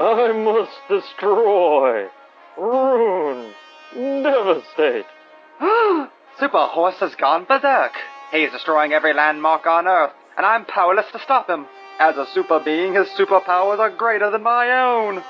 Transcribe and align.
I 0.00 0.32
must 0.32 0.72
destroy, 0.88 2.08
ruin, 2.56 3.52
devastate. 3.92 5.04
Super 6.38 6.66
Horse 6.68 6.96
has 7.00 7.14
gone 7.16 7.44
berserk. 7.44 7.92
He's 8.32 8.50
destroying 8.50 8.94
every 8.94 9.12
landmark 9.12 9.66
on 9.66 9.86
Earth, 9.86 10.12
and 10.38 10.46
I'm 10.46 10.64
powerless 10.64 11.04
to 11.12 11.18
stop 11.18 11.50
him. 11.50 11.66
As 11.98 12.16
a 12.16 12.26
super 12.32 12.60
being, 12.60 12.94
his 12.94 13.08
superpowers 13.08 13.78
are 13.78 13.90
greater 13.90 14.30
than 14.30 14.42
my 14.42 14.70
own. 14.70 15.22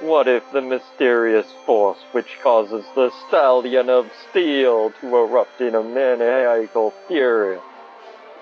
What 0.00 0.28
if 0.28 0.50
the 0.50 0.62
mysterious 0.62 1.46
force 1.66 1.98
which 2.12 2.38
causes 2.42 2.86
the 2.94 3.10
stallion 3.28 3.90
of 3.90 4.10
steel 4.30 4.92
to 5.02 5.16
erupt 5.16 5.60
in 5.60 5.74
a 5.74 5.82
maniacal 5.82 6.94
fury? 7.06 7.58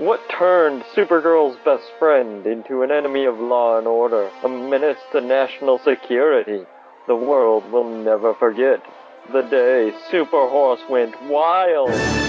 What 0.02 0.28
turned 0.36 0.82
Supergirl's 0.96 1.56
best 1.64 1.84
friend 2.00 2.44
into 2.44 2.82
an 2.82 2.90
enemy 2.90 3.24
of 3.24 3.38
law 3.38 3.78
and 3.78 3.86
order, 3.86 4.32
a 4.42 4.48
menace 4.48 4.98
to 5.12 5.20
national 5.20 5.78
security? 5.78 6.66
The 7.06 7.14
world 7.14 7.70
will 7.70 8.02
never 8.02 8.34
forget 8.34 8.82
the 9.32 9.42
day 9.42 9.92
Superhorse 10.10 10.90
went 10.90 11.14
wild. 11.22 12.21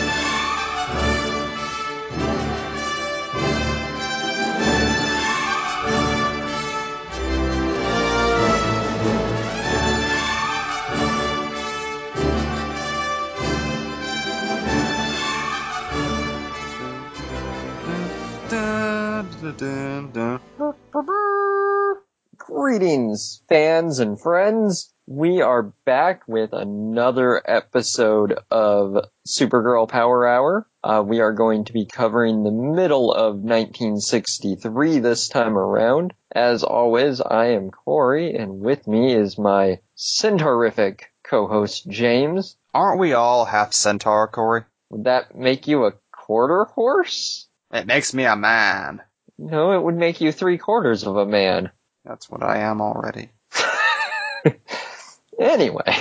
Greetings, 22.37 23.43
fans 23.47 23.99
and 23.99 24.19
friends. 24.19 24.91
We 25.05 25.41
are 25.41 25.73
back 25.85 26.23
with 26.27 26.53
another 26.53 27.41
episode 27.45 28.39
of 28.49 29.05
Supergirl 29.27 29.87
Power 29.87 30.25
Hour. 30.25 30.67
Uh, 30.83 31.03
we 31.05 31.19
are 31.19 31.33
going 31.33 31.65
to 31.65 31.73
be 31.73 31.85
covering 31.85 32.43
the 32.43 32.51
middle 32.51 33.13
of 33.13 33.35
1963 33.35 34.99
this 34.99 35.27
time 35.27 35.55
around. 35.57 36.13
As 36.33 36.63
always, 36.63 37.21
I 37.21 37.47
am 37.47 37.69
Corey, 37.69 38.35
and 38.35 38.59
with 38.59 38.87
me 38.87 39.13
is 39.13 39.37
my 39.37 39.79
centaurific 39.95 41.11
co-host 41.23 41.87
James. 41.87 42.57
Aren't 42.73 42.99
we 42.99 43.13
all 43.13 43.45
half 43.45 43.73
centaur, 43.73 44.27
Corey? 44.29 44.63
Would 44.89 45.03
that 45.03 45.35
make 45.35 45.67
you 45.67 45.85
a 45.85 45.93
quarter 46.11 46.63
horse? 46.65 47.47
It 47.71 47.85
makes 47.85 48.13
me 48.13 48.25
a 48.25 48.35
man. 48.35 49.01
No, 49.37 49.73
it 49.73 49.81
would 49.81 49.95
make 49.95 50.21
you 50.21 50.31
three 50.31 50.57
quarters 50.57 51.05
of 51.05 51.17
a 51.17 51.25
man. 51.25 51.71
That's 52.05 52.29
what 52.29 52.43
I 52.43 52.59
am 52.59 52.81
already. 52.81 53.29
Anyway, 55.39 55.95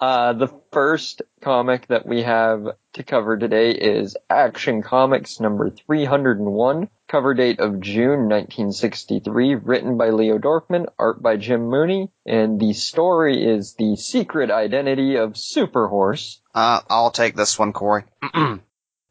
uh, 0.00 0.32
the 0.32 0.48
first 0.72 1.22
comic 1.42 1.86
that 1.88 2.06
we 2.06 2.22
have 2.22 2.66
to 2.94 3.02
cover 3.02 3.36
today 3.36 3.70
is 3.70 4.16
Action 4.30 4.82
Comics 4.82 5.40
number 5.40 5.70
301, 5.70 6.88
cover 7.06 7.34
date 7.34 7.60
of 7.60 7.80
June 7.80 8.28
1963, 8.28 9.56
written 9.56 9.98
by 9.98 10.10
Leo 10.10 10.38
Dorfman, 10.38 10.86
art 10.98 11.22
by 11.22 11.36
Jim 11.36 11.68
Mooney, 11.68 12.10
and 12.26 12.58
the 12.58 12.72
story 12.72 13.44
is 13.44 13.74
The 13.74 13.96
Secret 13.96 14.50
Identity 14.50 15.16
of 15.16 15.32
Superhorse. 15.32 16.38
Uh, 16.54 16.80
I'll 16.88 17.10
take 17.10 17.36
this 17.36 17.58
one, 17.58 17.72
Corey. 17.72 18.04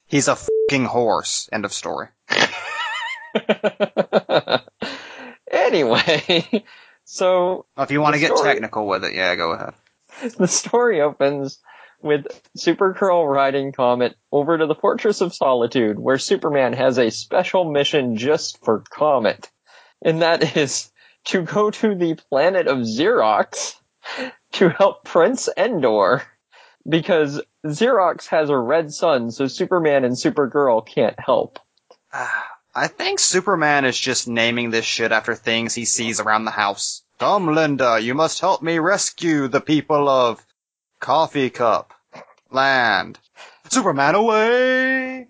He's 0.07 0.27
a 0.27 0.35
fucking 0.35 0.85
horse. 0.85 1.49
End 1.51 1.65
of 1.65 1.73
story. 1.73 2.07
anyway, 5.51 6.63
so 7.05 7.65
If 7.77 7.91
you 7.91 8.01
want 8.01 8.15
to 8.15 8.19
get 8.19 8.35
story- 8.35 8.53
technical 8.53 8.87
with 8.87 9.03
it, 9.03 9.13
yeah, 9.13 9.35
go 9.35 9.51
ahead. 9.51 9.73
the 10.37 10.47
story 10.47 11.01
opens 11.01 11.59
with 12.01 12.25
Supergirl 12.57 13.31
riding 13.31 13.71
Comet 13.71 14.15
over 14.31 14.57
to 14.57 14.65
the 14.67 14.75
Fortress 14.75 15.21
of 15.21 15.33
Solitude, 15.33 15.97
where 15.99 16.17
Superman 16.17 16.73
has 16.73 16.97
a 16.97 17.09
special 17.11 17.69
mission 17.71 18.15
just 18.17 18.63
for 18.63 18.83
Comet. 18.89 19.49
And 20.03 20.21
that 20.21 20.55
is 20.57 20.91
to 21.25 21.41
go 21.41 21.71
to 21.71 21.95
the 21.95 22.15
planet 22.29 22.67
of 22.67 22.79
Xerox 22.79 23.75
to 24.53 24.69
help 24.69 25.03
Prince 25.05 25.49
Endor. 25.57 26.23
Because 26.87 27.41
Xerox 27.65 28.27
has 28.27 28.49
a 28.49 28.57
red 28.57 28.93
sun, 28.93 29.29
so 29.31 29.47
Superman 29.47 30.05
and 30.05 30.15
Supergirl 30.15 30.85
can't 30.87 31.19
help. 31.19 31.59
Ah, 32.13 32.47
I 32.77 32.85
think 32.85 33.17
Superman 33.17 33.85
is 33.85 33.97
just 33.97 34.27
naming 34.27 34.69
this 34.69 34.85
shit 34.85 35.11
after 35.11 35.33
things 35.33 35.73
he 35.73 35.83
sees 35.83 36.19
around 36.19 36.45
the 36.45 36.51
house. 36.51 37.01
Come, 37.17 37.55
Linda, 37.55 37.97
you 37.99 38.13
must 38.13 38.39
help 38.39 38.61
me 38.61 38.77
rescue 38.77 39.47
the 39.47 39.61
people 39.61 40.07
of 40.07 40.45
Coffee 40.99 41.49
Cup 41.49 41.91
Land. 42.51 43.17
Superman 43.71 44.13
away! 44.13 45.27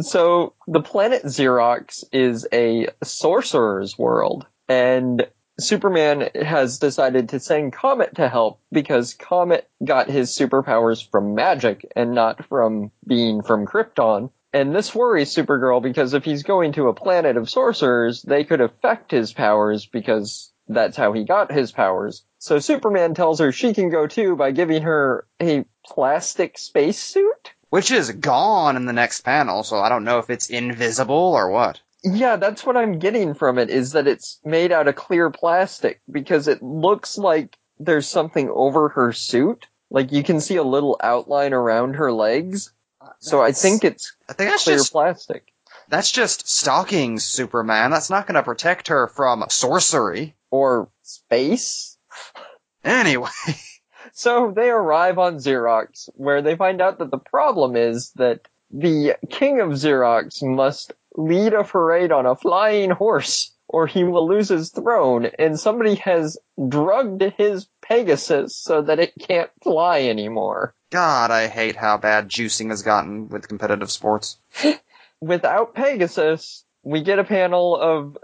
So 0.00 0.54
the 0.66 0.82
planet 0.82 1.22
Xerox 1.22 2.02
is 2.10 2.48
a 2.52 2.88
sorcerer's 3.04 3.96
world, 3.96 4.44
and 4.68 5.28
Superman 5.60 6.30
has 6.34 6.80
decided 6.80 7.28
to 7.28 7.38
send 7.38 7.74
Comet 7.74 8.16
to 8.16 8.28
help 8.28 8.58
because 8.72 9.14
Comet 9.14 9.70
got 9.84 10.10
his 10.10 10.36
superpowers 10.36 11.08
from 11.08 11.36
magic 11.36 11.86
and 11.94 12.12
not 12.12 12.44
from 12.46 12.90
being 13.06 13.42
from 13.42 13.66
Krypton. 13.66 14.30
And 14.52 14.74
this 14.74 14.94
worries 14.94 15.34
Supergirl 15.34 15.82
because 15.82 16.12
if 16.14 16.24
he's 16.24 16.42
going 16.42 16.72
to 16.72 16.88
a 16.88 16.94
planet 16.94 17.36
of 17.36 17.48
sorcerers, 17.48 18.22
they 18.22 18.44
could 18.44 18.60
affect 18.60 19.10
his 19.10 19.32
powers 19.32 19.86
because 19.86 20.52
that's 20.68 20.96
how 20.96 21.12
he 21.12 21.24
got 21.24 21.50
his 21.50 21.72
powers. 21.72 22.24
So 22.38 22.58
Superman 22.58 23.14
tells 23.14 23.40
her 23.40 23.52
she 23.52 23.72
can 23.72 23.88
go 23.88 24.06
too 24.06 24.36
by 24.36 24.50
giving 24.50 24.82
her 24.82 25.26
a 25.40 25.64
plastic 25.86 26.58
spacesuit. 26.58 27.52
Which 27.70 27.90
is 27.90 28.10
gone 28.10 28.76
in 28.76 28.84
the 28.84 28.92
next 28.92 29.22
panel, 29.22 29.62
so 29.62 29.78
I 29.78 29.88
don't 29.88 30.04
know 30.04 30.18
if 30.18 30.28
it's 30.28 30.50
invisible 30.50 31.14
or 31.14 31.50
what. 31.50 31.80
Yeah, 32.04 32.36
that's 32.36 32.66
what 32.66 32.76
I'm 32.76 32.98
getting 32.98 33.34
from 33.34 33.58
it 33.58 33.70
is 33.70 33.92
that 33.92 34.08
it's 34.08 34.40
made 34.44 34.72
out 34.72 34.88
of 34.88 34.96
clear 34.96 35.30
plastic 35.30 36.00
because 36.10 36.48
it 36.48 36.62
looks 36.62 37.16
like 37.16 37.56
there's 37.78 38.08
something 38.08 38.50
over 38.50 38.90
her 38.90 39.12
suit. 39.12 39.66
Like 39.88 40.12
you 40.12 40.22
can 40.22 40.40
see 40.40 40.56
a 40.56 40.62
little 40.62 40.98
outline 41.02 41.52
around 41.52 41.94
her 41.94 42.12
legs. 42.12 42.72
So 43.20 43.42
I 43.42 43.52
think 43.52 43.84
it's 43.84 44.14
I 44.28 44.32
think 44.32 44.50
that's 44.50 44.64
clear 44.64 44.76
just 44.76 44.92
plastic. 44.92 45.52
that's 45.88 46.10
just 46.10 46.48
stalking 46.48 47.18
Superman. 47.18 47.90
That's 47.90 48.10
not 48.10 48.26
going 48.26 48.34
to 48.36 48.42
protect 48.42 48.88
her 48.88 49.08
from 49.08 49.44
sorcery. 49.48 50.34
Or 50.50 50.90
space. 51.02 51.96
Anyway, 52.84 53.30
So 54.12 54.52
they 54.54 54.68
arrive 54.68 55.18
on 55.18 55.36
Xerox 55.36 56.08
where 56.14 56.42
they 56.42 56.56
find 56.56 56.80
out 56.80 56.98
that 56.98 57.10
the 57.10 57.18
problem 57.18 57.76
is 57.76 58.10
that 58.16 58.48
the 58.70 59.16
king 59.30 59.60
of 59.60 59.70
Xerox 59.70 60.42
must 60.42 60.92
lead 61.14 61.54
a 61.54 61.64
parade 61.64 62.12
on 62.12 62.26
a 62.26 62.36
flying 62.36 62.90
horse 62.90 63.52
or 63.72 63.86
he 63.86 64.04
will 64.04 64.28
lose 64.28 64.50
his 64.50 64.70
throne 64.70 65.26
and 65.38 65.58
somebody 65.58 65.96
has 65.96 66.38
drugged 66.68 67.22
his 67.36 67.66
Pegasus 67.80 68.54
so 68.54 68.82
that 68.82 69.00
it 69.00 69.14
can't 69.18 69.50
fly 69.62 70.02
anymore. 70.02 70.74
God, 70.90 71.30
I 71.30 71.48
hate 71.48 71.74
how 71.74 71.96
bad 71.96 72.28
juicing 72.28 72.68
has 72.68 72.82
gotten 72.82 73.28
with 73.28 73.48
competitive 73.48 73.90
sports. 73.90 74.38
Without 75.20 75.74
Pegasus, 75.74 76.64
we 76.82 77.02
get 77.02 77.18
a 77.18 77.24
panel 77.24 77.76
of 77.76 78.18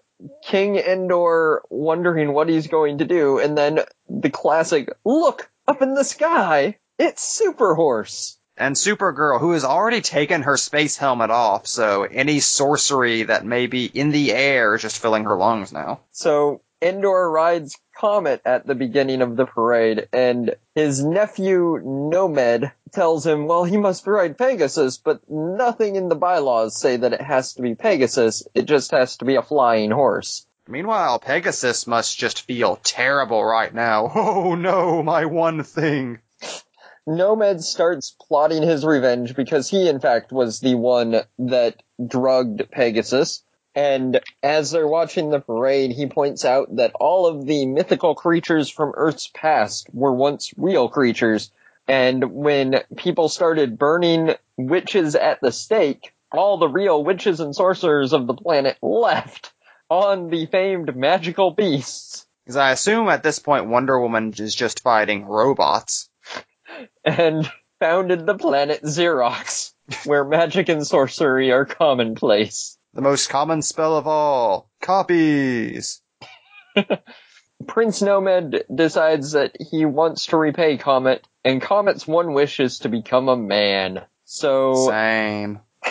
King 0.45 0.77
Endor 0.77 1.63
wondering 1.71 2.33
what 2.33 2.49
he's 2.49 2.67
going 2.67 2.99
to 2.99 3.05
do 3.05 3.39
and 3.39 3.57
then 3.57 3.81
the 4.09 4.31
classic, 4.31 4.93
look, 5.05 5.51
up 5.67 5.81
in 5.81 5.95
the 5.95 6.05
sky, 6.05 6.77
it's 6.99 7.23
Super 7.23 7.75
Horse. 7.75 8.38
And 8.59 8.75
Supergirl, 8.75 9.39
who 9.39 9.53
has 9.53 9.65
already 9.65 10.01
taken 10.01 10.43
her 10.43 10.57
space 10.57 10.97
helmet 10.97 11.31
off, 11.31 11.69
so 11.69 12.03
any 12.03 12.41
sorcery 12.41 13.23
that 13.23 13.47
may 13.47 13.69
be 13.69 13.87
in 13.87 14.11
the 14.11 14.33
air 14.33 14.75
is 14.75 14.83
just 14.83 15.01
filling 15.01 15.25
her 15.25 15.37
lungs 15.37 15.73
now. 15.73 16.01
So 16.11 16.61
Endor 16.83 17.31
rides 17.31 17.77
Comet 17.97 18.43
at 18.45 18.67
the 18.67 18.75
beginning 18.75 19.23
of 19.23 19.37
the 19.37 19.47
parade, 19.47 20.09
and 20.13 20.57
his 20.75 21.05
nephew 21.05 21.81
Nomed 21.85 22.73
tells 22.93 23.25
him, 23.25 23.47
well, 23.47 23.63
he 23.65 23.77
must 23.77 24.07
ride 24.07 24.37
Pegasus, 24.37 24.97
but 24.97 25.21
nothing 25.31 25.97
in 25.97 26.09
the 26.09 26.17
bylaws 26.17 26.81
say 26.81 26.97
that 26.97 27.13
it 27.13 27.21
has 27.21 27.55
to 27.55 27.63
be 27.63 27.77
Pegasus. 27.77 28.43
It 28.55 28.67
just 28.67 28.91
has 28.91 29.19
to 29.19 29.25
be 29.25 29.37
a 29.37 29.43
flying 29.43 29.93
horse. 29.93 30.47
Meanwhile, 30.67 31.21
Pegasus 31.21 31.87
must 31.87 32.19
just 32.19 32.43
feel 32.43 32.77
terrible 32.83 33.45
right 33.45 33.73
now. 33.73 34.13
Oh 34.15 34.55
no, 34.55 35.03
my 35.03 35.25
one 35.25 35.63
thing. 35.65 36.19
Nomed 37.09 37.65
starts 37.65 38.15
plotting 38.29 38.63
his 38.63 38.85
revenge 38.85 39.35
because 39.35 39.71
he, 39.71 39.89
in 39.89 39.99
fact, 39.99 40.31
was 40.31 40.61
the 40.61 40.75
one 40.75 41.23
that 41.39 41.83
drugged 42.07 42.71
Pegasus. 42.71 43.43
And 43.75 44.21
as 44.43 44.71
they're 44.71 44.87
watching 44.87 45.31
the 45.31 45.41
parade, 45.41 45.93
he 45.93 46.07
points 46.07 46.45
out 46.45 46.77
that 46.77 46.93
all 47.01 47.27
of 47.27 47.47
the 47.47 47.65
mythical 47.65 48.15
creatures 48.15 48.69
from 48.69 48.93
Earth's 48.95 49.31
past 49.33 49.89
were 49.91 50.13
once 50.13 50.53
real 50.59 50.91
creatures. 50.91 51.51
And 51.87 52.35
when 52.35 52.83
people 52.97 53.31
started 53.31 53.79
burning 53.79 54.35
witches 54.59 55.15
at 55.15 55.41
the 55.41 55.51
stake, 55.51 56.13
all 56.31 56.59
the 56.59 56.69
real 56.69 57.03
witches 57.03 57.41
and 57.41 57.57
sorcerers 57.57 58.13
of 58.13 58.27
the 58.27 58.35
planet 58.35 58.77
left 58.83 59.53
on 59.89 60.29
the 60.29 60.45
famed 60.45 60.95
magical 60.95 61.53
beasts. 61.53 62.27
Because 62.45 62.57
I 62.57 62.73
assume 62.73 63.09
at 63.09 63.23
this 63.23 63.39
point 63.39 63.69
Wonder 63.69 63.99
Woman 63.99 64.35
is 64.37 64.55
just 64.55 64.83
fighting 64.83 65.25
robots. 65.25 66.11
And 67.05 67.51
founded 67.81 68.27
the 68.27 68.37
planet 68.37 68.83
Xerox, 68.83 69.73
where 70.05 70.25
magic 70.25 70.69
and 70.69 70.87
sorcery 70.87 71.53
are 71.53 71.65
commonplace. 71.65 72.77
The 72.95 73.03
most 73.03 73.29
common 73.29 73.63
spell 73.63 73.97
of 73.97 74.07
all. 74.07 74.71
Copies. 74.81 76.01
Prince 77.67 78.03
Nomed 78.03 78.63
decides 78.73 79.33
that 79.33 79.57
he 79.71 79.85
wants 79.85 80.27
to 80.27 80.37
repay 80.37 80.77
Comet, 80.77 81.27
and 81.45 81.61
Comet's 81.61 82.07
one 82.07 82.33
wish 82.33 82.61
is 82.61 82.81
to 82.81 82.89
become 82.89 83.29
a 83.29 83.37
man. 83.37 84.03
So, 84.25 84.89
Same. 84.89 85.61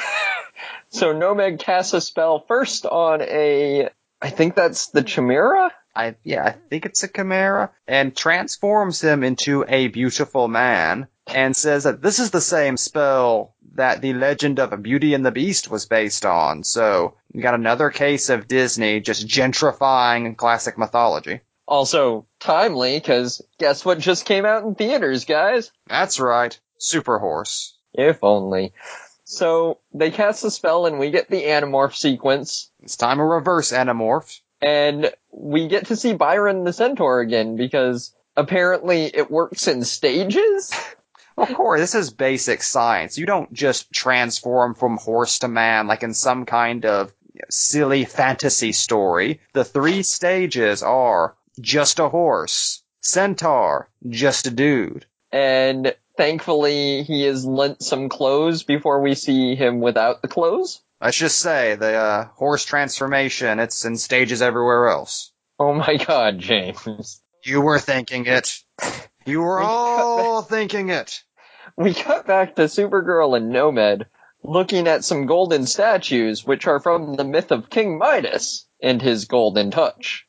so 0.89 1.13
Nomed 1.13 1.59
casts 1.59 1.93
a 1.93 2.01
spell 2.01 2.45
first 2.47 2.85
on 2.85 3.21
a, 3.21 3.89
I 4.21 4.29
think 4.29 4.55
that's 4.55 4.87
the 4.87 5.03
Chimera? 5.03 5.71
I 5.97 6.15
yeah, 6.23 6.45
I 6.45 6.51
think 6.69 6.85
it's 6.85 7.03
a 7.03 7.07
chimera, 7.07 7.71
and 7.87 8.15
transforms 8.15 9.01
him 9.01 9.23
into 9.23 9.65
a 9.67 9.87
beautiful 9.87 10.47
man, 10.47 11.07
and 11.25 11.55
says 11.55 11.83
that 11.85 12.01
this 12.01 12.19
is 12.19 12.31
the 12.31 12.41
same 12.41 12.77
spell 12.77 13.55
that 13.73 14.01
the 14.01 14.13
legend 14.13 14.59
of 14.59 14.81
Beauty 14.81 15.13
and 15.13 15.25
the 15.25 15.31
Beast 15.31 15.69
was 15.69 15.85
based 15.85 16.25
on. 16.25 16.63
So 16.63 17.15
you 17.33 17.41
got 17.41 17.53
another 17.53 17.89
case 17.89 18.29
of 18.29 18.47
Disney 18.47 18.99
just 19.01 19.27
gentrifying 19.27 20.35
classic 20.37 20.77
mythology. 20.77 21.41
Also 21.67 22.25
timely, 22.39 22.99
cause 23.01 23.41
guess 23.59 23.83
what 23.83 23.99
just 23.99 24.25
came 24.25 24.45
out 24.45 24.63
in 24.63 24.75
theaters, 24.75 25.25
guys? 25.25 25.71
That's 25.87 26.19
right, 26.19 26.57
Super 26.77 27.19
Horse. 27.19 27.75
If 27.93 28.23
only. 28.23 28.73
So, 29.25 29.79
they 29.93 30.09
cast 30.11 30.45
a 30.45 30.51
spell 30.51 30.85
and 30.85 30.99
we 30.99 31.11
get 31.11 31.29
the 31.29 31.43
Animorph 31.43 31.93
sequence, 31.95 32.71
It's 32.81 32.95
time 32.95 33.17
to 33.17 33.23
reverse 33.25 33.73
Animorph. 33.73 34.39
and 34.61 35.11
we 35.39 35.67
get 35.67 35.87
to 35.87 35.95
see 35.95 36.13
Byron 36.13 36.63
the 36.63 36.73
Centaur 36.73 37.19
again, 37.19 37.55
because 37.55 38.13
apparently 38.35 39.05
it 39.05 39.29
works 39.31 39.67
in 39.67 39.83
stages? 39.83 40.71
Of 41.37 41.53
course, 41.53 41.79
this 41.79 41.93
is 41.93 42.09
basic 42.09 42.63
science. 42.63 43.19
You 43.19 43.27
don't 43.27 43.53
just 43.53 43.91
transform 43.93 44.73
from 44.73 44.97
horse 44.97 45.37
to 45.39 45.47
man 45.47 45.85
like 45.85 46.01
in 46.01 46.15
some 46.15 46.47
kind 46.47 46.83
of 46.83 47.13
silly 47.51 48.05
fantasy 48.05 48.71
story. 48.71 49.39
The 49.53 49.63
three 49.63 50.01
stages 50.01 50.81
are 50.81 51.35
just 51.61 51.99
a 51.99 52.09
horse, 52.09 52.81
centaur, 53.01 53.87
just 54.09 54.47
a 54.47 54.51
dude. 54.51 55.05
And 55.31 55.95
thankfully 56.17 57.03
he 57.03 57.25
is 57.25 57.45
lent 57.45 57.83
some 57.83 58.09
clothes 58.09 58.63
before 58.63 59.01
we 59.01 59.13
see 59.13 59.55
him 59.55 59.79
without 59.79 60.23
the 60.23 60.27
clothes. 60.27 60.81
Let's 60.99 61.17
just 61.17 61.39
say 61.39 61.75
the 61.75 61.93
uh, 61.93 62.25
horse 62.35 62.65
transformation, 62.65 63.59
it's 63.59 63.85
in 63.85 63.97
stages 63.97 64.41
everywhere 64.41 64.89
else. 64.89 65.31
Oh 65.59 65.73
my 65.73 65.97
god, 65.97 66.39
James. 66.39 67.21
You 67.43 67.61
were 67.61 67.79
thinking 67.79 68.25
it. 68.25 68.57
You 69.25 69.41
were 69.41 69.59
all 69.59 70.41
thinking 70.41 70.89
it. 70.89 71.21
We 71.75 71.93
cut 71.93 72.25
back 72.25 72.55
to 72.55 72.63
Supergirl 72.63 73.37
and 73.37 73.49
Nomed 73.49 74.05
looking 74.43 74.87
at 74.87 75.03
some 75.03 75.25
golden 75.25 75.65
statues, 75.65 76.45
which 76.45 76.67
are 76.67 76.79
from 76.79 77.15
the 77.15 77.23
myth 77.23 77.51
of 77.51 77.69
King 77.69 77.97
Midas 77.97 78.67
and 78.81 79.01
his 79.01 79.25
golden 79.25 79.71
touch. 79.71 80.25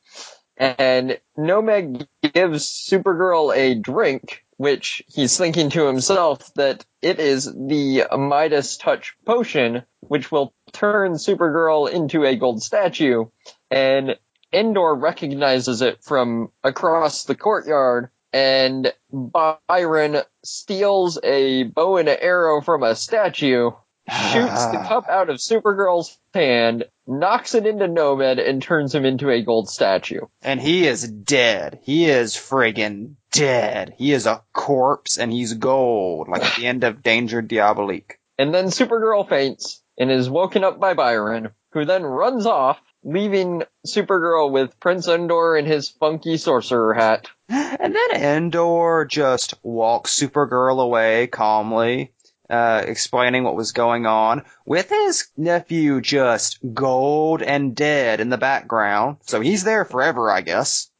And 0.56 1.18
Nomed 1.36 2.06
gives 2.34 2.64
Supergirl 2.64 3.56
a 3.56 3.74
drink, 3.74 4.44
which 4.58 5.02
he's 5.08 5.38
thinking 5.38 5.70
to 5.70 5.86
himself 5.86 6.52
that 6.54 6.84
it 7.00 7.18
is 7.18 7.46
the 7.46 8.04
Midas 8.16 8.76
touch 8.76 9.16
potion, 9.24 9.84
which 10.00 10.30
will 10.30 10.52
turn 10.72 11.14
Supergirl 11.14 11.90
into 11.90 12.24
a 12.24 12.36
gold 12.36 12.62
statue. 12.62 13.26
And 13.70 14.18
Endor 14.52 14.94
recognizes 14.94 15.80
it 15.80 16.02
from 16.04 16.50
across 16.62 17.24
the 17.24 17.34
courtyard 17.34 18.10
and 18.32 18.92
Byron 19.10 20.18
steals 20.44 21.18
a 21.22 21.64
bow 21.64 21.96
and 21.96 22.08
arrow 22.08 22.60
from 22.60 22.82
a 22.82 22.94
statue, 22.94 23.70
shoots 24.10 24.66
the 24.66 24.84
cup 24.86 25.08
out 25.08 25.30
of 25.30 25.36
Supergirl's 25.36 26.18
hand, 26.34 26.84
knocks 27.06 27.54
it 27.54 27.66
into 27.66 27.86
Nomed, 27.86 28.38
and 28.38 28.62
turns 28.62 28.94
him 28.94 29.04
into 29.04 29.30
a 29.30 29.42
gold 29.42 29.68
statue. 29.68 30.22
And 30.42 30.60
he 30.60 30.86
is 30.86 31.08
dead. 31.08 31.80
He 31.82 32.08
is 32.08 32.34
friggin' 32.34 33.14
dead. 33.32 33.94
He 33.96 34.12
is 34.12 34.26
a 34.26 34.42
corpse 34.52 35.18
and 35.18 35.32
he's 35.32 35.54
gold, 35.54 36.28
like 36.28 36.44
at 36.44 36.56
the 36.56 36.66
end 36.66 36.84
of 36.84 37.02
Danger 37.02 37.42
Diabolik. 37.42 38.12
And 38.38 38.54
then 38.54 38.66
Supergirl 38.66 39.28
faints 39.28 39.82
and 39.98 40.10
is 40.10 40.30
woken 40.30 40.64
up 40.64 40.78
by 40.78 40.94
Byron, 40.94 41.50
who 41.72 41.84
then 41.84 42.04
runs 42.04 42.46
off, 42.46 42.78
leaving 43.02 43.62
Supergirl 43.86 44.50
with 44.50 44.78
Prince 44.80 45.08
Endor 45.08 45.56
in 45.56 45.66
his 45.66 45.88
funky 45.88 46.36
sorcerer 46.36 46.94
hat. 46.94 47.28
And 47.48 47.94
then 47.94 48.22
Endor 48.22 49.06
just 49.08 49.54
walks 49.62 50.18
Supergirl 50.18 50.82
away 50.82 51.26
calmly, 51.26 52.12
uh, 52.50 52.82
explaining 52.86 53.44
what 53.44 53.56
was 53.56 53.72
going 53.72 54.06
on, 54.06 54.42
with 54.64 54.88
his 54.88 55.28
nephew 55.36 56.00
just 56.00 56.58
gold 56.74 57.42
and 57.42 57.74
dead 57.74 58.20
in 58.20 58.28
the 58.28 58.38
background. 58.38 59.18
So 59.22 59.40
he's 59.40 59.64
there 59.64 59.84
forever, 59.84 60.30
I 60.30 60.40
guess. 60.40 60.90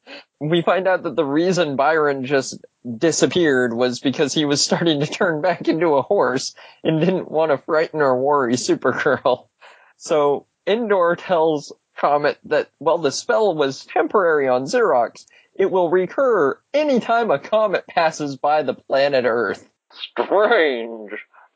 We 0.40 0.62
find 0.62 0.86
out 0.86 1.02
that 1.02 1.16
the 1.16 1.24
reason 1.24 1.76
Byron 1.76 2.24
just 2.24 2.58
disappeared 2.96 3.74
was 3.74 4.00
because 4.00 4.32
he 4.32 4.44
was 4.44 4.62
starting 4.62 5.00
to 5.00 5.06
turn 5.06 5.42
back 5.42 5.68
into 5.68 5.94
a 5.94 6.02
horse 6.02 6.54
and 6.84 7.00
didn't 7.00 7.30
want 7.30 7.50
to 7.50 7.58
frighten 7.58 8.00
or 8.00 8.20
worry 8.20 8.54
Supergirl. 8.54 9.48
So 9.96 10.46
Endor 10.66 11.16
tells 11.16 11.72
Comet 11.98 12.38
that 12.44 12.70
while 12.78 12.98
the 12.98 13.10
spell 13.10 13.54
was 13.56 13.84
temporary 13.84 14.48
on 14.48 14.64
Xerox, 14.64 15.26
it 15.54 15.70
will 15.70 15.90
recur 15.90 16.58
anytime 16.72 17.32
a 17.32 17.40
comet 17.40 17.84
passes 17.88 18.36
by 18.36 18.62
the 18.62 18.74
planet 18.74 19.24
Earth. 19.26 19.68
Strange. 19.92 21.10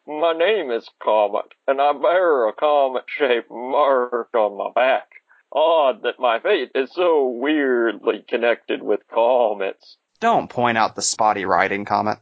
My 0.07 0.33
name 0.33 0.71
is 0.73 0.89
Comet, 1.01 1.47
and 1.69 1.81
I 1.81 1.93
bear 1.93 2.49
a 2.49 2.53
comet-shaped 2.53 3.51
mark 3.51 4.31
on 4.35 4.59
my 4.59 4.71
back. 4.75 5.09
Odd 5.53 6.03
that 6.03 6.19
my 6.19 6.41
fate 6.41 6.73
is 6.75 6.91
so 6.93 7.29
weirdly 7.29 8.25
connected 8.29 8.83
with 8.83 9.01
comets. 9.13 9.99
Don't 10.19 10.51
point 10.51 10.77
out 10.77 10.97
the 10.97 11.03
spotty 11.03 11.45
writing 11.45 11.85
Comet. 11.85 12.19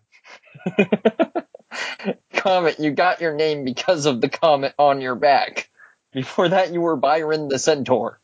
Comet, 2.35 2.81
you 2.81 2.91
got 2.91 3.21
your 3.21 3.35
name 3.35 3.65
because 3.65 4.05
of 4.05 4.21
the 4.21 4.29
comet 4.29 4.75
on 4.79 5.01
your 5.01 5.15
back. 5.15 5.71
Before 6.13 6.49
that, 6.49 6.73
you 6.73 6.81
were 6.81 6.97
Byron 6.97 7.49
the 7.49 7.59
Centaur. 7.59 8.21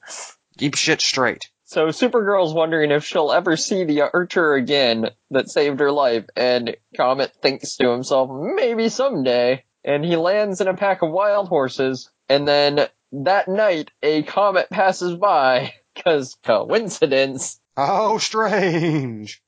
Keep 0.59 0.77
shit 0.77 1.01
straight. 1.01 1.51
So 1.67 1.89
Supergirl's 1.89 2.55
wondering 2.55 2.93
if 2.93 3.05
she'll 3.05 3.33
ever 3.33 3.57
see 3.57 3.83
the 3.85 4.03
archer 4.03 4.55
again 4.55 5.11
that 5.33 5.51
saved 5.51 5.81
her 5.81 5.91
life, 5.91 6.25
and 6.37 6.77
Comet 6.97 7.33
thinks 7.43 7.77
to 7.77 7.91
himself, 7.91 8.31
maybe 8.33 8.89
someday. 8.89 9.65
And 9.85 10.05
he 10.05 10.17
lands 10.17 10.61
in 10.61 10.69
a 10.69 10.75
pack 10.75 11.03
of 11.03 11.11
wild 11.11 11.49
horses, 11.49 12.09
and 12.29 12.47
then 12.47 12.87
that 13.13 13.49
night 13.49 13.91
a 14.03 14.23
comet 14.23 14.71
passes 14.71 15.17
by, 15.17 15.75
cause 16.05 16.37
coincidence, 16.45 17.61
Oh, 17.77 18.19
strange. 18.19 19.43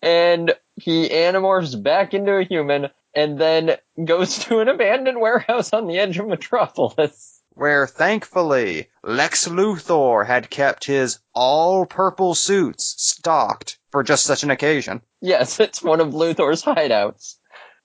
and 0.00 0.54
he 0.76 1.08
animorphs 1.08 1.80
back 1.80 2.14
into 2.14 2.32
a 2.32 2.44
human, 2.44 2.88
and 3.14 3.38
then 3.38 3.76
goes 4.04 4.38
to 4.44 4.60
an 4.60 4.68
abandoned 4.68 5.20
warehouse 5.20 5.72
on 5.72 5.86
the 5.86 5.98
edge 5.98 6.18
of 6.18 6.26
Metropolis. 6.28 7.33
Where 7.54 7.86
thankfully 7.86 8.88
Lex 9.02 9.46
Luthor 9.48 10.26
had 10.26 10.50
kept 10.50 10.84
his 10.84 11.20
all 11.34 11.86
purple 11.86 12.34
suits 12.34 12.94
stocked 12.98 13.78
for 13.90 14.02
just 14.02 14.24
such 14.24 14.42
an 14.42 14.50
occasion. 14.50 15.02
Yes, 15.20 15.60
it's 15.66 15.82
one 15.82 16.00
of 16.00 16.08
Luthor's 16.14 16.64
hideouts. 16.64 17.36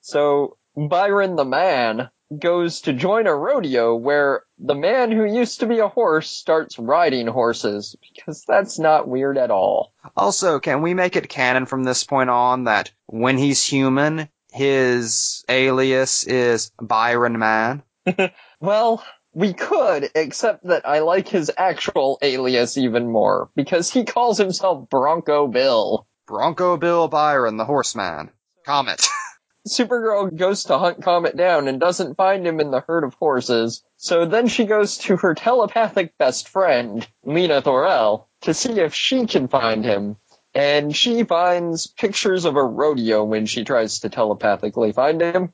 So 0.02 0.58
Byron 0.76 1.36
the 1.36 1.46
man 1.46 2.10
goes 2.38 2.82
to 2.82 2.94
join 2.94 3.26
a 3.26 3.36
rodeo 3.36 3.96
where 3.96 4.44
the 4.60 4.76
man 4.76 5.12
who 5.12 5.26
used 5.26 5.62
to 5.62 5.66
be 5.66 5.80
a 5.80 5.88
horse 5.88 6.30
starts 6.30 6.78
riding 6.78 7.28
horses 7.28 7.96
because 8.02 8.44
that's 8.48 8.78
not 8.78 9.08
weird 9.08 9.38
at 9.38 9.50
all. 9.50 9.94
Also, 10.16 10.60
can 10.60 10.82
we 10.82 10.94
make 10.94 11.16
it 11.16 11.30
canon 11.30 11.66
from 11.66 11.84
this 11.84 12.04
point 12.04 12.30
on 12.30 12.66
that 12.66 12.92
when 13.08 13.38
he's 13.38 13.64
human, 13.64 14.30
his 14.52 15.44
alias 15.50 16.24
is 16.26 16.72
Byron 16.80 17.38
Man? 17.40 17.84
Well, 18.62 19.02
we 19.40 19.54
could, 19.54 20.12
except 20.16 20.66
that 20.66 20.86
I 20.86 21.00
like 21.00 21.30
his 21.30 21.50
actual 21.58 22.18
alias 22.22 22.78
even 22.78 23.10
more 23.10 23.50
because 23.56 23.90
he 23.90 24.04
calls 24.04 24.38
himself 24.38 24.90
Bronco 24.90 25.48
Bill. 25.48 26.06
Bronco 26.28 26.76
Bill 26.76 27.08
Byron, 27.08 27.56
the 27.56 27.64
horseman. 27.64 28.32
Comet. 28.66 29.08
Supergirl 29.68 30.36
goes 30.36 30.66
to 30.66 30.78
hunt 30.78 31.02
Comet 31.02 31.38
down 31.38 31.70
and 31.70 31.80
doesn't 31.80 32.18
find 32.18 32.46
him 32.46 32.60
in 32.60 32.72
the 32.72 32.82
herd 32.82 33.06
of 33.06 33.14
horses. 33.14 33.82
So 33.96 34.26
then 34.26 34.50
she 34.50 34.66
goes 34.66 34.98
to 35.00 35.16
her 35.16 35.36
telepathic 35.36 36.18
best 36.18 36.50
friend, 36.50 37.08
Lena 37.24 37.62
Thorul, 37.62 38.26
to 38.42 38.54
see 38.54 38.74
if 38.74 38.94
she 38.94 39.26
can 39.26 39.48
find 39.48 39.86
him. 39.86 40.18
And 40.54 40.94
she 40.94 41.24
finds 41.24 41.88
pictures 41.88 42.44
of 42.44 42.58
a 42.58 42.64
rodeo 42.64 43.24
when 43.24 43.46
she 43.46 43.64
tries 43.64 44.00
to 44.00 44.10
telepathically 44.10 44.92
find 44.92 45.22
him. 45.22 45.54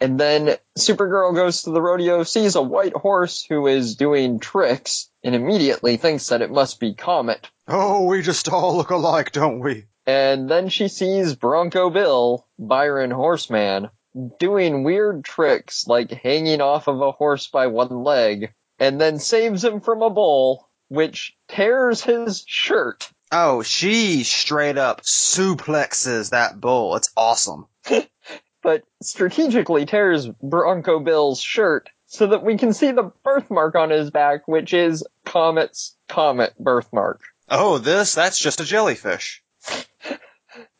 And 0.00 0.20
then 0.20 0.56
Supergirl 0.78 1.34
goes 1.34 1.62
to 1.62 1.70
the 1.70 1.80
rodeo, 1.80 2.22
sees 2.22 2.54
a 2.54 2.62
white 2.62 2.94
horse 2.94 3.44
who 3.48 3.66
is 3.66 3.96
doing 3.96 4.40
tricks, 4.40 5.08
and 5.24 5.34
immediately 5.34 5.96
thinks 5.96 6.28
that 6.28 6.42
it 6.42 6.50
must 6.50 6.80
be 6.80 6.94
Comet. 6.94 7.48
Oh, 7.66 8.04
we 8.04 8.22
just 8.22 8.48
all 8.48 8.76
look 8.76 8.90
alike, 8.90 9.32
don't 9.32 9.60
we? 9.60 9.86
And 10.06 10.48
then 10.48 10.68
she 10.68 10.88
sees 10.88 11.34
Bronco 11.34 11.90
Bill, 11.90 12.46
Byron 12.58 13.10
Horseman, 13.10 13.88
doing 14.38 14.84
weird 14.84 15.24
tricks 15.24 15.86
like 15.86 16.10
hanging 16.10 16.60
off 16.60 16.88
of 16.88 17.00
a 17.00 17.12
horse 17.12 17.48
by 17.48 17.66
one 17.66 18.04
leg, 18.04 18.52
and 18.78 19.00
then 19.00 19.18
saves 19.18 19.64
him 19.64 19.80
from 19.80 20.02
a 20.02 20.10
bull, 20.10 20.68
which 20.88 21.36
tears 21.48 22.02
his 22.02 22.44
shirt. 22.46 23.10
Oh, 23.32 23.62
she 23.62 24.22
straight 24.22 24.78
up 24.78 25.02
suplexes 25.02 26.30
that 26.30 26.60
bull. 26.60 26.96
It's 26.96 27.10
awesome. 27.16 27.66
but 28.66 28.82
strategically 29.00 29.86
tears 29.86 30.26
Bronco 30.42 30.98
Bill's 30.98 31.40
shirt 31.40 31.88
so 32.06 32.26
that 32.26 32.42
we 32.42 32.58
can 32.58 32.72
see 32.72 32.90
the 32.90 33.12
birthmark 33.22 33.76
on 33.76 33.90
his 33.90 34.10
back, 34.10 34.48
which 34.48 34.74
is 34.74 35.06
Comet's 35.24 35.94
Comet 36.08 36.52
birthmark. 36.58 37.20
Oh, 37.48 37.78
this? 37.78 38.16
That's 38.16 38.40
just 38.40 38.60
a 38.60 38.64
jellyfish. 38.64 39.42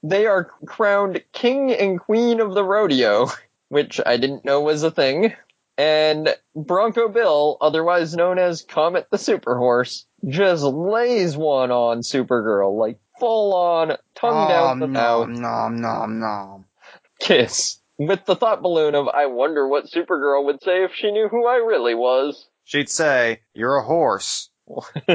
They 0.03 0.27
are 0.27 0.45
crowned 0.67 1.21
King 1.33 1.73
and 1.73 1.99
Queen 1.99 2.41
of 2.41 2.55
the 2.55 2.63
Rodeo, 2.63 3.29
which 3.71 4.01
I 4.05 4.19
didn't 4.19 4.45
know 4.45 4.61
was 4.61 4.85
a 4.85 4.91
thing. 4.91 5.33
And 5.77 6.37
Bronco 6.55 7.09
Bill, 7.09 7.57
otherwise 7.61 8.15
known 8.15 8.39
as 8.39 8.63
Comet 8.63 9.09
the 9.11 9.19
Super 9.19 9.59
Horse, 9.59 10.07
just 10.29 10.63
lays 10.63 11.37
one 11.37 11.73
on 11.73 12.03
Supergirl, 12.03 12.79
like 12.79 13.01
full 13.19 13.53
on 13.53 13.97
tongue 14.15 14.49
down 14.49 14.79
the 14.79 14.87
mouth. 14.87 15.29
nom, 15.29 15.41
nom, 15.41 15.81
nom, 15.81 16.21
nom. 16.21 16.66
Kiss 17.27 17.81
with 17.99 18.25
the 18.25 18.37
thought 18.37 18.63
balloon 18.63 18.95
of 18.95 19.09
I 19.09 19.27
wonder 19.27 19.67
what 19.67 19.87
Supergirl 19.87 20.45
would 20.45 20.63
say 20.63 20.85
if 20.85 20.93
she 20.95 21.11
knew 21.11 21.29
who 21.29 21.47
I 21.47 21.57
really 21.57 21.95
was. 21.95 22.47
She'd 22.65 22.89
say, 22.89 23.41
you're 23.55 23.77
a 23.77 23.85
horse. 23.85 24.51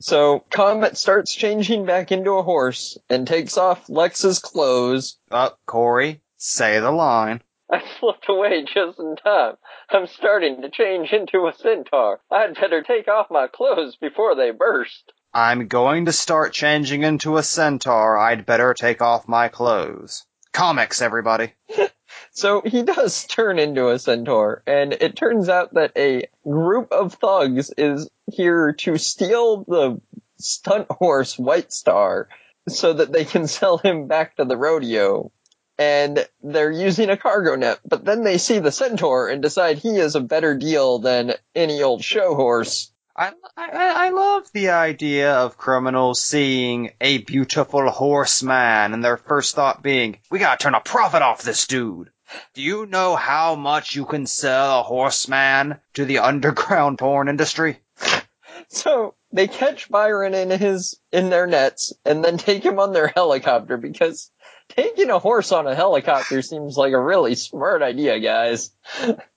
So 0.00 0.40
Comet 0.50 0.98
starts 0.98 1.34
changing 1.34 1.86
back 1.86 2.12
into 2.12 2.32
a 2.32 2.42
horse 2.42 2.98
and 3.08 3.26
takes 3.26 3.56
off 3.56 3.88
Lex's 3.88 4.38
clothes. 4.38 5.16
Uh, 5.30 5.50
Corey, 5.64 6.20
say 6.36 6.78
the 6.80 6.90
line. 6.90 7.40
I 7.72 7.82
slipped 7.98 8.28
away 8.28 8.64
just 8.64 8.98
in 8.98 9.16
time. 9.16 9.56
I'm 9.88 10.06
starting 10.06 10.60
to 10.60 10.70
change 10.70 11.12
into 11.12 11.46
a 11.46 11.54
centaur. 11.54 12.20
I'd 12.30 12.60
better 12.60 12.82
take 12.82 13.08
off 13.08 13.30
my 13.30 13.46
clothes 13.46 13.96
before 13.96 14.34
they 14.34 14.50
burst. 14.50 15.14
I'm 15.32 15.66
going 15.66 16.04
to 16.04 16.12
start 16.12 16.52
changing 16.52 17.02
into 17.02 17.38
a 17.38 17.42
centaur. 17.42 18.18
I'd 18.18 18.44
better 18.44 18.74
take 18.74 19.00
off 19.00 19.26
my 19.26 19.48
clothes. 19.48 20.25
Comics, 20.56 21.02
everybody. 21.02 21.52
So 22.30 22.60
he 22.60 22.82
does 22.82 23.24
turn 23.26 23.58
into 23.58 23.88
a 23.88 23.98
centaur, 23.98 24.62
and 24.66 24.92
it 24.92 25.16
turns 25.16 25.48
out 25.48 25.72
that 25.72 25.92
a 25.96 26.28
group 26.46 26.92
of 26.92 27.14
thugs 27.14 27.70
is 27.78 28.10
here 28.30 28.74
to 28.80 28.98
steal 28.98 29.64
the 29.64 30.00
stunt 30.38 30.86
horse 30.90 31.38
White 31.38 31.72
Star 31.72 32.28
so 32.68 32.92
that 32.92 33.10
they 33.10 33.24
can 33.24 33.46
sell 33.58 33.78
him 33.78 34.06
back 34.06 34.36
to 34.36 34.44
the 34.44 34.56
rodeo. 34.56 35.32
And 35.78 36.26
they're 36.42 36.70
using 36.70 37.08
a 37.08 37.16
cargo 37.16 37.54
net, 37.56 37.80
but 37.86 38.04
then 38.04 38.22
they 38.22 38.36
see 38.36 38.58
the 38.58 38.72
centaur 38.72 39.28
and 39.28 39.40
decide 39.40 39.78
he 39.78 39.96
is 39.96 40.14
a 40.14 40.20
better 40.20 40.56
deal 40.56 40.98
than 40.98 41.34
any 41.54 41.82
old 41.82 42.04
show 42.04 42.34
horse. 42.34 42.92
I, 43.18 43.32
I, 43.56 43.70
I 44.06 44.08
love 44.10 44.52
the 44.52 44.70
idea 44.70 45.32
of 45.32 45.56
criminals 45.56 46.20
seeing 46.20 46.90
a 47.00 47.18
beautiful 47.18 47.88
horseman 47.90 48.92
and 48.92 49.02
their 49.02 49.16
first 49.16 49.54
thought 49.54 49.82
being, 49.82 50.18
we 50.30 50.38
gotta 50.38 50.62
turn 50.62 50.74
a 50.74 50.80
profit 50.80 51.22
off 51.22 51.42
this 51.42 51.66
dude. 51.66 52.10
Do 52.52 52.60
you 52.60 52.84
know 52.84 53.16
how 53.16 53.54
much 53.54 53.94
you 53.94 54.04
can 54.04 54.26
sell 54.26 54.80
a 54.80 54.82
horseman 54.82 55.80
to 55.94 56.04
the 56.04 56.18
underground 56.30 56.98
porn 56.98 57.28
industry? 57.28 57.80
So 58.68 59.14
they 59.32 59.46
catch 59.46 59.88
Byron 59.90 60.34
in 60.34 60.50
his 60.50 60.98
in 61.12 61.30
their 61.30 61.46
nets 61.46 61.92
and 62.04 62.24
then 62.24 62.36
take 62.36 62.64
him 62.64 62.78
on 62.78 62.92
their 62.92 63.08
helicopter 63.08 63.76
because 63.76 64.30
taking 64.68 65.10
a 65.10 65.18
horse 65.18 65.52
on 65.52 65.66
a 65.66 65.74
helicopter 65.74 66.42
seems 66.42 66.76
like 66.76 66.92
a 66.92 67.00
really 67.00 67.34
smart 67.34 67.82
idea, 67.82 68.20
guys. 68.20 68.70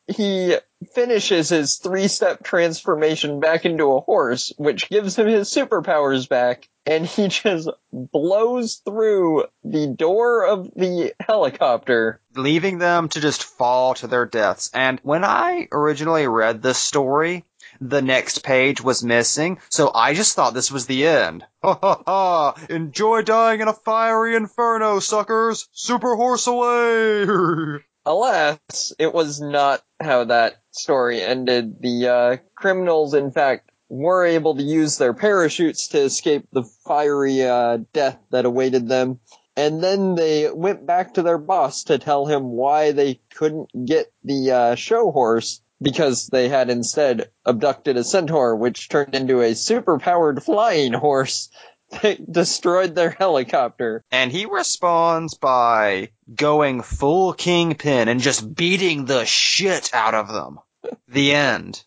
He 0.07 0.55
finishes 0.93 1.49
his 1.49 1.77
three-step 1.77 2.43
transformation 2.43 3.39
back 3.39 3.65
into 3.65 3.91
a 3.91 4.01
horse, 4.01 4.53
which 4.57 4.89
gives 4.89 5.15
him 5.17 5.27
his 5.27 5.49
superpowers 5.49 6.27
back, 6.27 6.67
and 6.85 7.05
he 7.05 7.27
just 7.29 7.69
blows 7.91 8.81
through 8.85 9.45
the 9.63 9.87
door 9.87 10.47
of 10.47 10.71
the 10.75 11.13
helicopter. 11.19 12.21
leaving 12.35 12.79
them 12.79 13.09
to 13.09 13.19
just 13.21 13.43
fall 13.43 13.93
to 13.95 14.07
their 14.07 14.25
deaths. 14.25 14.71
And 14.73 14.99
when 15.03 15.23
I 15.23 15.67
originally 15.71 16.27
read 16.27 16.61
this 16.61 16.77
story, 16.77 17.45
the 17.81 18.01
next 18.01 18.43
page 18.43 18.81
was 18.81 19.03
missing, 19.03 19.59
so 19.69 19.91
I 19.93 20.13
just 20.13 20.35
thought 20.35 20.53
this 20.53 20.71
was 20.71 20.85
the 20.85 21.07
end. 21.07 21.45
Ha 21.61 21.77
ha 21.81 22.03
ha! 22.05 22.65
Enjoy 22.69 23.21
dying 23.21 23.59
in 23.59 23.67
a 23.67 23.73
fiery 23.73 24.35
inferno, 24.35 24.99
suckers! 24.99 25.67
Super 25.71 26.15
horse 26.15 26.47
away! 26.47 27.25
Alas, 28.05 28.93
it 28.97 29.13
was 29.13 29.41
not 29.41 29.83
how 29.99 30.23
that 30.23 30.61
story 30.71 31.21
ended. 31.21 31.81
The 31.81 32.07
uh, 32.07 32.37
criminals, 32.55 33.13
in 33.13 33.31
fact, 33.31 33.69
were 33.89 34.25
able 34.25 34.55
to 34.55 34.63
use 34.63 34.97
their 34.97 35.13
parachutes 35.13 35.89
to 35.89 35.99
escape 35.99 36.47
the 36.51 36.63
fiery 36.63 37.43
uh, 37.43 37.79
death 37.91 38.19
that 38.31 38.45
awaited 38.45 38.87
them. 38.87 39.19
And 39.57 39.83
then 39.83 40.15
they 40.15 40.49
went 40.49 40.85
back 40.85 41.15
to 41.15 41.21
their 41.21 41.37
boss 41.37 41.83
to 41.85 41.97
tell 41.97 42.25
him 42.25 42.51
why 42.51 42.93
they 42.93 43.19
couldn't 43.35 43.69
get 43.85 44.11
the 44.23 44.51
uh, 44.51 44.75
show 44.75 45.11
horse 45.11 45.61
because 45.81 46.27
they 46.27 46.49
had 46.49 46.69
instead 46.69 47.29
abducted 47.45 47.97
a 47.97 48.03
centaur, 48.03 48.55
which 48.55 48.89
turned 48.89 49.15
into 49.15 49.41
a 49.41 49.55
super-powered 49.55 50.43
flying 50.43 50.93
horse 50.93 51.49
that 52.01 52.31
destroyed 52.31 52.93
their 52.95 53.09
helicopter. 53.09 54.03
and 54.11 54.31
he 54.31 54.45
responds 54.45 55.35
by 55.35 56.09
going 56.33 56.81
full 56.81 57.33
kingpin 57.33 58.07
and 58.07 58.19
just 58.19 58.53
beating 58.53 59.05
the 59.05 59.25
shit 59.25 59.89
out 59.93 60.13
of 60.13 60.27
them. 60.27 60.59
The 61.09 61.33
end. 61.33 61.83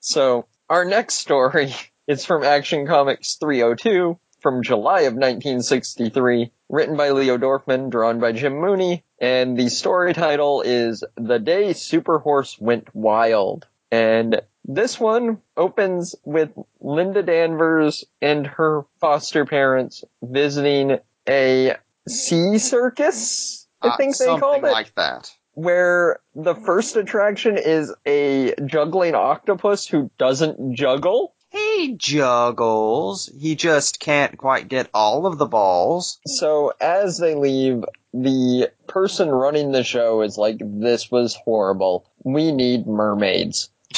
So 0.00 0.46
our 0.70 0.84
next 0.84 1.14
story 1.16 1.74
is 2.06 2.24
from 2.24 2.42
Action 2.44 2.86
Comics 2.86 3.36
302 3.36 4.18
from 4.48 4.62
July 4.62 5.00
of 5.00 5.12
1963, 5.12 6.50
written 6.70 6.96
by 6.96 7.10
Leo 7.10 7.36
Dorfman, 7.36 7.90
drawn 7.90 8.18
by 8.18 8.32
Jim 8.32 8.56
Mooney, 8.56 9.04
and 9.20 9.58
the 9.58 9.68
story 9.68 10.14
title 10.14 10.62
is 10.62 11.04
The 11.16 11.38
Day 11.38 11.74
Superhorse 11.74 12.58
Went 12.58 12.88
Wild. 12.94 13.66
And 13.92 14.40
this 14.64 14.98
one 14.98 15.42
opens 15.54 16.14
with 16.24 16.48
Linda 16.80 17.22
Danvers 17.22 18.06
and 18.22 18.46
her 18.46 18.86
foster 19.02 19.44
parents 19.44 20.02
visiting 20.22 20.96
a 21.28 21.74
sea 22.08 22.56
circus, 22.56 23.66
I 23.82 23.88
Uh, 23.88 23.96
think 23.98 24.16
they 24.16 24.24
something 24.24 24.40
called 24.40 24.64
it 24.64 24.72
like 24.72 24.94
that. 24.94 25.30
where 25.52 26.20
the 26.34 26.54
first 26.54 26.96
attraction 26.96 27.58
is 27.58 27.92
a 28.06 28.54
juggling 28.64 29.14
octopus 29.14 29.86
who 29.86 30.10
doesn't 30.16 30.74
juggle. 30.74 31.34
He 31.76 31.94
juggles. 31.94 33.30
He 33.38 33.54
just 33.54 34.00
can't 34.00 34.36
quite 34.36 34.68
get 34.68 34.90
all 34.94 35.26
of 35.26 35.38
the 35.38 35.46
balls. 35.46 36.18
So 36.26 36.72
as 36.80 37.18
they 37.18 37.34
leave, 37.34 37.84
the 38.12 38.70
person 38.86 39.28
running 39.28 39.72
the 39.72 39.84
show 39.84 40.22
is 40.22 40.38
like, 40.38 40.56
this 40.60 41.10
was 41.10 41.36
horrible. 41.44 42.10
We 42.24 42.52
need 42.52 42.86
mermaids. 42.86 43.70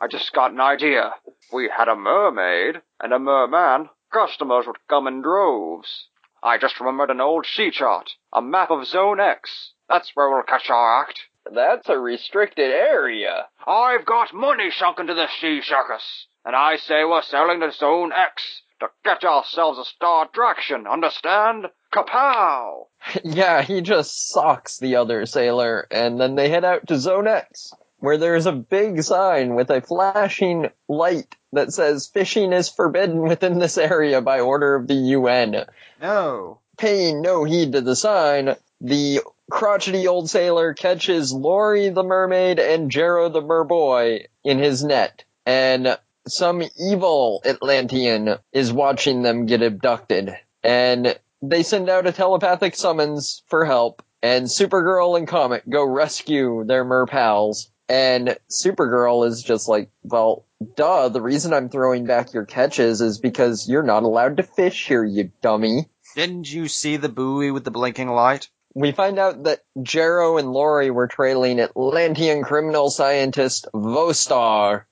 I 0.00 0.06
just 0.08 0.32
got 0.32 0.52
an 0.52 0.60
idea. 0.60 1.14
If 1.26 1.52
we 1.52 1.70
had 1.74 1.88
a 1.88 1.96
mermaid 1.96 2.82
and 3.00 3.12
a 3.12 3.18
merman, 3.18 3.88
customers 4.12 4.66
would 4.66 4.76
come 4.88 5.06
in 5.06 5.22
droves. 5.22 6.08
I 6.42 6.58
just 6.58 6.78
remembered 6.78 7.10
an 7.10 7.20
old 7.20 7.46
sea 7.46 7.70
chart, 7.70 8.10
a 8.32 8.42
map 8.42 8.70
of 8.70 8.86
Zone 8.86 9.18
X. 9.18 9.72
That's 9.88 10.10
where 10.14 10.30
we'll 10.30 10.42
catch 10.42 10.70
our 10.70 11.02
act. 11.02 11.20
That's 11.52 11.88
a 11.88 11.98
restricted 11.98 12.70
area. 12.70 13.46
I've 13.66 14.04
got 14.04 14.34
money 14.34 14.70
sunk 14.70 14.98
into 14.98 15.14
the 15.14 15.28
sea 15.40 15.62
circus, 15.62 16.26
and 16.46 16.54
I 16.54 16.76
say 16.76 17.04
we're 17.04 17.22
sailing 17.22 17.58
to 17.60 17.72
Zone 17.72 18.12
X 18.12 18.62
to 18.78 18.86
get 19.04 19.24
ourselves 19.24 19.80
a 19.80 19.84
star 19.84 20.26
attraction, 20.26 20.86
understand? 20.86 21.66
Kapow! 21.92 22.86
yeah, 23.24 23.62
he 23.62 23.80
just 23.80 24.28
socks 24.28 24.78
the 24.78 24.96
other 24.96 25.26
sailor, 25.26 25.88
and 25.90 26.20
then 26.20 26.36
they 26.36 26.48
head 26.48 26.64
out 26.64 26.86
to 26.86 26.98
Zone 26.98 27.26
X, 27.26 27.72
where 27.98 28.16
there's 28.16 28.46
a 28.46 28.52
big 28.52 29.02
sign 29.02 29.56
with 29.56 29.70
a 29.70 29.80
flashing 29.80 30.70
light 30.88 31.34
that 31.52 31.72
says 31.72 32.06
fishing 32.06 32.52
is 32.52 32.68
forbidden 32.68 33.22
within 33.22 33.58
this 33.58 33.76
area 33.76 34.20
by 34.20 34.38
order 34.38 34.76
of 34.76 34.86
the 34.86 34.94
UN. 34.94 35.64
No. 36.00 36.60
paying 36.76 37.22
no 37.22 37.42
heed 37.42 37.72
to 37.72 37.80
the 37.80 37.96
sign, 37.96 38.54
the 38.80 39.20
crotchety 39.50 40.06
old 40.06 40.30
sailor 40.30 40.74
catches 40.74 41.32
Lori 41.32 41.88
the 41.88 42.04
mermaid 42.04 42.60
and 42.60 42.90
Jerro 42.90 43.32
the 43.32 43.42
merboy 43.42 44.26
in 44.44 44.58
his 44.58 44.84
net, 44.84 45.24
and 45.44 45.98
some 46.28 46.62
evil 46.78 47.42
Atlantean 47.44 48.36
is 48.52 48.72
watching 48.72 49.22
them 49.22 49.46
get 49.46 49.62
abducted, 49.62 50.36
and 50.62 51.18
they 51.42 51.62
send 51.62 51.88
out 51.88 52.06
a 52.06 52.12
telepathic 52.12 52.74
summons 52.74 53.42
for 53.46 53.64
help, 53.64 54.02
and 54.22 54.46
Supergirl 54.46 55.16
and 55.16 55.28
Comet 55.28 55.68
go 55.68 55.84
rescue 55.84 56.64
their 56.64 56.84
mer 56.84 57.06
pals. 57.06 57.70
And 57.88 58.36
Supergirl 58.50 59.28
is 59.28 59.42
just 59.44 59.68
like, 59.68 59.90
well, 60.02 60.44
duh, 60.74 61.08
the 61.08 61.22
reason 61.22 61.52
I'm 61.52 61.68
throwing 61.68 62.04
back 62.04 62.34
your 62.34 62.44
catches 62.44 63.00
is 63.00 63.18
because 63.18 63.68
you're 63.68 63.84
not 63.84 64.02
allowed 64.02 64.38
to 64.38 64.42
fish 64.42 64.88
here, 64.88 65.04
you 65.04 65.30
dummy. 65.40 65.88
Didn't 66.16 66.52
you 66.52 66.66
see 66.66 66.96
the 66.96 67.08
buoy 67.08 67.52
with 67.52 67.62
the 67.62 67.70
blinking 67.70 68.08
light? 68.08 68.48
We 68.74 68.90
find 68.90 69.18
out 69.18 69.44
that 69.44 69.60
Jerro 69.78 70.38
and 70.38 70.52
Lori 70.52 70.90
were 70.90 71.06
trailing 71.06 71.60
Atlantean 71.60 72.42
criminal 72.42 72.90
scientist 72.90 73.68
Vostar, 73.72 74.84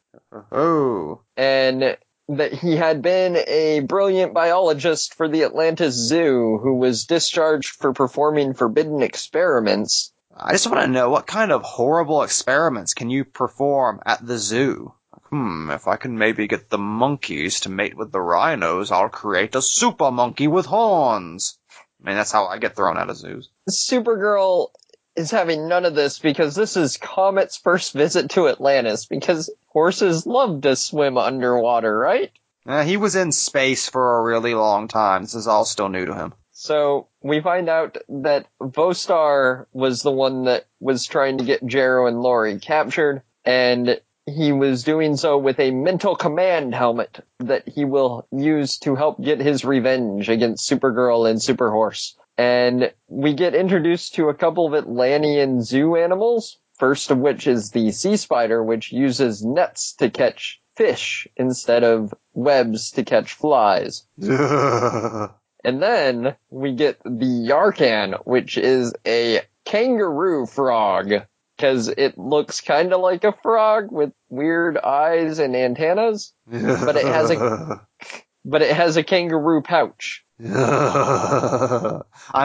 Oh. 0.52 1.21
and 1.37 1.97
that 2.28 2.52
he 2.54 2.76
had 2.76 3.02
been 3.02 3.37
a 3.37 3.80
brilliant 3.80 4.33
biologist 4.33 5.14
for 5.14 5.28
the 5.28 5.44
Atlantis 5.44 5.94
Zoo 5.94 6.59
who 6.62 6.76
was 6.76 7.04
discharged 7.04 7.71
for 7.71 7.92
performing 7.92 8.54
forbidden 8.54 9.02
experiments. 9.02 10.12
I 10.37 10.52
just 10.52 10.66
want 10.66 10.80
to 10.85 10.90
know 10.90 11.11
what 11.11 11.26
kind 11.26 11.52
of 11.52 11.62
horrible 11.62 12.23
experiments 12.23 12.94
can 12.94 13.11
you 13.11 13.25
perform 13.25 14.00
at 14.04 14.26
the 14.26 14.38
zoo? 14.38 14.94
Hmm, 15.30 15.71
if 15.71 15.87
I 15.87 15.97
can 15.97 16.18
maybe 16.18 16.49
get 16.49 16.71
the 16.71 16.78
monkeys 16.78 17.61
to 17.61 17.68
mate 17.68 17.97
with 17.97 18.11
the 18.11 18.21
rhinos, 18.21 18.90
I'll 18.90 19.09
create 19.09 19.54
a 19.54 19.62
super 19.62 20.11
monkey 20.11 20.49
with 20.49 20.66
horns. 20.66 21.59
I 22.00 22.09
mean, 22.09 22.16
that's 22.16 22.33
how 22.33 22.47
I 22.47 22.59
get 22.59 22.76
thrown 22.76 22.99
out 22.99 23.11
of 23.11 23.16
zoos. 23.16 23.49
Supergirl 23.71 24.68
is 25.16 25.30
having 25.30 25.68
none 25.68 25.85
of 25.85 25.94
this 25.94 26.18
because 26.18 26.54
this 26.54 26.76
is 26.76 26.97
Comet's 26.97 27.56
first 27.56 27.92
visit 27.92 28.30
to 28.30 28.49
Atlantis 28.49 29.06
because 29.06 29.50
horses 29.66 30.26
love 30.26 30.62
to 30.62 30.76
swim 30.76 31.18
underwater, 31.18 31.97
right? 31.97 32.30
Uh, 32.66 32.83
he 32.83 32.97
was 32.97 33.14
in 33.14 33.30
space 33.30 33.88
for 33.88 34.18
a 34.18 34.23
really 34.23 34.54
long 34.54 34.88
time. 34.88 35.23
This 35.23 35.35
is 35.35 35.47
all 35.47 35.64
still 35.64 35.88
new 35.88 36.06
to 36.06 36.14
him. 36.14 36.35
So 36.52 37.09
we 37.21 37.40
find 37.40 37.68
out 37.68 37.99
that 38.09 38.47
Vostar 38.61 39.66
was 39.73 40.02
the 40.02 40.12
one 40.12 40.44
that 40.44 40.66
was 40.80 41.04
trying 41.04 41.38
to 41.38 41.44
get 41.44 41.64
Jerro 41.64 42.09
and 42.09 42.23
Lori 42.23 42.59
captured, 42.59 43.23
and 43.44 44.00
he 44.25 44.52
was 44.52 44.85
doing 44.85 45.16
so 45.16 45.37
with 45.37 45.61
a 45.61 45.71
mental 45.71 46.16
command 46.16 46.75
helmet 46.75 47.21
that 47.40 47.68
he 47.68 47.85
will 47.85 48.26
use 48.33 48.78
to 48.78 48.94
help 48.94 49.21
get 49.21 49.40
his 49.40 49.64
revenge 49.64 50.30
against 50.30 50.71
Supergirl 50.71 51.28
and 51.28 51.38
Superhorse. 51.38 52.14
And 52.37 52.93
we 53.09 53.35
get 53.35 53.55
introduced 53.55 54.14
to 54.14 54.29
a 54.29 54.35
couple 54.35 54.67
of 54.67 54.75
Atlantean 54.75 55.62
zoo 55.62 55.97
animals, 55.97 56.59
first 56.79 57.11
of 57.11 57.19
which 57.19 57.47
is 57.47 57.71
the 57.71 57.93
sea 57.93 58.17
spider, 58.17 58.62
which 58.62 58.93
uses 58.93 59.45
nets 59.45 59.95
to 59.97 60.11
catch 60.11 60.61
fish 60.76 61.29
instead 61.37 61.85
of 61.85 62.12
webs 62.33 62.93
to 62.93 63.05
catch 63.05 63.35
flies. 63.35 64.05
And 65.64 65.83
then 65.83 66.37
we 66.50 66.75
get 66.75 67.03
the 67.05 67.49
Yarkan, 67.49 68.21
which 68.26 68.59
is 68.59 68.93
a 69.07 69.41
kangaroo 69.64 70.47
frog. 70.47 71.12
Cause 71.57 71.88
it 71.88 72.19
looks 72.19 72.61
kinda 72.61 72.99
like 72.99 73.23
a 73.23 73.33
frog 73.33 73.93
with 73.93 74.12
weird 74.29 74.76
eyes 74.76 75.38
and 75.38 75.55
antennas, 75.55 76.35
But 76.47 76.97
it 76.97 77.07
has 77.07 77.31
but 78.45 78.63
it 78.63 78.75
has 78.75 78.97
a 78.97 79.03
kangaroo 79.03 79.63
pouch. 79.63 80.25
I'm 80.45 82.03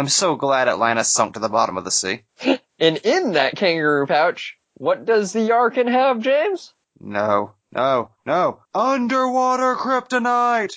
so 0.07 0.35
glad 0.35 0.67
Atlantis 0.67 1.09
sunk 1.09 1.33
to 1.33 1.39
the 1.39 1.49
bottom 1.49 1.77
of 1.77 1.83
the 1.83 1.91
sea. 1.91 2.23
And 2.79 2.97
in 2.97 3.33
that 3.33 3.55
kangaroo 3.55 4.05
pouch, 4.07 4.57
what 4.75 5.05
does 5.05 5.33
the 5.33 5.39
Yarkan 5.39 5.91
have, 5.91 6.21
James? 6.21 6.73
No, 6.99 7.53
no, 7.73 8.11
no. 8.25 8.59
Underwater 8.73 9.75
kryptonite! 9.75 10.75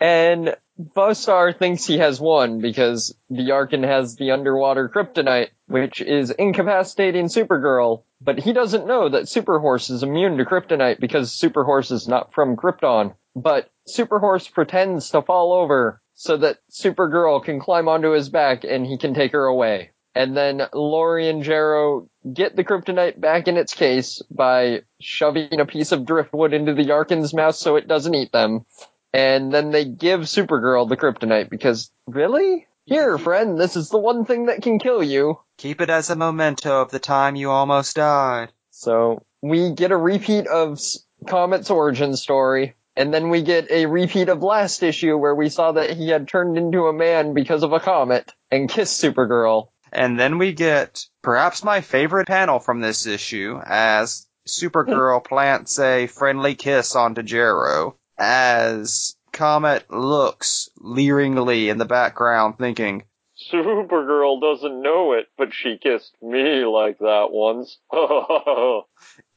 And 0.00 0.56
Vostar 0.80 1.56
thinks 1.56 1.86
he 1.86 1.98
has 1.98 2.20
won 2.20 2.60
because 2.60 3.14
the 3.30 3.42
Yarkan 3.42 3.84
has 3.84 4.16
the 4.16 4.32
underwater 4.32 4.88
kryptonite, 4.88 5.50
which 5.66 6.00
is 6.00 6.30
incapacitating 6.30 7.26
Supergirl, 7.26 8.02
but 8.24 8.38
he 8.38 8.52
doesn't 8.52 8.86
know 8.86 9.08
that 9.08 9.24
Superhorse 9.24 9.90
is 9.90 10.02
immune 10.02 10.36
to 10.38 10.44
kryptonite 10.44 11.00
because 11.00 11.32
Superhorse 11.32 11.90
is 11.90 12.06
not 12.06 12.32
from 12.32 12.56
Krypton. 12.56 13.14
But 13.34 13.70
Superhorse 13.88 14.52
pretends 14.52 15.10
to 15.10 15.22
fall 15.22 15.52
over 15.52 16.00
so 16.14 16.36
that 16.36 16.58
Supergirl 16.70 17.42
can 17.44 17.60
climb 17.60 17.88
onto 17.88 18.10
his 18.10 18.28
back 18.28 18.64
and 18.64 18.86
he 18.86 18.98
can 18.98 19.14
take 19.14 19.32
her 19.32 19.44
away. 19.44 19.90
And 20.14 20.36
then 20.36 20.62
Lori 20.74 21.28
and 21.28 21.42
Jerro 21.42 22.08
get 22.32 22.54
the 22.54 22.64
kryptonite 22.64 23.18
back 23.18 23.48
in 23.48 23.56
its 23.56 23.72
case 23.72 24.20
by 24.30 24.82
shoving 25.00 25.58
a 25.58 25.66
piece 25.66 25.90
of 25.90 26.04
driftwood 26.04 26.52
into 26.52 26.74
the 26.74 26.84
Yarkan's 26.84 27.32
mouth 27.32 27.54
so 27.54 27.76
it 27.76 27.88
doesn't 27.88 28.14
eat 28.14 28.30
them. 28.30 28.66
And 29.14 29.52
then 29.52 29.70
they 29.70 29.84
give 29.84 30.20
Supergirl 30.20 30.88
the 30.88 30.96
kryptonite 30.96 31.50
because, 31.50 31.90
really? 32.06 32.66
Here, 32.84 33.16
friend, 33.16 33.58
this 33.58 33.76
is 33.76 33.90
the 33.90 33.98
one 33.98 34.24
thing 34.24 34.46
that 34.46 34.62
can 34.62 34.78
kill 34.78 35.02
you. 35.02 35.38
Keep 35.56 35.80
it 35.80 35.90
as 35.90 36.10
a 36.10 36.16
memento 36.16 36.80
of 36.80 36.90
the 36.90 36.98
time 36.98 37.36
you 37.36 37.50
almost 37.50 37.96
died. 37.96 38.52
So 38.70 39.22
we 39.40 39.70
get 39.70 39.92
a 39.92 39.96
repeat 39.96 40.48
of 40.48 40.80
Comet's 41.26 41.70
origin 41.70 42.16
story, 42.16 42.74
and 42.96 43.14
then 43.14 43.30
we 43.30 43.42
get 43.42 43.70
a 43.70 43.86
repeat 43.86 44.28
of 44.28 44.42
last 44.42 44.82
issue 44.82 45.16
where 45.16 45.34
we 45.34 45.48
saw 45.48 45.72
that 45.72 45.90
he 45.90 46.08
had 46.08 46.26
turned 46.26 46.56
into 46.58 46.88
a 46.88 46.92
man 46.92 47.34
because 47.34 47.62
of 47.62 47.72
a 47.72 47.80
comet 47.80 48.32
and 48.50 48.68
kissed 48.68 49.00
Supergirl. 49.00 49.68
And 49.92 50.18
then 50.18 50.38
we 50.38 50.52
get 50.52 51.06
perhaps 51.22 51.62
my 51.62 51.82
favorite 51.82 52.26
panel 52.26 52.58
from 52.58 52.80
this 52.80 53.06
issue 53.06 53.60
as 53.64 54.26
Supergirl 54.48 55.22
plants 55.24 55.78
a 55.78 56.08
friendly 56.08 56.56
kiss 56.56 56.96
onto 56.96 57.22
Jerro 57.22 57.94
as 58.18 59.16
Comet 59.32 59.90
looks 59.90 60.68
leeringly 60.78 61.68
in 61.68 61.78
the 61.78 61.84
background 61.84 62.58
thinking, 62.58 63.04
Supergirl 63.50 64.40
doesn't 64.40 64.82
know 64.82 65.14
it, 65.14 65.26
but 65.36 65.52
she 65.52 65.78
kissed 65.78 66.14
me 66.22 66.64
like 66.64 66.98
that 66.98 67.28
once. 67.30 67.78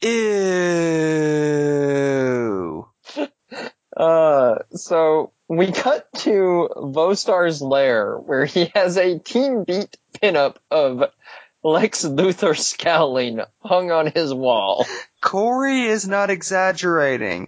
ew. 0.02 2.88
Uh, 3.96 4.56
so 4.72 5.32
we 5.48 5.72
cut 5.72 6.06
to 6.14 6.68
Vostar's 6.76 7.62
lair 7.62 8.18
where 8.18 8.44
he 8.44 8.70
has 8.76 8.98
a 8.98 9.20
Teen 9.20 9.64
Beat 9.64 9.96
pinup 10.22 10.58
of 10.70 11.06
Lex 11.64 12.04
Luthor 12.04 12.58
scowling 12.58 13.40
hung 13.60 13.92
on 13.92 14.08
his 14.08 14.34
wall. 14.34 14.86
Corey 15.22 15.84
is 15.84 16.06
not 16.06 16.30
exaggerating. 16.30 17.48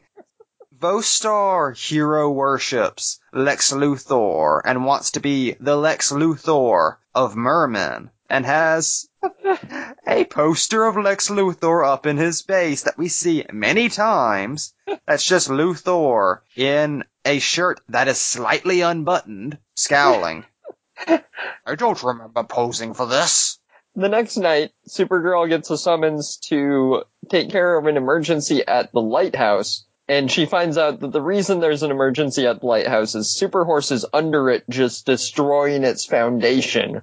Vostar 0.79 1.75
hero 1.75 2.29
worships 2.29 3.19
Lex 3.33 3.71
Luthor 3.71 4.61
and 4.63 4.85
wants 4.85 5.11
to 5.11 5.19
be 5.19 5.53
the 5.59 5.75
Lex 5.75 6.11
Luthor 6.11 6.97
of 7.15 7.35
Merman 7.35 8.11
and 8.29 8.45
has 8.45 9.09
a 10.07 10.25
poster 10.25 10.85
of 10.85 10.95
Lex 10.95 11.29
Luthor 11.29 11.83
up 11.83 12.05
in 12.05 12.17
his 12.17 12.43
base 12.43 12.83
that 12.83 12.97
we 12.97 13.07
see 13.07 13.43
many 13.51 13.89
times. 13.89 14.75
That's 15.07 15.25
just 15.25 15.49
Luthor 15.49 16.41
in 16.55 17.03
a 17.25 17.39
shirt 17.39 17.81
that 17.89 18.07
is 18.07 18.19
slightly 18.19 18.81
unbuttoned, 18.81 19.57
scowling. 19.75 20.45
I 21.07 21.75
don't 21.75 22.03
remember 22.03 22.43
posing 22.43 22.93
for 22.93 23.07
this. 23.07 23.57
The 23.95 24.09
next 24.09 24.37
night, 24.37 24.73
Supergirl 24.87 25.49
gets 25.49 25.71
a 25.71 25.77
summons 25.77 26.37
to 26.49 27.03
take 27.29 27.49
care 27.49 27.77
of 27.77 27.87
an 27.87 27.97
emergency 27.97 28.65
at 28.67 28.91
the 28.91 29.01
lighthouse, 29.01 29.85
and 30.07 30.31
she 30.31 30.45
finds 30.45 30.77
out 30.77 30.99
that 31.01 31.11
the 31.11 31.21
reason 31.21 31.59
there's 31.59 31.83
an 31.83 31.91
emergency 31.91 32.47
at 32.47 32.61
the 32.61 32.65
lighthouse 32.65 33.15
is 33.15 33.27
Superhorse 33.27 33.91
is 33.91 34.05
under 34.13 34.49
it 34.49 34.63
just 34.69 35.05
destroying 35.05 35.83
its 35.83 36.05
foundation. 36.05 37.01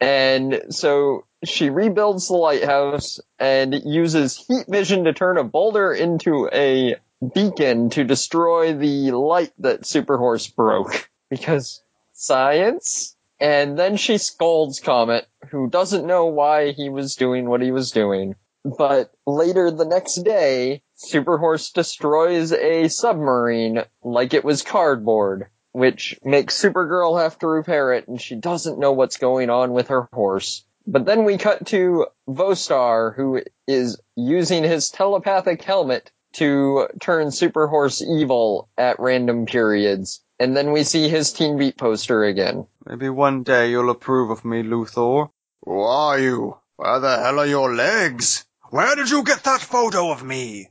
And 0.00 0.62
so 0.70 1.24
she 1.44 1.70
rebuilds 1.70 2.28
the 2.28 2.34
lighthouse 2.34 3.18
and 3.38 3.74
uses 3.84 4.36
heat 4.36 4.66
vision 4.68 5.04
to 5.04 5.12
turn 5.12 5.38
a 5.38 5.44
boulder 5.44 5.92
into 5.92 6.48
a 6.52 6.96
beacon 7.34 7.90
to 7.90 8.04
destroy 8.04 8.74
the 8.74 9.10
light 9.12 9.52
that 9.58 9.82
Superhorse 9.82 10.54
broke. 10.54 11.08
Because 11.30 11.82
science? 12.12 13.16
And 13.40 13.78
then 13.78 13.96
she 13.96 14.18
scolds 14.18 14.80
Comet, 14.80 15.26
who 15.50 15.68
doesn't 15.68 16.06
know 16.06 16.26
why 16.26 16.72
he 16.72 16.88
was 16.88 17.16
doing 17.16 17.48
what 17.48 17.60
he 17.60 17.70
was 17.70 17.90
doing. 17.90 18.36
But 18.64 19.12
later 19.26 19.70
the 19.70 19.84
next 19.84 20.22
day, 20.22 20.82
Superhorse 20.96 21.72
destroys 21.72 22.52
a 22.52 22.88
submarine 22.88 23.84
like 24.02 24.32
it 24.32 24.44
was 24.44 24.62
cardboard, 24.62 25.48
which 25.72 26.18
makes 26.24 26.60
Supergirl 26.60 27.20
have 27.20 27.38
to 27.40 27.46
repair 27.46 27.92
it, 27.92 28.08
and 28.08 28.20
she 28.20 28.34
doesn't 28.34 28.78
know 28.78 28.92
what's 28.92 29.18
going 29.18 29.50
on 29.50 29.72
with 29.72 29.88
her 29.88 30.08
horse. 30.12 30.64
But 30.86 31.04
then 31.04 31.24
we 31.24 31.36
cut 31.36 31.66
to 31.66 32.06
Vostar, 32.28 33.14
who 33.14 33.42
is 33.66 34.00
using 34.14 34.62
his 34.62 34.90
telepathic 34.90 35.62
helmet 35.62 36.12
to 36.34 36.88
turn 37.00 37.28
Superhorse 37.28 38.02
evil 38.02 38.68
at 38.78 39.00
random 39.00 39.46
periods. 39.46 40.22
And 40.38 40.56
then 40.56 40.72
we 40.72 40.84
see 40.84 41.08
his 41.08 41.32
Teen 41.32 41.58
Beat 41.58 41.76
poster 41.76 42.24
again. 42.24 42.66
Maybe 42.84 43.08
one 43.08 43.42
day 43.42 43.70
you'll 43.70 43.90
approve 43.90 44.30
of 44.30 44.44
me, 44.44 44.62
Luthor. 44.62 45.30
Who 45.64 45.80
are 45.80 46.18
you? 46.18 46.58
Where 46.76 47.00
the 47.00 47.16
hell 47.16 47.40
are 47.40 47.46
your 47.46 47.74
legs? 47.74 48.44
Where 48.70 48.94
did 48.96 49.10
you 49.10 49.24
get 49.24 49.44
that 49.44 49.60
photo 49.60 50.10
of 50.10 50.22
me? 50.22 50.70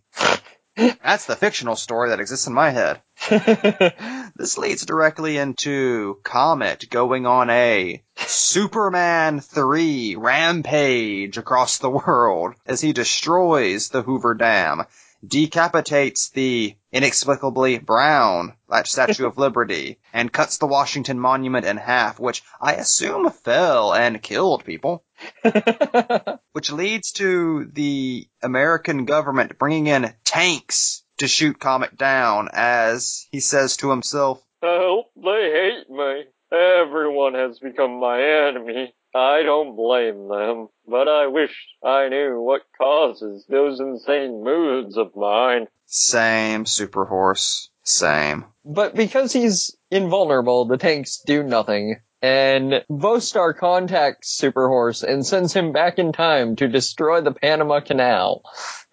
That's 0.76 1.26
the 1.26 1.36
fictional 1.36 1.76
story 1.76 2.10
that 2.10 2.20
exists 2.20 2.48
in 2.48 2.54
my 2.54 2.72
head. 2.72 3.02
This 4.38 4.58
leads 4.58 4.86
directly 4.86 5.38
into 5.38 6.20
Comet 6.24 6.90
going 6.90 7.26
on 7.26 7.50
a 7.50 8.04
Superman 8.18 9.40
3 9.40 10.18
rampage 10.18 11.38
across 11.38 11.78
the 11.78 11.90
world 11.90 12.56
as 12.66 12.82
he 12.82 12.92
destroys 12.92 13.88
the 13.88 14.02
Hoover 14.02 14.34
Dam, 14.34 14.84
decapitates 15.26 16.32
the 16.32 16.76
inexplicably 16.92 17.78
brown 17.78 18.58
Statue 18.84 19.26
of 19.26 19.38
Liberty, 19.38 20.00
and 20.12 20.34
cuts 20.34 20.58
the 20.58 20.68
Washington 20.68 21.18
Monument 21.18 21.66
in 21.66 21.78
half, 21.78 22.20
which 22.20 22.44
I 22.60 22.74
assume 22.74 23.30
fell 23.32 23.94
and 23.94 24.22
killed 24.22 24.66
people. 24.66 25.05
Which 26.54 26.72
leads 26.72 27.12
to 27.14 27.66
the 27.66 28.28
American 28.42 29.06
government 29.06 29.58
bringing 29.60 29.88
in 29.88 30.14
tanks 30.24 31.04
to 31.18 31.28
shoot 31.28 31.60
Comet 31.60 31.98
down 31.98 32.50
as 32.52 33.28
he 33.32 33.40
says 33.40 33.78
to 33.78 33.90
himself, 33.90 34.42
Help, 34.62 35.12
they 35.16 35.52
hate 35.52 35.90
me. 35.90 36.24
Everyone 36.52 37.34
has 37.34 37.60
become 37.60 38.00
my 38.00 38.22
enemy. 38.22 38.94
I 39.14 39.44
don't 39.44 39.76
blame 39.76 40.28
them, 40.28 40.68
but 40.88 41.08
I 41.08 41.28
wish 41.28 41.56
I 41.84 42.10
knew 42.10 42.42
what 42.42 42.64
causes 42.78 43.46
those 43.48 43.80
insane 43.80 44.44
moods 44.44 44.98
of 44.98 45.16
mine. 45.16 45.68
same 45.86 46.66
super 46.66 47.06
horse, 47.06 47.70
same. 47.84 48.46
But 48.66 48.96
because 48.96 49.32
he's 49.32 49.78
invulnerable, 49.90 50.66
the 50.66 50.78
tanks 50.78 51.22
do 51.26 51.44
nothing. 51.44 52.02
And 52.26 52.84
Vostar 52.90 53.56
contacts 53.56 54.36
Superhorse 54.42 55.04
and 55.04 55.24
sends 55.24 55.54
him 55.54 55.74
back 55.74 56.00
in 56.00 56.12
time 56.12 56.56
to 56.56 56.68
destroy 56.68 57.22
the 57.22 57.34
Panama 57.34 57.82
Canal. 57.82 58.42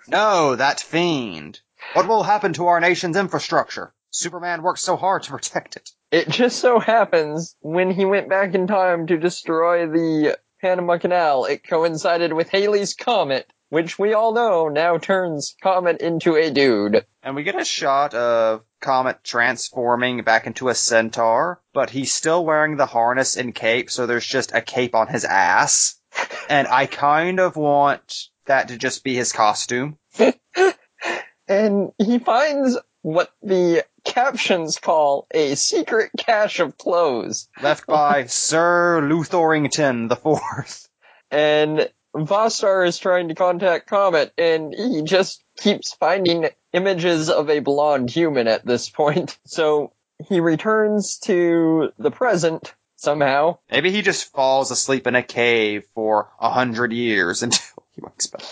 No, 0.06 0.54
that 0.54 0.80
fiend. 0.80 1.58
What 1.94 2.08
will 2.08 2.24
happen 2.24 2.52
to 2.52 2.66
our 2.66 2.78
nation's 2.78 3.16
infrastructure? 3.16 3.94
Superman 4.10 4.62
worked 4.62 4.80
so 4.80 4.96
hard 4.96 5.22
to 5.22 5.30
protect 5.30 5.76
it. 5.76 5.90
It 6.10 6.28
just 6.28 6.58
so 6.58 6.78
happens 6.78 7.56
when 7.60 7.90
he 7.90 8.04
went 8.04 8.28
back 8.28 8.54
in 8.54 8.66
time 8.66 9.06
to 9.06 9.16
destroy 9.16 9.86
the 9.86 10.36
Panama 10.60 10.98
Canal, 10.98 11.46
it 11.46 11.66
coincided 11.66 12.34
with 12.34 12.50
Halley's 12.50 12.92
Comet, 12.92 13.50
which 13.72 13.98
we 13.98 14.12
all 14.12 14.34
know 14.34 14.68
now 14.68 14.98
turns 14.98 15.56
Comet 15.62 16.02
into 16.02 16.36
a 16.36 16.50
dude. 16.50 17.06
And 17.22 17.34
we 17.34 17.42
get 17.42 17.58
a 17.58 17.64
shot 17.64 18.12
of 18.12 18.64
Comet 18.82 19.24
transforming 19.24 20.24
back 20.24 20.46
into 20.46 20.68
a 20.68 20.74
centaur, 20.74 21.58
but 21.72 21.88
he's 21.88 22.12
still 22.12 22.44
wearing 22.44 22.76
the 22.76 22.84
harness 22.84 23.34
and 23.38 23.54
cape, 23.54 23.90
so 23.90 24.04
there's 24.04 24.26
just 24.26 24.52
a 24.54 24.60
cape 24.60 24.94
on 24.94 25.08
his 25.08 25.24
ass. 25.24 25.96
And 26.50 26.68
I 26.68 26.84
kind 26.84 27.40
of 27.40 27.56
want 27.56 28.24
that 28.44 28.68
to 28.68 28.76
just 28.76 29.04
be 29.04 29.14
his 29.14 29.32
costume. 29.32 29.96
And 31.48 31.92
he 31.98 32.18
finds 32.18 32.78
what 33.00 33.32
the 33.42 33.84
captions 34.04 34.78
call 34.78 35.26
a 35.32 35.54
secret 35.54 36.10
cache 36.18 36.60
of 36.60 36.76
clothes. 36.76 37.48
Left 37.62 37.86
by 37.86 38.24
Sir 38.26 39.00
Lutherington 39.02 40.08
the 40.08 40.16
Fourth. 40.16 40.88
and 41.30 41.90
Vostar 42.14 42.86
is 42.86 42.98
trying 42.98 43.28
to 43.28 43.34
contact 43.34 43.88
Comet, 43.88 44.32
and 44.36 44.74
he 44.74 45.02
just 45.02 45.42
keeps 45.56 45.94
finding 45.94 46.48
images 46.72 47.30
of 47.30 47.48
a 47.50 47.60
blonde 47.60 48.10
human 48.10 48.48
at 48.48 48.66
this 48.66 48.88
point. 48.88 49.38
So 49.46 49.92
he 50.28 50.40
returns 50.40 51.18
to 51.24 51.90
the 51.98 52.10
present 52.10 52.74
somehow. 52.96 53.58
Maybe 53.70 53.90
he 53.90 54.02
just 54.02 54.32
falls 54.32 54.70
asleep 54.70 55.06
in 55.06 55.14
a 55.14 55.22
cave 55.22 55.84
for 55.94 56.30
a 56.40 56.50
hundred 56.50 56.92
years 56.92 57.42
until 57.42 57.84
he 57.94 58.02
wakes 58.02 58.28
back. 58.28 58.42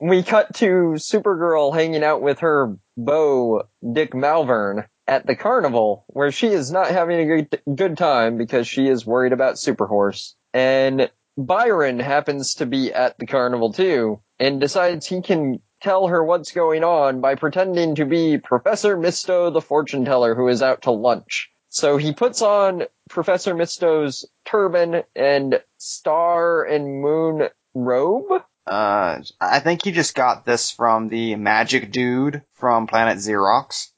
We 0.00 0.22
cut 0.22 0.54
to 0.56 0.94
Supergirl 0.96 1.74
hanging 1.74 2.02
out 2.02 2.20
with 2.20 2.40
her 2.40 2.76
beau, 2.96 3.62
Dick 3.92 4.12
Malvern, 4.12 4.86
at 5.06 5.26
the 5.26 5.36
carnival, 5.36 6.04
where 6.08 6.32
she 6.32 6.48
is 6.48 6.70
not 6.70 6.90
having 6.90 7.20
a 7.20 7.42
good, 7.42 7.62
good 7.74 7.96
time 7.96 8.36
because 8.36 8.66
she 8.66 8.88
is 8.88 9.06
worried 9.06 9.32
about 9.32 9.54
Superhorse. 9.54 10.34
And 10.52 11.10
Byron 11.36 11.98
happens 11.98 12.54
to 12.56 12.66
be 12.66 12.92
at 12.92 13.18
the 13.18 13.26
carnival 13.26 13.72
too, 13.72 14.20
and 14.38 14.60
decides 14.60 15.06
he 15.06 15.20
can 15.20 15.60
tell 15.82 16.06
her 16.06 16.24
what's 16.24 16.52
going 16.52 16.84
on 16.84 17.20
by 17.20 17.34
pretending 17.34 17.96
to 17.96 18.04
be 18.04 18.38
Professor 18.38 18.96
Misto 18.96 19.50
the 19.50 19.60
fortune 19.60 20.04
teller 20.04 20.34
who 20.34 20.48
is 20.48 20.62
out 20.62 20.82
to 20.82 20.90
lunch. 20.90 21.50
So 21.68 21.96
he 21.96 22.12
puts 22.12 22.40
on 22.40 22.84
Professor 23.10 23.54
Misto's 23.54 24.24
turban 24.44 25.02
and 25.16 25.60
star 25.76 26.62
and 26.64 27.02
moon 27.02 27.48
robe. 27.74 28.42
Uh, 28.66 29.18
I 29.40 29.60
think 29.60 29.84
he 29.84 29.90
just 29.90 30.14
got 30.14 30.46
this 30.46 30.70
from 30.70 31.08
the 31.08 31.34
magic 31.34 31.90
dude 31.90 32.42
from 32.54 32.86
Planet 32.86 33.18
Xerox. 33.18 33.88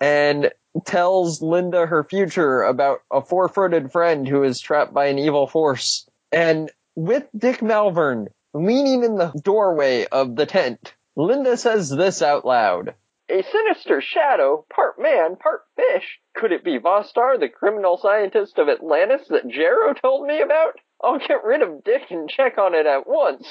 and 0.00 0.50
tells 0.86 1.42
Linda 1.42 1.86
her 1.86 2.02
future 2.04 2.62
about 2.62 3.00
a 3.10 3.20
four-footed 3.20 3.92
friend 3.92 4.26
who 4.26 4.42
is 4.42 4.60
trapped 4.60 4.94
by 4.94 5.06
an 5.06 5.18
evil 5.18 5.46
force. 5.46 6.08
And 6.32 6.70
with 6.94 7.28
Dick 7.36 7.62
Malvern 7.62 8.28
leaning 8.54 9.04
in 9.04 9.16
the 9.16 9.32
doorway 9.42 10.06
of 10.06 10.36
the 10.36 10.46
tent, 10.46 10.94
Linda 11.16 11.56
says 11.56 11.90
this 11.90 12.22
out 12.22 12.44
loud. 12.44 12.94
A 13.28 13.42
sinister 13.42 14.00
shadow, 14.00 14.64
part 14.74 15.00
man, 15.00 15.36
part 15.36 15.62
fish. 15.76 16.18
Could 16.34 16.50
it 16.50 16.64
be 16.64 16.78
Vostar, 16.78 17.38
the 17.38 17.48
criminal 17.48 17.96
scientist 17.96 18.58
of 18.58 18.68
Atlantis 18.68 19.28
that 19.28 19.46
Jerro 19.46 20.00
told 20.00 20.26
me 20.26 20.40
about? 20.40 20.74
I'll 21.02 21.18
get 21.18 21.44
rid 21.44 21.62
of 21.62 21.84
Dick 21.84 22.10
and 22.10 22.28
check 22.28 22.58
on 22.58 22.74
it 22.74 22.86
at 22.86 23.06
once. 23.06 23.46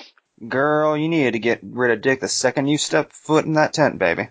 Girl, 0.47 0.97
you 0.97 1.09
needed 1.09 1.33
to 1.33 1.39
get 1.39 1.59
rid 1.63 1.91
of 1.91 2.01
Dick 2.01 2.19
the 2.19 2.27
second 2.27 2.67
you 2.67 2.77
stepped 2.77 3.13
foot 3.13 3.45
in 3.45 3.53
that 3.53 3.73
tent, 3.73 3.99
baby. 3.99 4.29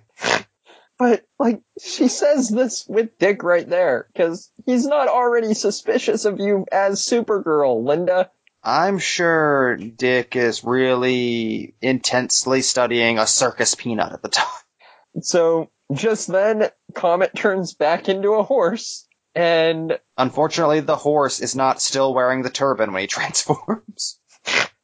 But, 0.99 1.25
like, 1.39 1.61
she 1.81 2.09
says 2.09 2.49
this 2.49 2.85
with 2.89 3.19
Dick 3.19 3.43
right 3.43 3.69
there, 3.69 4.09
cause 4.17 4.51
he's 4.67 4.85
not 4.85 5.09
already 5.09 5.55
suspicious 5.55 6.25
of 6.25 6.41
you 6.41 6.67
as 6.73 7.01
Supergirl, 7.01 7.85
Linda. 7.87 8.31
I'm 8.63 8.99
sure 8.99 9.77
Dick 9.77 10.37
is 10.37 10.65
really 10.65 11.75
intensely 11.81 12.63
studying 12.63 13.19
a 13.19 13.27
circus 13.27 13.75
peanut 13.75 14.13
at 14.13 14.23
the 14.23 14.29
time. 14.29 14.47
So, 15.23 15.71
just 15.93 16.29
then, 16.29 16.69
Comet 16.95 17.35
turns 17.35 17.75
back 17.75 18.09
into 18.09 18.33
a 18.33 18.43
horse, 18.43 19.07
and, 19.35 19.99
Unfortunately, 20.17 20.81
the 20.81 20.97
horse 20.97 21.41
is 21.41 21.57
not 21.57 21.81
still 21.81 22.13
wearing 22.13 22.43
the 22.43 22.51
turban 22.51 22.93
when 22.93 23.03
he 23.03 23.07
transforms. 23.09 24.21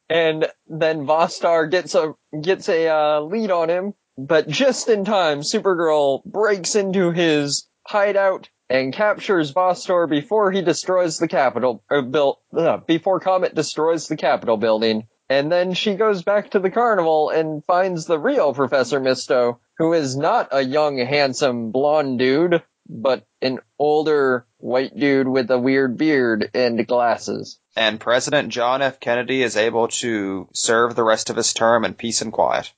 and 0.09 0.47
then 0.67 1.05
Vostar 1.05 1.69
gets 1.69 1.95
a, 1.95 2.15
gets 2.41 2.69
a, 2.69 2.87
uh, 2.87 3.19
lead 3.21 3.51
on 3.51 3.69
him, 3.69 3.93
but 4.17 4.47
just 4.47 4.89
in 4.89 5.05
time, 5.05 5.41
Supergirl 5.41 6.23
breaks 6.25 6.75
into 6.75 7.11
his 7.11 7.67
hideout 7.85 8.49
and 8.69 8.93
captures 8.93 9.53
Vostar 9.53 10.09
before 10.09 10.51
he 10.51 10.61
destroys 10.61 11.17
the 11.17 11.27
Capitol, 11.27 11.83
uh, 11.89 12.01
built, 12.01 12.41
uh, 12.55 12.77
before 12.77 13.19
Comet 13.19 13.55
destroys 13.55 14.07
the 14.07 14.17
Capitol 14.17 14.57
building. 14.57 15.07
And 15.29 15.51
then 15.51 15.73
she 15.73 15.95
goes 15.95 16.23
back 16.23 16.51
to 16.51 16.59
the 16.59 16.69
carnival 16.69 17.29
and 17.29 17.63
finds 17.65 18.05
the 18.05 18.19
real 18.19 18.53
Professor 18.53 18.99
Misto, 18.99 19.59
who 19.77 19.93
is 19.93 20.15
not 20.15 20.49
a 20.51 20.61
young, 20.61 20.97
handsome, 20.97 21.71
blonde 21.71 22.19
dude, 22.19 22.61
but 22.87 23.25
an 23.41 23.59
older 23.79 24.45
white 24.57 24.95
dude 24.95 25.27
with 25.27 25.49
a 25.49 25.59
weird 25.59 25.97
beard 25.97 26.51
and 26.53 26.85
glasses. 26.87 27.59
And 27.75 27.99
President 27.99 28.49
John 28.49 28.81
F. 28.81 28.99
Kennedy 28.99 29.41
is 29.41 29.57
able 29.57 29.87
to 29.87 30.47
serve 30.53 30.95
the 30.95 31.03
rest 31.03 31.29
of 31.29 31.35
his 31.35 31.53
term 31.53 31.85
in 31.85 31.95
peace 31.95 32.21
and 32.21 32.31
quiet. 32.31 32.71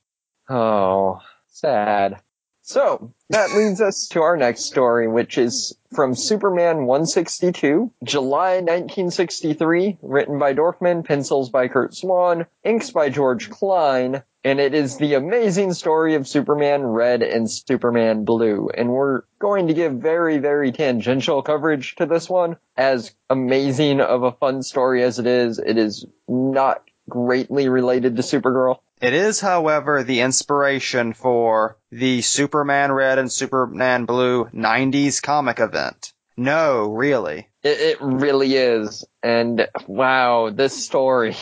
Oh, 0.48 1.20
sad. 1.48 2.22
So, 2.68 3.14
that 3.30 3.52
leads 3.52 3.80
us 3.80 4.08
to 4.08 4.20
our 4.20 4.36
next 4.36 4.66
story, 4.66 5.08
which 5.08 5.38
is 5.38 5.74
from 5.94 6.14
Superman 6.14 6.84
162, 6.84 7.90
July 8.04 8.56
1963, 8.56 9.96
written 10.02 10.38
by 10.38 10.52
Dorfman, 10.52 11.02
pencils 11.02 11.48
by 11.48 11.68
Curt 11.68 11.94
Swan, 11.94 12.44
inks 12.64 12.90
by 12.90 13.08
George 13.08 13.48
Klein, 13.48 14.22
and 14.44 14.60
it 14.60 14.74
is 14.74 14.98
the 14.98 15.14
amazing 15.14 15.72
story 15.72 16.14
of 16.14 16.28
Superman 16.28 16.82
Red 16.82 17.22
and 17.22 17.50
Superman 17.50 18.26
Blue. 18.26 18.68
And 18.76 18.90
we're 18.90 19.22
going 19.38 19.68
to 19.68 19.74
give 19.74 19.94
very, 19.94 20.36
very 20.36 20.70
tangential 20.70 21.40
coverage 21.40 21.94
to 21.94 22.04
this 22.04 22.28
one. 22.28 22.58
As 22.76 23.14
amazing 23.30 24.02
of 24.02 24.24
a 24.24 24.32
fun 24.32 24.62
story 24.62 25.02
as 25.02 25.18
it 25.18 25.26
is, 25.26 25.58
it 25.58 25.78
is 25.78 26.04
not 26.28 26.82
greatly 27.08 27.68
related 27.68 28.16
to 28.16 28.22
Supergirl. 28.22 28.78
It 29.00 29.12
is, 29.12 29.40
however, 29.40 30.02
the 30.02 30.20
inspiration 30.20 31.12
for 31.12 31.76
the 31.90 32.20
Superman 32.20 32.90
Red 32.90 33.18
and 33.18 33.30
Superman 33.30 34.06
Blue 34.06 34.46
90s 34.46 35.22
comic 35.22 35.60
event. 35.60 36.12
No, 36.36 36.92
really. 36.92 37.48
It, 37.62 37.80
it 37.80 38.00
really 38.00 38.54
is. 38.54 39.04
And 39.22 39.68
wow, 39.86 40.50
this 40.50 40.84
story. 40.84 41.36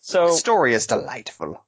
So. 0.00 0.28
The 0.28 0.32
story 0.34 0.74
is 0.74 0.86
delightful. 0.86 1.64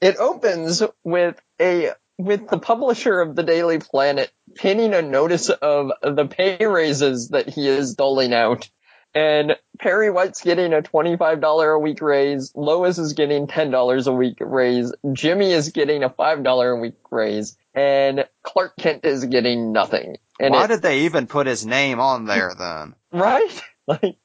it 0.00 0.16
opens 0.16 0.82
with 1.02 1.40
a 1.60 1.90
with 2.16 2.48
the 2.48 2.58
publisher 2.58 3.20
of 3.20 3.34
the 3.34 3.42
Daily 3.42 3.78
Planet 3.78 4.30
pinning 4.54 4.94
a 4.94 5.02
notice 5.02 5.50
of 5.50 5.90
the 6.00 6.26
pay 6.26 6.64
raises 6.64 7.28
that 7.30 7.48
he 7.48 7.66
is 7.66 7.94
doling 7.94 8.32
out. 8.32 8.70
And 9.14 9.56
Perry 9.84 10.08
White's 10.08 10.40
getting 10.40 10.72
a 10.72 10.80
$25 10.80 11.74
a 11.74 11.78
week 11.78 12.00
raise. 12.00 12.52
Lois 12.56 12.96
is 12.96 13.12
getting 13.12 13.46
$10 13.46 14.06
a 14.06 14.12
week 14.12 14.38
raise. 14.40 14.94
Jimmy 15.12 15.52
is 15.52 15.68
getting 15.68 16.02
a 16.02 16.08
$5 16.08 16.72
a 16.72 16.80
week 16.80 16.94
raise. 17.10 17.58
And 17.74 18.26
Clark 18.42 18.78
Kent 18.78 19.04
is 19.04 19.26
getting 19.26 19.72
nothing. 19.72 20.16
And 20.40 20.54
Why 20.54 20.64
it- 20.64 20.68
did 20.68 20.80
they 20.80 21.00
even 21.00 21.26
put 21.26 21.46
his 21.46 21.66
name 21.66 22.00
on 22.00 22.24
there 22.24 22.54
then? 22.58 22.94
right? 23.12 23.62
Like, 23.86 24.16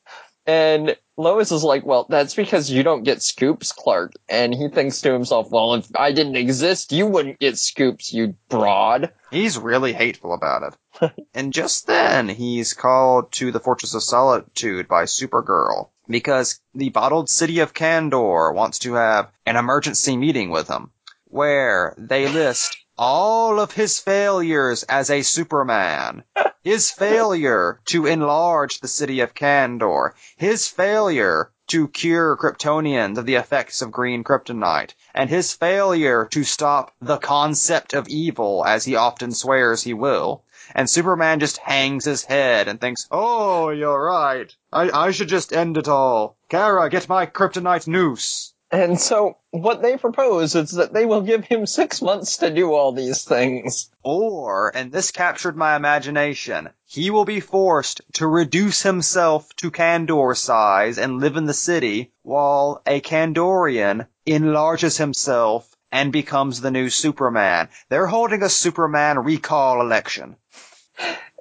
and 0.46 0.96
Lois 1.20 1.52
is 1.52 1.66
like, 1.66 1.86
well, 1.86 2.06
that's 2.08 2.34
because 2.34 2.72
you 2.72 2.82
don't 2.82 3.04
get 3.04 3.22
scoops, 3.22 3.74
Clark. 3.74 4.14
And 4.30 4.56
he 4.56 4.70
thinks 4.70 5.02
to 5.02 5.12
himself, 5.12 5.52
well, 5.52 5.74
if 5.74 5.94
I 5.94 6.14
didn't 6.14 6.38
exist, 6.38 6.94
you 6.94 7.08
wouldn't 7.08 7.40
get 7.40 7.58
scoops, 7.58 8.14
you 8.14 8.36
broad. 8.48 9.12
He's 9.30 9.58
really 9.58 9.92
hateful 9.92 10.34
about 10.34 10.74
it. 11.02 11.12
and 11.34 11.52
just 11.52 11.88
then, 11.88 12.30
he's 12.30 12.72
called 12.72 13.34
to 13.34 13.52
the 13.52 13.60
Fortress 13.60 13.94
of 13.96 14.02
Solitude 14.02 14.88
by 14.88 15.04
Supergirl 15.04 15.90
because 16.08 16.62
the 16.74 16.88
bottled 16.88 17.30
city 17.30 17.60
of 17.60 17.74
Kandor 17.74 18.56
wants 18.56 18.80
to 18.80 18.94
have 18.94 19.30
an 19.46 19.58
emergency 19.58 20.16
meeting 20.16 20.52
with 20.52 20.70
him 20.70 20.92
where 21.26 21.96
they 21.98 22.30
list 22.30 22.78
all 22.98 23.60
of 23.60 23.74
his 23.74 24.00
failures 24.00 24.84
as 24.84 25.10
a 25.10 25.22
Superman. 25.22 26.24
His 26.62 26.92
failure 26.92 27.80
to 27.86 28.06
enlarge 28.06 28.82
the 28.82 28.90
city 28.90 29.22
of 29.22 29.34
Kandor. 29.34 30.12
His 30.36 30.68
failure 30.68 31.54
to 31.68 31.88
cure 31.88 32.36
Kryptonians 32.36 33.18
of 33.18 33.26
the 33.26 33.36
effects 33.36 33.82
of 33.82 33.94
green 33.94 34.26
kryptonite. 34.26 34.94
And 35.14 35.30
his 35.30 35.54
failure 35.54 36.26
to 36.32 36.44
stop 36.44 36.92
the 37.00 37.18
concept 37.18 37.94
of 37.94 38.10
evil 38.10 38.66
as 38.66 38.84
he 38.84 38.98
often 38.98 39.32
swears 39.32 39.84
he 39.84 39.94
will. 39.94 40.44
And 40.76 40.90
Superman 40.90 41.40
just 41.40 41.60
hangs 41.60 42.04
his 42.04 42.26
head 42.26 42.68
and 42.68 42.82
thinks, 42.82 43.08
Oh, 43.10 43.70
you're 43.70 44.04
right. 44.04 44.54
I, 44.74 44.90
I 44.92 45.12
should 45.12 45.30
just 45.30 45.54
end 45.54 45.78
it 45.78 45.88
all. 45.88 46.38
Kara, 46.50 46.90
get 46.90 47.08
my 47.08 47.26
kryptonite 47.26 47.88
noose. 47.88 48.54
And 48.72 49.00
so 49.00 49.38
what 49.50 49.82
they 49.82 49.98
propose 49.98 50.54
is 50.54 50.72
that 50.72 50.94
they 50.94 51.06
will 51.06 51.22
give 51.22 51.44
him 51.44 51.66
six 51.66 52.04
months 52.04 52.38
to 52.38 52.52
do 52.52 52.72
all 52.74 52.92
these 52.92 53.24
things. 53.24 53.90
Or, 54.04 54.72
and 54.76 54.92
this 54.92 55.12
captured 55.12 55.58
my 55.58 55.76
imagination, 55.76 56.70
he 56.86 57.10
will 57.10 57.26
be 57.26 57.40
forced 57.40 58.02
to 58.14 58.28
reduce 58.28 58.84
himself 58.84 59.50
to 59.56 59.72
Kandor 59.72 60.38
size 60.38 61.00
and 61.00 61.20
live 61.20 61.36
in 61.36 61.46
the 61.46 61.54
city, 61.54 62.12
while 62.22 62.84
a 62.86 63.02
Kandorian 63.02 64.08
enlarges 64.26 64.98
himself 64.98 65.68
and 65.92 66.12
becomes 66.12 66.62
the 66.62 66.70
new 66.70 66.90
Superman. 66.90 67.70
They're 67.90 68.06
holding 68.06 68.44
a 68.44 68.50
Superman 68.50 69.18
recall 69.20 69.82
election. 69.82 70.36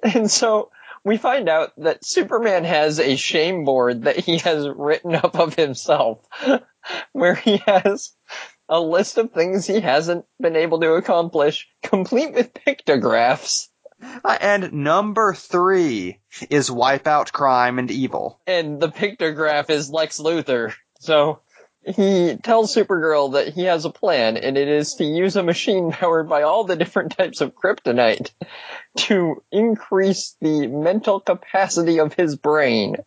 And 0.01 0.31
so 0.31 0.71
we 1.03 1.17
find 1.17 1.49
out 1.49 1.71
that 1.77 2.05
Superman 2.05 2.63
has 2.63 2.99
a 2.99 3.15
shame 3.15 3.65
board 3.65 4.03
that 4.03 4.17
he 4.17 4.37
has 4.39 4.67
written 4.67 5.15
up 5.15 5.37
of 5.39 5.55
himself, 5.55 6.19
where 7.11 7.35
he 7.35 7.57
has 7.65 8.11
a 8.67 8.79
list 8.79 9.17
of 9.17 9.31
things 9.31 9.65
he 9.65 9.79
hasn't 9.79 10.25
been 10.39 10.55
able 10.55 10.79
to 10.81 10.93
accomplish, 10.93 11.67
complete 11.83 12.33
with 12.33 12.53
pictographs. 12.53 13.69
Uh, 14.01 14.37
And 14.39 14.71
number 14.71 15.33
three 15.33 16.19
is 16.49 16.71
wipe 16.71 17.07
out 17.07 17.33
crime 17.33 17.79
and 17.79 17.91
evil. 17.91 18.39
And 18.47 18.79
the 18.79 18.89
pictograph 18.89 19.69
is 19.69 19.89
Lex 19.89 20.19
Luthor. 20.19 20.73
So 20.99 21.41
he 21.95 22.37
tells 22.37 22.73
Supergirl 22.73 23.33
that 23.33 23.53
he 23.53 23.63
has 23.63 23.85
a 23.85 23.89
plan, 23.89 24.37
and 24.37 24.57
it 24.57 24.67
is 24.67 24.95
to 24.95 25.03
use 25.03 25.35
a 25.35 25.43
machine 25.43 25.91
powered 25.91 26.29
by 26.29 26.43
all 26.43 26.63
the 26.63 26.75
different 26.75 27.17
types 27.17 27.41
of 27.41 27.55
kryptonite 27.55 28.31
to 28.97 29.43
increase 29.51 30.35
the 30.41 30.67
mental 30.67 31.19
capacity 31.19 31.99
of 31.99 32.13
his 32.13 32.35
brain 32.35 32.97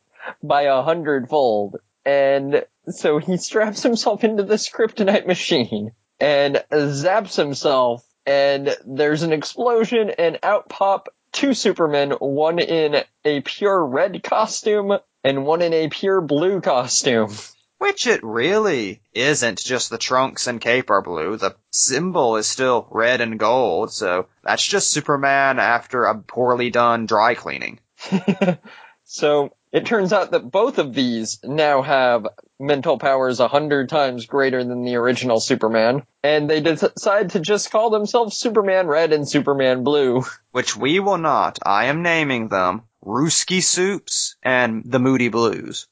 by 0.42 0.62
a 0.62 0.83
hundredfold. 0.83 1.77
And 2.05 2.64
so 2.88 3.18
he 3.18 3.37
straps 3.37 3.83
himself 3.83 4.25
into 4.25 4.42
this 4.42 4.68
kryptonite 4.68 5.27
machine 5.27 5.92
and 6.18 6.62
zaps 6.73 7.37
himself, 7.37 8.05
and 8.27 8.77
there's 8.87 9.23
an 9.23 9.33
explosion, 9.33 10.11
and 10.11 10.38
out 10.42 10.68
pop 10.68 11.09
two 11.33 11.55
Supermen, 11.55 12.11
one 12.12 12.59
in 12.59 13.03
a 13.25 13.40
pure 13.40 13.85
red 13.85 14.23
costume 14.23 14.99
and 15.25 15.47
one 15.47 15.62
in 15.62 15.73
a 15.73 15.88
pure 15.88 16.21
blue 16.21 16.61
costume. 16.61 17.33
Which 17.83 18.07
it 18.07 18.23
really 18.23 19.03
isn't 19.12 19.59
just 19.59 19.90
the 19.90 19.99
trunks 19.99 20.47
and 20.47 20.61
cape 20.61 20.88
are 20.88 21.03
blue. 21.03 21.37
The 21.37 21.57
symbol 21.73 22.37
is 22.37 22.47
still 22.47 22.87
red 22.92 23.21
and 23.21 23.40
gold, 23.40 23.92
so 23.92 24.29
that's 24.45 24.64
just 24.64 24.92
Superman 24.92 25.59
after 25.59 26.05
a 26.05 26.16
poorly 26.16 26.71
done 26.71 27.07
dry 27.07 27.35
cleaning. 27.35 27.81
so 29.05 29.51
it 29.73 29.85
turns 29.85 30.12
out 30.12 30.31
that 30.31 30.49
both 30.49 30.79
of 30.79 30.95
these 30.95 31.40
now 31.42 31.83
have 31.83 32.29
mental 32.61 32.99
powers 32.99 33.40
a 33.40 33.49
hundred 33.49 33.88
times 33.88 34.27
greater 34.27 34.62
than 34.62 34.85
the 34.85 34.95
original 34.95 35.40
Superman, 35.40 36.07
and 36.23 36.49
they 36.49 36.61
decide 36.61 37.31
to 37.31 37.40
just 37.40 37.73
call 37.73 37.90
themselves 37.90 38.37
Superman 38.37 38.87
Red 38.87 39.12
and 39.12 39.29
Superman 39.29 39.83
Blue. 39.83 40.23
Which 40.53 40.77
we 40.77 41.01
will 41.01 41.18
not. 41.18 41.59
I 41.66 41.87
am 41.87 42.03
naming 42.03 42.49
them 42.49 42.83
Rooski 43.05 43.61
Soups 43.61 44.37
and 44.40 44.85
the 44.85 45.01
Moody 45.01 45.31
Blues. 45.31 45.88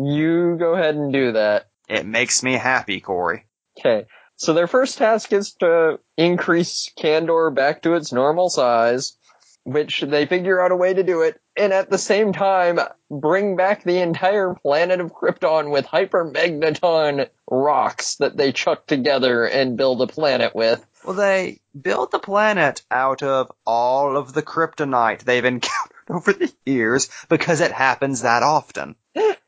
You 0.00 0.56
go 0.56 0.74
ahead 0.74 0.94
and 0.94 1.12
do 1.12 1.32
that. 1.32 1.66
It 1.88 2.06
makes 2.06 2.44
me 2.44 2.52
happy, 2.52 3.00
Corey. 3.00 3.46
Okay. 3.78 4.06
So 4.36 4.52
their 4.52 4.68
first 4.68 4.98
task 4.98 5.32
is 5.32 5.54
to 5.54 5.98
increase 6.16 6.92
Kandor 6.96 7.52
back 7.52 7.82
to 7.82 7.94
its 7.94 8.12
normal 8.12 8.48
size, 8.48 9.16
which 9.64 10.00
they 10.00 10.26
figure 10.26 10.60
out 10.60 10.70
a 10.70 10.76
way 10.76 10.94
to 10.94 11.02
do 11.02 11.22
it, 11.22 11.40
and 11.56 11.72
at 11.72 11.90
the 11.90 11.98
same 11.98 12.32
time 12.32 12.78
bring 13.10 13.56
back 13.56 13.82
the 13.82 13.98
entire 13.98 14.54
planet 14.54 15.00
of 15.00 15.12
Krypton 15.12 15.72
with 15.72 15.86
hypermagneton 15.86 17.28
rocks 17.50 18.16
that 18.16 18.36
they 18.36 18.52
chuck 18.52 18.86
together 18.86 19.44
and 19.44 19.76
build 19.76 20.00
a 20.00 20.06
planet 20.06 20.54
with. 20.54 20.86
Well, 21.04 21.16
they 21.16 21.60
built 21.80 22.12
the 22.12 22.20
planet 22.20 22.82
out 22.88 23.24
of 23.24 23.50
all 23.66 24.16
of 24.16 24.32
the 24.32 24.42
kryptonite 24.42 25.24
they've 25.24 25.44
encountered 25.44 26.08
over 26.08 26.32
the 26.32 26.52
years 26.64 27.10
because 27.28 27.60
it 27.60 27.72
happens 27.72 28.22
that 28.22 28.44
often. 28.44 28.94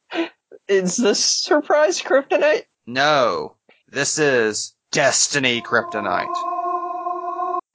Is 0.71 0.97
this 0.99 1.19
surprise 1.19 2.01
kryptonite? 2.01 2.63
No, 2.87 3.57
this 3.89 4.21
is 4.21 4.73
Destiny 4.93 5.61
Kryptonite. 5.63 6.33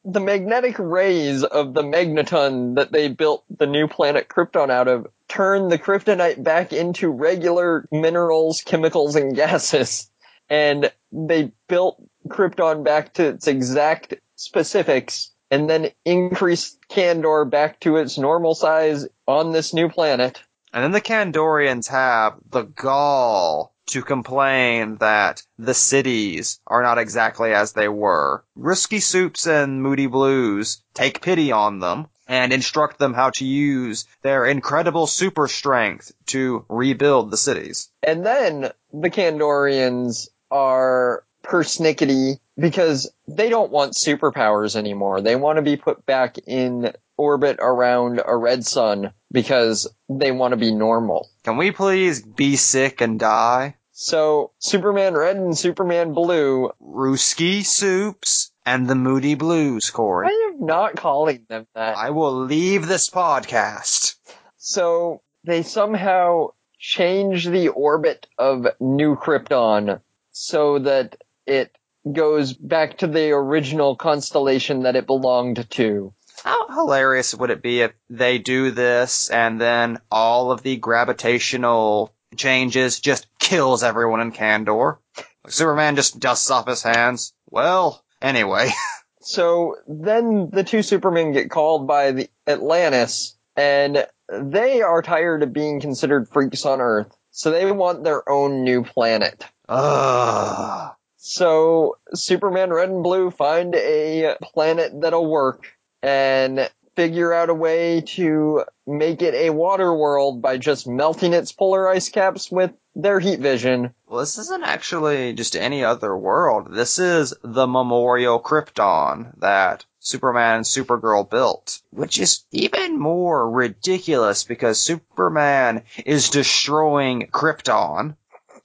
The 0.05 0.21
magnetic 0.21 0.79
rays 0.79 1.43
of 1.43 1.73
the 1.73 1.83
magneton 1.83 2.77
that 2.77 2.93
they 2.93 3.09
built 3.09 3.43
the 3.49 3.65
new 3.65 3.89
planet 3.89 4.29
Krypton 4.29 4.69
out 4.69 4.87
of 4.87 5.07
turn 5.27 5.67
the 5.67 5.77
kryptonite 5.77 6.41
back 6.41 6.71
into 6.71 7.09
regular 7.09 7.85
minerals, 7.91 8.61
chemicals, 8.61 9.17
and 9.17 9.35
gases. 9.35 10.09
And 10.49 10.89
they 11.11 11.51
built 11.67 12.01
Krypton 12.29 12.85
back 12.85 13.15
to 13.15 13.27
its 13.27 13.45
exact 13.45 14.13
specifics 14.37 15.31
and 15.51 15.69
then 15.69 15.91
increased 16.05 16.79
Kandor 16.89 17.49
back 17.49 17.81
to 17.81 17.97
its 17.97 18.17
normal 18.17 18.55
size 18.55 19.05
on 19.27 19.51
this 19.51 19.73
new 19.73 19.89
planet. 19.89 20.41
And 20.75 20.83
then 20.83 20.91
the 20.91 20.99
Kandorians 20.99 21.87
have 21.87 22.35
the 22.49 22.63
gall 22.63 23.73
to 23.87 24.01
complain 24.01 24.97
that 24.97 25.41
the 25.57 25.73
cities 25.73 26.59
are 26.67 26.83
not 26.83 26.97
exactly 26.97 27.53
as 27.53 27.71
they 27.71 27.87
were. 27.87 28.43
Risky 28.57 28.99
Soups 28.99 29.47
and 29.47 29.81
Moody 29.81 30.07
Blues 30.07 30.81
take 30.93 31.21
pity 31.21 31.53
on 31.53 31.79
them 31.79 32.07
and 32.27 32.51
instruct 32.51 32.99
them 32.99 33.13
how 33.13 33.29
to 33.35 33.45
use 33.45 34.05
their 34.21 34.45
incredible 34.45 35.07
super 35.07 35.47
strength 35.47 36.11
to 36.25 36.65
rebuild 36.67 37.31
the 37.31 37.37
cities. 37.37 37.89
And 38.03 38.25
then 38.25 38.71
the 38.91 39.09
Kandorians 39.09 40.27
are 40.51 41.23
persnickety 41.45 42.39
because 42.57 43.11
they 43.27 43.49
don't 43.49 43.71
want 43.71 43.93
superpowers 43.93 44.75
anymore. 44.75 45.21
They 45.21 45.35
want 45.35 45.57
to 45.57 45.61
be 45.61 45.77
put 45.77 46.05
back 46.05 46.37
in 46.45 46.93
orbit 47.17 47.57
around 47.59 48.21
a 48.25 48.35
red 48.35 48.65
sun 48.65 49.13
because 49.31 49.87
they 50.09 50.31
want 50.31 50.51
to 50.51 50.57
be 50.57 50.73
normal. 50.73 51.29
Can 51.43 51.57
we 51.57 51.71
please 51.71 52.21
be 52.21 52.55
sick 52.55 53.01
and 53.01 53.19
die? 53.19 53.75
So 53.91 54.51
Superman 54.59 55.13
Red 55.13 55.37
and 55.37 55.57
Superman 55.57 56.13
Blue, 56.13 56.71
Rooski 56.81 57.65
Soups 57.65 58.51
and 58.65 58.87
the 58.87 58.95
Moody 58.95 59.35
Blues, 59.35 59.89
Corey. 59.89 60.27
I 60.27 60.51
am 60.51 60.65
not 60.65 60.97
calling 60.97 61.45
them 61.47 61.65
that. 61.75 61.95
I 61.95 62.09
will 62.09 62.43
leave 62.43 62.87
this 62.87 63.09
podcast. 63.09 64.15
So 64.57 65.21
they 65.45 65.63
somehow 65.63 66.49
change 66.77 67.45
the 67.45 67.69
orbit 67.69 68.27
of 68.37 68.67
New 68.81 69.15
Krypton 69.15 70.01
so 70.31 70.79
that 70.79 71.15
it 71.45 71.75
goes 72.11 72.53
back 72.53 72.99
to 72.99 73.07
the 73.07 73.31
original 73.31 73.95
constellation 73.95 74.83
that 74.83 74.95
it 74.95 75.07
belonged 75.07 75.69
to. 75.71 76.13
How 76.43 76.67
hilarious 76.67 77.33
would 77.33 77.49
it 77.49 77.61
be 77.63 77.81
if 77.81 77.93
they 78.09 78.37
do 78.37 78.71
this 78.71 79.29
and 79.29 79.59
then 79.59 79.99
all 80.11 80.51
of 80.51 80.61
the 80.61 80.77
gravitational 80.77 82.13
changes 82.35 82.99
just 82.99 83.27
kills 83.39 83.83
everyone 83.83 84.21
in 84.21 84.31
Kandor? 84.31 84.97
Like 85.43 85.53
Superman 85.53 85.95
just 85.95 86.19
dusts 86.19 86.51
off 86.51 86.67
his 86.67 86.83
hands. 86.83 87.33
Well, 87.49 88.03
anyway. 88.21 88.69
So 89.25 89.77
then 89.87 90.51
the 90.51 90.63
two 90.63 90.83
Supermen 90.83 91.31
get 91.31 91.49
called 91.49 91.87
by 91.87 92.11
the 92.11 92.29
Atlantis 92.45 93.35
and 93.55 94.05
they 94.31 94.83
are 94.83 95.01
tired 95.01 95.41
of 95.41 95.51
being 95.51 95.81
considered 95.81 96.29
freaks 96.29 96.63
on 96.63 96.79
Earth. 96.79 97.11
So 97.31 97.49
they 97.49 97.71
want 97.71 98.03
their 98.03 98.27
own 98.29 98.63
new 98.63 98.83
planet. 98.83 99.43
Ugh. 99.67 100.93
So 101.27 101.97
Superman 102.13 102.71
Red 102.71 102.89
and 102.89 103.01
Blue 103.01 103.31
find 103.31 103.73
a 103.73 104.37
planet 104.43 105.01
that'll 105.01 105.25
work 105.25 105.65
and 106.03 106.69
figure 106.95 107.33
out 107.33 107.49
a 107.49 107.53
way 107.55 108.01
to 108.01 108.63
make 108.85 109.23
it 109.23 109.33
a 109.33 109.49
water 109.49 109.91
world 109.91 110.43
by 110.43 110.57
just 110.57 110.87
melting 110.87 111.33
its 111.33 111.51
polar 111.51 111.89
ice 111.89 112.09
caps 112.09 112.51
with 112.51 112.73
their 112.93 113.19
heat 113.19 113.39
vision. 113.39 113.95
Well, 114.05 114.19
this 114.19 114.37
isn't 114.37 114.63
actually 114.63 115.33
just 115.33 115.55
any 115.55 115.83
other 115.83 116.15
world. 116.15 116.71
This 116.71 116.99
is 116.99 117.33
the 117.41 117.65
Memorial 117.65 118.39
Krypton 118.39 119.39
that 119.39 119.83
Superman 119.97 120.57
and 120.57 120.65
Supergirl 120.65 121.27
built, 121.27 121.81
which 121.89 122.19
is 122.19 122.45
even 122.51 122.99
more 122.99 123.49
ridiculous 123.49 124.43
because 124.43 124.79
Superman 124.79 125.81
is 126.05 126.29
destroying 126.29 127.29
Krypton. 127.33 128.15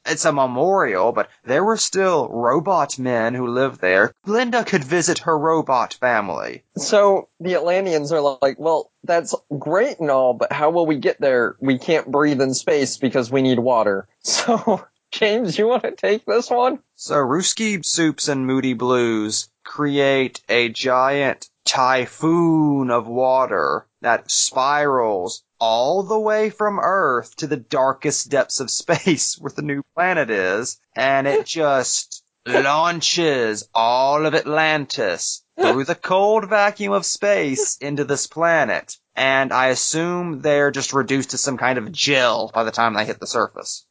It's 0.07 0.25
a 0.25 0.33
memorial, 0.33 1.13
but 1.13 1.29
there 1.45 1.65
were 1.65 1.77
still 1.77 2.29
robot 2.29 2.99
men 2.99 3.35
who 3.35 3.47
lived 3.47 3.81
there. 3.81 4.13
Linda 4.27 4.65
could 4.65 4.85
visit 4.85 5.21
her 5.21 5.39
robot 5.39 5.95
family. 5.95 6.65
So 6.77 7.29
the 7.39 7.55
Atlanteans 7.55 8.13
are 8.13 8.39
like, 8.41 8.59
well, 8.59 8.91
that's 9.05 9.35
great 9.59 10.01
and 10.01 10.11
all, 10.11 10.35
but 10.35 10.53
how 10.53 10.71
will 10.71 10.87
we 10.87 10.97
get 10.97 11.21
there? 11.21 11.57
We 11.61 11.79
can't 11.79 12.11
breathe 12.11 12.41
in 12.41 12.55
space 12.55 12.97
because 12.97 13.31
we 13.31 13.43
need 13.43 13.59
water. 13.59 14.09
So, 14.23 14.85
James, 15.11 15.59
you 15.59 15.67
want 15.67 15.83
to 15.83 15.91
take 15.91 16.25
this 16.25 16.51
one? 16.51 16.79
So 16.95 17.17
Ruski 17.17 17.85
Soups 17.85 18.29
and 18.29 18.47
Moody 18.47 18.75
Blues 18.75 19.49
create 19.65 20.41
a 20.49 20.69
giant 20.69 21.51
typhoon 21.65 22.91
of 22.91 23.07
water 23.07 23.87
that 24.01 24.31
spirals 24.31 25.43
all 25.59 26.03
the 26.03 26.19
way 26.19 26.51
from 26.51 26.81
Earth 26.81 27.37
to 27.37 27.47
the 27.47 27.57
darkest 27.57 28.31
depths 28.31 28.61
of 28.61 28.71
space 28.71 29.39
where 29.41 29.53
the 29.55 29.63
new 29.63 29.83
planet 29.95 30.31
is, 30.31 30.79
and 30.97 31.27
it 31.27 31.47
just 31.59 32.25
launches 32.47 33.69
all 33.75 34.25
of 34.25 34.35
Atlantis 34.35 35.45
through 35.59 35.85
the 35.85 35.95
cold 35.95 36.49
vacuum 36.49 36.93
of 36.93 37.05
space 37.05 37.77
into 37.81 38.05
this 38.05 38.27
planet. 38.27 38.97
And 39.15 39.53
I 39.53 39.69
assume 39.69 40.41
they're 40.41 40.71
just 40.71 40.95
reduced 40.95 41.33
to 41.33 41.39
some 41.39 41.59
kind 41.59 41.79
of 41.79 41.93
gel 41.93 42.51
by 42.55 42.65
the 42.65 42.71
time 42.71 42.95
they 42.95 43.05
hit 43.05 43.21
the 43.21 43.27
surface. 43.27 43.85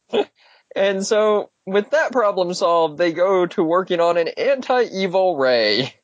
And 0.74 1.04
so, 1.04 1.50
with 1.66 1.90
that 1.90 2.12
problem 2.12 2.52
solved, 2.54 2.98
they 2.98 3.12
go 3.12 3.46
to 3.46 3.62
working 3.62 4.00
on 4.00 4.16
an 4.16 4.28
anti-evil 4.28 5.36
ray. 5.36 5.94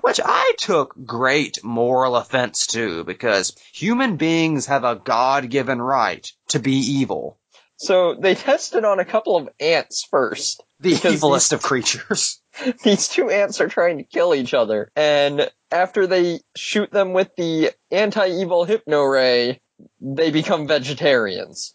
Which 0.00 0.20
I 0.24 0.54
took 0.58 0.94
great 1.04 1.62
moral 1.62 2.16
offense 2.16 2.66
to 2.68 3.04
because 3.04 3.54
human 3.72 4.16
beings 4.16 4.66
have 4.66 4.84
a 4.84 4.96
God-given 4.96 5.80
right 5.80 6.30
to 6.48 6.58
be 6.58 6.72
evil. 6.76 7.38
So 7.76 8.14
they 8.14 8.34
tested 8.34 8.84
on 8.84 8.98
a 9.00 9.04
couple 9.04 9.36
of 9.36 9.48
ants 9.60 10.06
first. 10.10 10.62
The 10.80 10.92
evilest 10.94 11.50
these- 11.50 11.52
of 11.52 11.62
creatures. 11.62 12.40
These 12.82 13.08
two 13.08 13.28
ants 13.30 13.60
are 13.60 13.68
trying 13.68 13.98
to 13.98 14.04
kill 14.04 14.34
each 14.34 14.54
other. 14.54 14.90
And 14.96 15.50
after 15.70 16.06
they 16.06 16.40
shoot 16.56 16.90
them 16.90 17.12
with 17.12 17.34
the 17.36 17.72
anti-evil 17.90 18.64
hypno 18.64 19.02
ray, 19.02 19.60
they 20.00 20.30
become 20.30 20.66
vegetarians. 20.66 21.74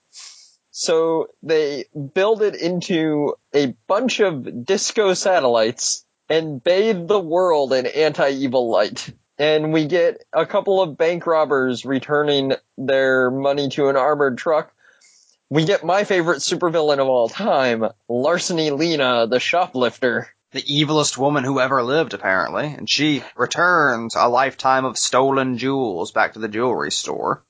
So 0.71 1.27
they 1.43 1.85
build 2.13 2.41
it 2.41 2.55
into 2.55 3.35
a 3.53 3.75
bunch 3.87 4.21
of 4.21 4.65
disco 4.65 5.13
satellites 5.13 6.05
and 6.31 6.63
bathe 6.63 7.09
the 7.09 7.19
world 7.19 7.73
in 7.73 7.85
anti-evil 7.85 8.69
light. 8.69 9.13
And 9.37 9.73
we 9.73 9.85
get 9.85 10.23
a 10.31 10.45
couple 10.45 10.81
of 10.81 10.97
bank 10.97 11.27
robbers 11.27 11.83
returning 11.83 12.53
their 12.77 13.29
money 13.29 13.67
to 13.69 13.89
an 13.89 13.97
armored 13.97 14.37
truck. 14.37 14.71
We 15.49 15.65
get 15.65 15.83
my 15.83 16.05
favorite 16.05 16.39
supervillain 16.39 16.99
of 16.99 17.09
all 17.09 17.27
time, 17.27 17.83
Larceny 18.07 18.69
Lena, 18.69 19.27
the 19.27 19.41
shoplifter. 19.41 20.29
The 20.51 20.61
evilest 20.61 21.17
woman 21.17 21.43
who 21.43 21.59
ever 21.59 21.83
lived, 21.83 22.13
apparently. 22.13 22.67
And 22.67 22.89
she 22.89 23.23
returns 23.35 24.15
a 24.15 24.29
lifetime 24.29 24.85
of 24.85 24.97
stolen 24.97 25.57
jewels 25.57 26.13
back 26.13 26.33
to 26.33 26.39
the 26.39 26.47
jewelry 26.47 26.91
store. 26.91 27.43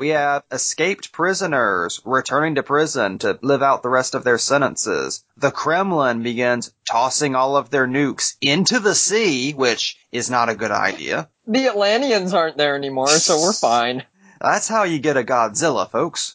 We 0.00 0.08
have 0.08 0.44
escaped 0.50 1.12
prisoners 1.12 2.00
returning 2.06 2.54
to 2.54 2.62
prison 2.62 3.18
to 3.18 3.38
live 3.42 3.62
out 3.62 3.82
the 3.82 3.90
rest 3.90 4.14
of 4.14 4.24
their 4.24 4.38
sentences. 4.38 5.22
The 5.36 5.50
Kremlin 5.50 6.22
begins 6.22 6.72
tossing 6.90 7.34
all 7.34 7.54
of 7.54 7.68
their 7.68 7.86
nukes 7.86 8.34
into 8.40 8.80
the 8.80 8.94
sea, 8.94 9.52
which 9.52 9.98
is 10.10 10.30
not 10.30 10.48
a 10.48 10.54
good 10.54 10.70
idea. 10.70 11.28
The 11.46 11.66
Atlanteans 11.66 12.32
aren't 12.32 12.56
there 12.56 12.76
anymore, 12.76 13.08
so 13.08 13.42
we're 13.42 13.52
fine. 13.68 14.04
That's 14.40 14.68
how 14.68 14.84
you 14.84 15.00
get 15.00 15.18
a 15.18 15.22
Godzilla, 15.22 15.90
folks. 15.90 16.34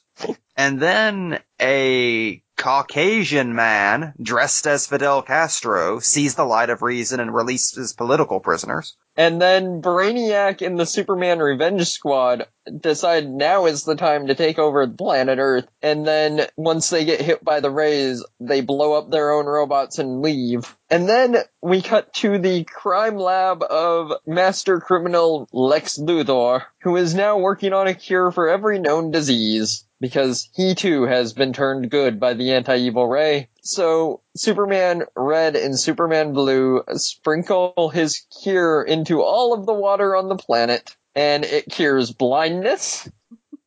And 0.58 0.80
then 0.80 1.39
a 1.62 2.41
Caucasian 2.58 3.54
man 3.54 4.13
dressed 4.21 4.65
as 4.65 4.88
Fidel 4.88 5.21
Castro 5.21 5.99
sees 5.99 6.36
the 6.36 6.45
light 6.45 6.69
of 6.69 6.82
reason 6.82 7.19
and 7.19 7.34
releases 7.34 7.93
political 7.93 8.39
prisoners. 8.39 8.95
And 9.17 9.41
then 9.41 9.82
Brainiac 9.82 10.65
and 10.65 10.78
the 10.78 10.86
Superman 10.86 11.39
Revenge 11.39 11.88
Squad 11.89 12.47
decide 12.80 13.30
now 13.30 13.65
is 13.65 13.84
the 13.84 13.95
time 13.95 14.28
to 14.28 14.36
take 14.36 14.60
over 14.60 14.88
planet 14.88 15.38
Earth. 15.39 15.67
And 15.82 16.06
then 16.06 16.47
once 16.58 16.89
they 16.89 17.06
get 17.06 17.21
hit 17.21 17.43
by 17.43 17.60
the 17.60 17.69
rays, 17.69 18.25
they 18.39 18.62
blow 18.62 18.93
up 18.93 19.10
their 19.10 19.32
own 19.32 19.45
robots 19.45 19.99
and 19.99 20.21
leave. 20.21 20.75
And 20.89 21.08
then 21.08 21.38
we 21.62 21.82
cut 21.82 22.13
to 22.15 22.38
the 22.39 22.63
crime 22.63 23.17
lab 23.17 23.63
of 23.63 24.12
master 24.25 24.80
criminal 24.80 25.47
Lex 25.54 25.97
Luthor, 25.97 26.63
who 26.82 26.95
is 26.97 27.15
now 27.15 27.38
working 27.38 27.73
on 27.73 27.88
a 27.88 27.93
cure 27.93 28.32
for 28.32 28.49
every 28.49 28.80
known 28.80 29.12
disease. 29.12 29.85
Because 30.01 30.49
he 30.53 30.75
too 30.75 31.03
has 31.03 31.34
been 31.34 31.53
turned 31.53 31.89
good 31.89 32.19
by 32.19 32.34
the 32.34 32.51
anti-evil 32.53 33.08
ray. 33.08 33.49
So 33.62 34.21
Superman 34.36 35.03
Red 35.15 35.55
and 35.55 35.79
Superman 35.79 36.34
Blue 36.34 36.84
sprinkle 36.95 37.89
his 37.93 38.25
cure 38.43 38.84
into 38.84 39.21
all 39.21 39.53
of 39.53 39.65
the 39.65 39.73
water 39.73 40.15
on 40.15 40.27
the 40.27 40.36
planet, 40.36 40.95
and 41.15 41.45
it 41.45 41.69
cures 41.71 42.12
blindness, 42.12 43.10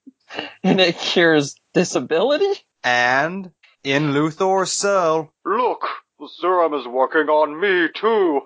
and 0.62 0.80
it 0.80 0.98
cures 0.98 1.56
disability. 1.72 2.60
And 2.84 3.50
in 3.82 4.12
Luthor's 4.12 4.70
cell, 4.72 5.32
Look, 5.44 5.86
the 6.20 6.28
serum 6.28 6.74
is 6.74 6.86
working 6.86 7.28
on 7.28 7.58
me 7.60 7.88
too. 7.94 8.42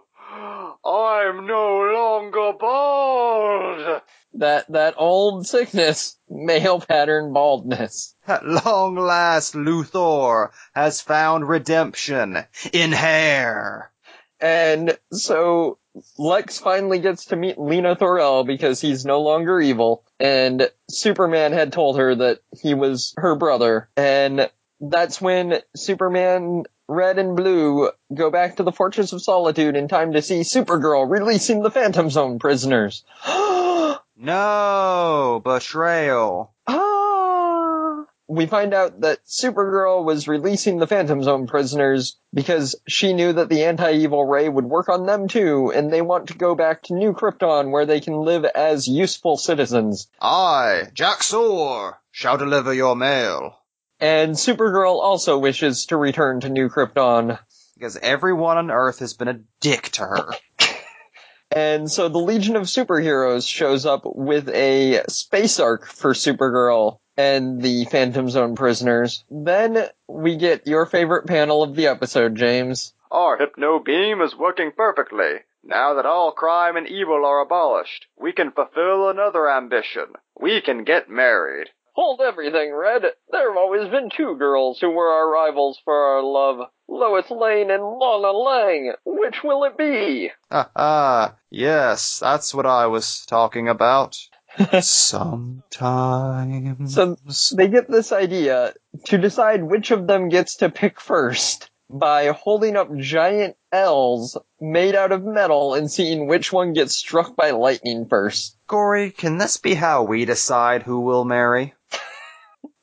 I'm 0.84 1.46
no 1.46 1.80
longer 1.94 2.52
bald. 2.58 4.01
That 4.34 4.70
that 4.72 4.94
old 4.96 5.46
sickness, 5.46 6.16
male 6.28 6.80
pattern 6.80 7.32
baldness. 7.32 8.14
at 8.26 8.46
long 8.46 8.96
last 8.96 9.54
Luthor 9.54 10.50
has 10.74 11.00
found 11.00 11.48
redemption 11.48 12.44
in 12.72 12.92
hair. 12.92 13.92
And 14.40 14.98
so 15.12 15.78
Lex 16.18 16.58
finally 16.58 16.98
gets 16.98 17.26
to 17.26 17.36
meet 17.36 17.58
Lena 17.58 17.94
Thorul 17.94 18.46
because 18.46 18.80
he's 18.80 19.04
no 19.04 19.20
longer 19.20 19.60
evil. 19.60 20.04
And 20.18 20.68
Superman 20.90 21.52
had 21.52 21.72
told 21.72 21.98
her 21.98 22.14
that 22.14 22.40
he 22.60 22.74
was 22.74 23.14
her 23.18 23.36
brother. 23.36 23.88
And 23.96 24.50
that's 24.80 25.20
when 25.20 25.60
Superman 25.76 26.64
Red 26.88 27.18
and 27.18 27.36
Blue 27.36 27.90
go 28.12 28.30
back 28.30 28.56
to 28.56 28.62
the 28.62 28.72
Fortress 28.72 29.12
of 29.12 29.22
Solitude 29.22 29.76
in 29.76 29.86
time 29.86 30.12
to 30.12 30.22
see 30.22 30.40
Supergirl 30.40 31.08
releasing 31.08 31.62
the 31.62 31.70
Phantom 31.70 32.10
Zone 32.10 32.38
prisoners. 32.38 33.04
No, 34.22 35.42
betrayal. 35.44 36.54
Ah. 36.66 38.04
We 38.28 38.46
find 38.46 38.72
out 38.72 39.00
that 39.02 39.26
Supergirl 39.26 40.04
was 40.04 40.28
releasing 40.28 40.78
the 40.78 40.86
Phantom 40.86 41.22
Zone 41.22 41.46
prisoners 41.46 42.16
because 42.32 42.76
she 42.88 43.12
knew 43.12 43.34
that 43.34 43.50
the 43.50 43.64
anti-evil 43.64 44.24
ray 44.24 44.48
would 44.48 44.64
work 44.64 44.88
on 44.88 45.04
them 45.04 45.28
too, 45.28 45.70
and 45.74 45.92
they 45.92 46.00
want 46.00 46.28
to 46.28 46.34
go 46.34 46.54
back 46.54 46.84
to 46.84 46.94
New 46.94 47.12
Krypton 47.12 47.72
where 47.72 47.84
they 47.84 48.00
can 48.00 48.14
live 48.14 48.46
as 48.46 48.88
useful 48.88 49.36
citizens. 49.36 50.08
I, 50.18 50.84
Jax-Ur, 50.94 51.98
shall 52.10 52.38
deliver 52.38 52.72
your 52.72 52.96
mail. 52.96 53.58
And 54.00 54.34
Supergirl 54.34 55.02
also 55.02 55.38
wishes 55.38 55.86
to 55.86 55.98
return 55.98 56.40
to 56.40 56.48
New 56.48 56.70
Krypton. 56.70 57.38
Because 57.74 57.98
everyone 57.98 58.56
on 58.56 58.70
Earth 58.70 59.00
has 59.00 59.12
been 59.12 59.28
a 59.28 59.40
dick 59.60 59.90
to 59.90 60.02
her. 60.02 60.28
And 61.54 61.90
so 61.90 62.08
the 62.08 62.18
Legion 62.18 62.56
of 62.56 62.62
Superheroes 62.62 63.46
shows 63.46 63.84
up 63.84 64.02
with 64.04 64.48
a 64.48 65.02
space 65.08 65.60
ark 65.60 65.86
for 65.86 66.14
Supergirl 66.14 66.98
and 67.16 67.60
the 67.60 67.84
Phantom 67.86 68.28
Zone 68.30 68.54
prisoners. 68.54 69.24
Then 69.30 69.86
we 70.08 70.36
get 70.36 70.66
your 70.66 70.86
favorite 70.86 71.26
panel 71.26 71.62
of 71.62 71.76
the 71.76 71.88
episode, 71.88 72.36
James. 72.36 72.94
Our 73.10 73.36
hypno 73.36 73.78
beam 73.78 74.22
is 74.22 74.34
working 74.34 74.72
perfectly. 74.74 75.40
Now 75.62 75.94
that 75.94 76.06
all 76.06 76.32
crime 76.32 76.76
and 76.76 76.88
evil 76.88 77.24
are 77.26 77.42
abolished, 77.42 78.06
we 78.18 78.32
can 78.32 78.50
fulfill 78.50 79.10
another 79.10 79.50
ambition. 79.50 80.06
We 80.40 80.62
can 80.62 80.84
get 80.84 81.10
married. 81.10 81.68
Hold 81.94 82.22
everything, 82.22 82.74
Red. 82.74 83.02
There 83.30 83.48
have 83.50 83.58
always 83.58 83.90
been 83.90 84.08
two 84.08 84.34
girls 84.36 84.80
who 84.80 84.90
were 84.90 85.10
our 85.10 85.30
rivals 85.30 85.78
for 85.84 85.94
our 85.94 86.22
love. 86.22 86.70
Lois 86.92 87.30
Lane 87.30 87.70
and 87.70 87.82
Lana 87.82 88.32
Lang. 88.32 88.92
Which 89.04 89.42
will 89.42 89.64
it 89.64 89.78
be? 89.78 90.30
Ah, 90.50 90.70
ah, 90.76 91.34
yes, 91.50 92.18
that's 92.20 92.54
what 92.54 92.66
I 92.66 92.86
was 92.86 93.24
talking 93.26 93.68
about. 93.68 94.18
Sometimes. 94.82 95.64
So 96.94 97.16
they 97.56 97.68
get 97.68 97.90
this 97.90 98.12
idea 98.12 98.74
to 99.06 99.16
decide 99.16 99.62
which 99.62 99.90
of 99.90 100.06
them 100.06 100.28
gets 100.28 100.56
to 100.56 100.68
pick 100.68 101.00
first 101.00 101.70
by 101.88 102.26
holding 102.26 102.76
up 102.76 102.94
giant 102.96 103.56
L's 103.72 104.36
made 104.60 104.94
out 104.94 105.12
of 105.12 105.24
metal 105.24 105.72
and 105.74 105.90
seeing 105.90 106.26
which 106.26 106.52
one 106.52 106.74
gets 106.74 106.94
struck 106.94 107.34
by 107.36 107.52
lightning 107.52 108.06
first. 108.08 108.58
Corey, 108.66 109.10
can 109.10 109.38
this 109.38 109.56
be 109.56 109.72
how 109.74 110.02
we 110.04 110.26
decide 110.26 110.82
who 110.82 111.00
we'll 111.00 111.24
marry? 111.24 111.74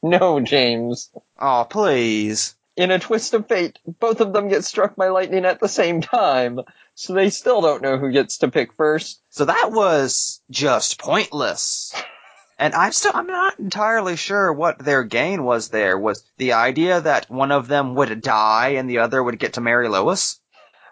No, 0.02 0.40
James. 0.40 1.12
Aw, 1.40 1.66
please. 1.66 2.56
In 2.80 2.92
a 2.92 2.98
twist 2.98 3.34
of 3.34 3.46
fate, 3.50 3.78
both 4.00 4.22
of 4.22 4.32
them 4.32 4.48
get 4.48 4.64
struck 4.64 4.96
by 4.96 5.10
lightning 5.10 5.44
at 5.44 5.60
the 5.60 5.68
same 5.68 6.00
time, 6.00 6.62
so 6.96 7.12
they 7.12 7.30
still 7.30 7.60
don't 7.60 7.82
know 7.82 7.98
who 7.98 8.10
gets 8.10 8.38
to 8.38 8.48
pick 8.48 8.72
first. 8.78 9.22
So 9.32 9.44
that 9.44 9.74
was 9.74 10.42
just 10.50 10.98
pointless. 10.98 11.94
And 12.58 12.74
I'm 12.74 12.94
still, 12.94 13.12
I'm 13.14 13.28
not 13.28 13.60
entirely 13.60 14.16
sure 14.16 14.54
what 14.54 14.80
their 14.80 15.04
gain 15.04 15.44
was 15.44 15.68
there. 15.68 15.98
Was 15.98 16.24
the 16.38 16.54
idea 16.54 17.02
that 17.02 17.30
one 17.30 17.52
of 17.52 17.68
them 17.68 17.96
would 17.96 18.22
die 18.22 18.70
and 18.78 18.90
the 18.90 19.00
other 19.00 19.22
would 19.22 19.40
get 19.40 19.56
to 19.56 19.62
marry 19.62 19.90
Lois? 19.90 20.40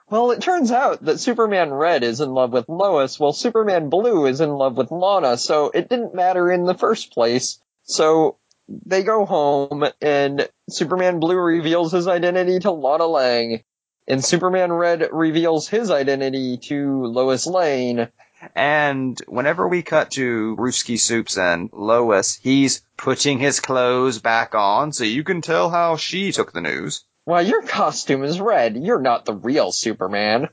Well, 0.10 0.32
it 0.32 0.42
turns 0.42 0.74
out 0.74 1.06
that 1.06 1.22
Superman 1.22 1.74
Red 1.74 2.04
is 2.04 2.20
in 2.20 2.32
love 2.32 2.52
with 2.52 2.68
Lois, 2.68 3.18
while 3.18 3.32
Superman 3.32 3.88
Blue 3.88 4.26
is 4.26 4.42
in 4.42 4.50
love 4.50 4.76
with 4.76 4.92
Lana, 4.92 5.38
so 5.38 5.72
it 5.74 5.88
didn't 5.88 6.14
matter 6.14 6.52
in 6.52 6.66
the 6.66 6.76
first 6.78 7.14
place. 7.14 7.60
So 7.84 8.40
they 8.68 9.04
go 9.04 9.26
home, 9.26 9.86
and 10.02 10.48
Superman 10.70 11.20
Blue 11.20 11.38
reveals 11.38 11.92
his 11.92 12.08
identity 12.08 12.60
to 12.60 12.72
Lana 12.72 13.06
Lang, 13.06 13.64
and 14.08 14.24
Superman 14.24 14.72
Red 14.72 15.08
reveals 15.12 15.68
his 15.68 15.92
identity 15.92 16.58
to 16.58 17.06
Lois 17.06 17.48
Lane. 17.48 18.10
And 18.56 19.20
whenever 19.28 19.68
we 19.68 19.82
cut 19.82 20.12
to 20.12 20.56
Brewski 20.58 21.00
Soups 21.00 21.38
and 21.38 21.70
Lois, 21.74 22.36
he's 22.36 22.82
putting 22.96 23.40
his 23.40 23.60
clothes 23.60 24.20
back 24.20 24.54
on, 24.54 24.94
so 24.94 25.04
you 25.04 25.24
can 25.24 25.42
tell 25.42 25.70
how 25.70 25.98
she 25.98 26.32
took 26.32 26.54
the 26.54 26.62
news. 26.62 27.04
Well, 27.26 27.42
your 27.42 27.64
costume 27.64 28.24
is 28.24 28.40
red. 28.40 28.78
You're 28.78 29.02
not 29.02 29.26
the 29.26 29.34
real 29.34 29.72
Superman. 29.72 30.50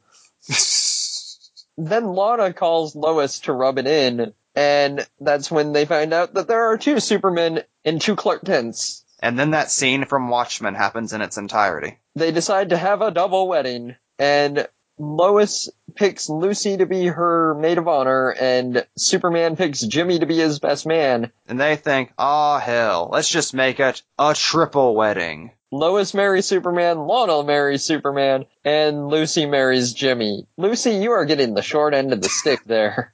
Then 1.77 2.05
Lana 2.07 2.53
calls 2.53 2.95
Lois 2.95 3.41
to 3.41 3.53
rub 3.53 3.79
it 3.79 3.87
in, 3.87 4.33
and 4.55 5.07
that's 5.21 5.51
when 5.51 5.73
they 5.73 5.85
find 5.85 6.13
out 6.13 6.35
that 6.35 6.49
there 6.49 6.71
are 6.73 6.79
two 6.79 7.01
Supermen 7.01 7.63
and 7.85 8.01
two 8.01 8.17
Clark 8.17 8.45
Kents. 8.45 9.05
and 9.21 9.39
then 9.39 9.53
that 9.53 9.71
scene 9.71 10.05
from 10.05 10.29
Watchmen 10.29 10.75
happens 10.75 11.13
in 11.13 11.21
its 11.23 11.37
entirety. 11.39 11.99
They 12.15 12.31
decide 12.31 12.71
to 12.71 12.77
have 12.77 13.03
a 13.03 13.11
double 13.11 13.49
wedding, 13.49 13.97
and 14.19 14.69
Lois 14.99 15.69
picks 15.97 16.29
Lucy 16.29 16.77
to 16.77 16.87
be 16.87 17.07
her 17.07 17.55
maid 17.57 17.79
of 17.79 17.89
honor, 17.89 18.31
and 18.31 18.87
Superman 18.97 19.57
picks 19.57 19.81
Jimmy 19.81 20.21
to 20.21 20.27
be 20.27 20.37
his 20.37 20.61
best 20.61 20.87
man. 20.87 21.33
And 21.49 21.61
they 21.61 21.75
think, 21.77 22.13
ah 22.19 22.59
hell, 22.61 23.09
let's 23.13 23.29
just 23.29 23.55
make 23.55 23.81
it 23.81 24.03
a 24.19 24.35
triple 24.35 24.95
wedding. 24.95 25.51
Lois 25.73 26.15
marries 26.15 26.47
Superman, 26.47 27.09
Lana 27.09 27.43
marries 27.43 27.83
Superman, 27.83 28.47
and 28.65 29.09
Lucy 29.09 29.47
marries 29.47 29.93
Jimmy. 29.93 30.47
Lucy, 30.57 30.93
you 30.93 31.11
are 31.11 31.25
getting 31.25 31.55
the 31.55 31.63
short 31.63 31.95
end 31.95 32.13
of 32.13 32.21
the 32.23 32.29
stick 32.29 32.61
there. 32.65 33.13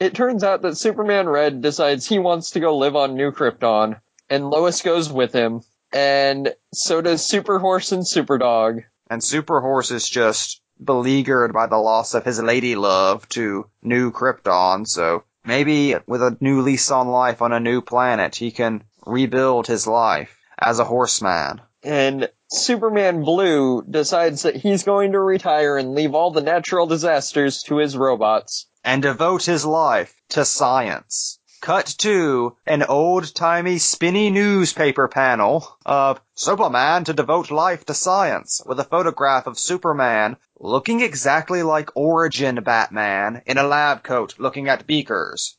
it 0.00 0.14
turns 0.14 0.44
out 0.44 0.62
that 0.62 0.76
Superman 0.76 1.28
Red 1.28 1.62
decides 1.62 2.06
he 2.06 2.18
wants 2.18 2.50
to 2.52 2.60
go 2.60 2.76
live 2.76 2.96
on 2.96 3.14
New 3.14 3.32
Krypton, 3.32 4.00
and 4.28 4.50
Lois 4.50 4.82
goes 4.82 5.12
with 5.12 5.32
him, 5.32 5.62
and 5.92 6.54
so 6.72 7.00
does 7.00 7.24
Super 7.24 7.58
Horse 7.58 7.92
and 7.92 8.06
Super 8.06 8.38
Dog. 8.38 8.82
And 9.08 9.22
Super 9.22 9.60
Horse 9.60 9.90
is 9.90 10.08
just 10.08 10.60
beleaguered 10.82 11.52
by 11.52 11.66
the 11.66 11.78
loss 11.78 12.14
of 12.14 12.24
his 12.24 12.42
lady 12.42 12.74
love 12.74 13.28
to 13.30 13.66
New 13.82 14.10
Krypton, 14.10 14.86
so 14.86 15.24
maybe 15.44 15.94
with 16.06 16.22
a 16.22 16.36
new 16.40 16.62
lease 16.62 16.90
on 16.90 17.08
life 17.08 17.42
on 17.42 17.52
a 17.52 17.60
new 17.60 17.80
planet, 17.80 18.34
he 18.34 18.50
can 18.50 18.82
rebuild 19.06 19.66
his 19.66 19.86
life 19.86 20.36
as 20.58 20.78
a 20.78 20.84
horseman. 20.84 21.60
And 21.82 22.30
Superman 22.50 23.22
Blue 23.22 23.82
decides 23.82 24.42
that 24.42 24.56
he's 24.56 24.84
going 24.84 25.12
to 25.12 25.20
retire 25.20 25.76
and 25.76 25.94
leave 25.94 26.14
all 26.14 26.30
the 26.30 26.40
natural 26.40 26.86
disasters 26.86 27.62
to 27.64 27.76
his 27.76 27.96
robots. 27.96 28.66
And 28.84 29.02
devote 29.02 29.44
his 29.44 29.64
life 29.64 30.14
to 30.28 30.44
science. 30.44 31.38
Cut 31.60 31.86
to 31.98 32.56
an 32.66 32.82
old-timey 32.82 33.78
spinny 33.78 34.28
newspaper 34.28 35.08
panel 35.08 35.66
of 35.86 36.20
Superman 36.34 37.04
to 37.04 37.14
devote 37.14 37.50
life 37.50 37.86
to 37.86 37.94
science 37.94 38.60
with 38.66 38.78
a 38.78 38.84
photograph 38.84 39.46
of 39.46 39.58
Superman 39.58 40.36
looking 40.60 41.00
exactly 41.00 41.62
like 41.62 41.96
Origin 41.96 42.56
Batman 42.62 43.42
in 43.46 43.56
a 43.56 43.62
lab 43.62 44.02
coat 44.02 44.34
looking 44.38 44.68
at 44.68 44.86
beakers. 44.86 45.56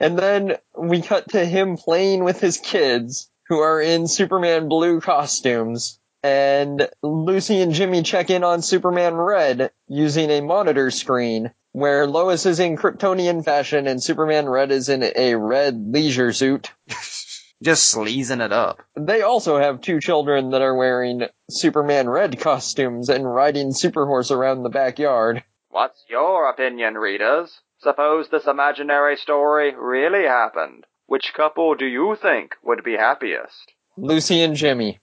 And 0.00 0.18
then 0.18 0.56
we 0.76 1.00
cut 1.00 1.30
to 1.30 1.44
him 1.44 1.76
playing 1.76 2.24
with 2.24 2.40
his 2.40 2.58
kids, 2.58 3.30
who 3.48 3.60
are 3.60 3.80
in 3.80 4.08
Superman 4.08 4.68
blue 4.68 5.00
costumes. 5.00 6.00
And 6.22 6.88
Lucy 7.02 7.60
and 7.60 7.72
Jimmy 7.72 8.02
check 8.02 8.30
in 8.30 8.42
on 8.42 8.62
Superman 8.62 9.14
Red 9.14 9.70
using 9.86 10.30
a 10.30 10.40
monitor 10.40 10.90
screen, 10.90 11.52
where 11.76 12.06
Lois 12.06 12.46
is 12.46 12.58
in 12.58 12.74
Kryptonian 12.74 13.44
fashion 13.44 13.86
and 13.86 14.02
Superman 14.02 14.48
Red 14.48 14.70
is 14.70 14.88
in 14.88 15.02
a 15.14 15.34
red 15.34 15.92
leisure 15.92 16.32
suit. 16.32 16.72
Just 17.62 17.88
sleazing 17.88 18.40
it 18.40 18.50
up. 18.50 18.80
They 18.98 19.20
also 19.20 19.58
have 19.58 19.82
two 19.82 20.00
children 20.00 20.52
that 20.52 20.62
are 20.62 20.74
wearing 20.74 21.26
Superman 21.50 22.08
Red 22.08 22.40
costumes 22.40 23.10
and 23.10 23.30
riding 23.30 23.72
Superhorse 23.72 24.30
around 24.30 24.62
the 24.62 24.70
backyard. 24.70 25.44
What's 25.68 26.02
your 26.08 26.48
opinion, 26.48 26.94
readers? 26.94 27.60
Suppose 27.80 28.30
this 28.30 28.46
imaginary 28.46 29.18
story 29.18 29.74
really 29.76 30.26
happened. 30.26 30.86
Which 31.04 31.34
couple 31.34 31.74
do 31.74 31.84
you 31.84 32.16
think 32.16 32.54
would 32.62 32.84
be 32.84 32.96
happiest? 32.96 33.72
Lucy 33.98 34.40
and 34.40 34.56
Jimmy. 34.56 34.98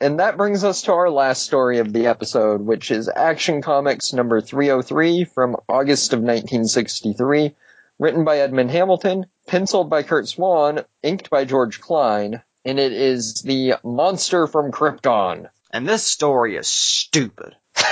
And 0.00 0.20
that 0.20 0.36
brings 0.36 0.62
us 0.62 0.82
to 0.82 0.92
our 0.92 1.08
last 1.08 1.42
story 1.42 1.78
of 1.78 1.92
the 1.92 2.06
episode, 2.06 2.60
which 2.60 2.90
is 2.90 3.08
Action 3.08 3.62
Comics 3.62 4.12
number 4.12 4.42
303 4.42 5.24
from 5.24 5.56
August 5.68 6.12
of 6.12 6.20
1963, 6.20 7.54
written 7.98 8.24
by 8.24 8.40
Edmund 8.40 8.70
Hamilton, 8.70 9.24
penciled 9.46 9.88
by 9.88 10.02
Curt 10.02 10.28
Swan, 10.28 10.84
inked 11.02 11.30
by 11.30 11.46
George 11.46 11.80
Klein, 11.80 12.42
and 12.64 12.78
it 12.78 12.92
is 12.92 13.40
the 13.40 13.76
Monster 13.82 14.46
from 14.46 14.70
Krypton. 14.70 15.48
And 15.70 15.88
this 15.88 16.04
story 16.04 16.56
is 16.56 16.68
stupid. 16.68 17.56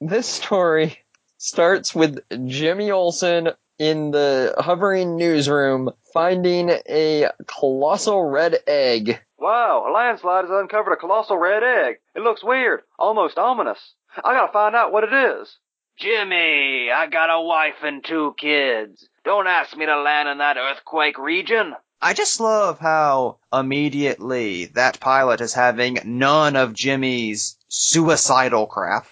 This 0.00 0.28
story 0.28 0.96
starts 1.38 1.92
with 1.92 2.20
Jimmy 2.46 2.92
Olsen 2.92 3.48
in 3.78 4.10
the 4.10 4.54
hovering 4.58 5.16
newsroom 5.16 5.90
finding 6.12 6.70
a 6.88 7.28
colossal 7.46 8.24
red 8.24 8.58
egg 8.66 9.20
Wow, 9.38 9.86
a 9.88 9.92
landslide 9.92 10.46
has 10.46 10.50
uncovered 10.50 10.92
a 10.92 10.96
colossal 10.96 11.38
red 11.38 11.62
egg. 11.62 12.00
It 12.14 12.22
looks 12.22 12.42
weird, 12.42 12.82
almost 12.98 13.38
ominous. 13.38 13.94
I 14.16 14.34
gotta 14.34 14.52
find 14.52 14.74
out 14.74 14.92
what 14.92 15.04
it 15.04 15.12
is. 15.12 15.56
Jimmy, 15.96 16.90
I 16.90 17.06
got 17.06 17.30
a 17.30 17.40
wife 17.40 17.82
and 17.82 18.04
two 18.04 18.34
kids. 18.38 19.08
Don't 19.24 19.46
ask 19.46 19.76
me 19.76 19.86
to 19.86 20.00
land 20.00 20.28
in 20.28 20.38
that 20.38 20.56
earthquake 20.56 21.18
region. 21.18 21.74
I 22.00 22.14
just 22.14 22.40
love 22.40 22.78
how 22.78 23.38
immediately 23.52 24.66
that 24.74 25.00
pilot 25.00 25.40
is 25.40 25.54
having 25.54 25.98
none 26.04 26.56
of 26.56 26.72
Jimmy's 26.72 27.56
suicidal 27.68 28.66
crap. 28.66 29.06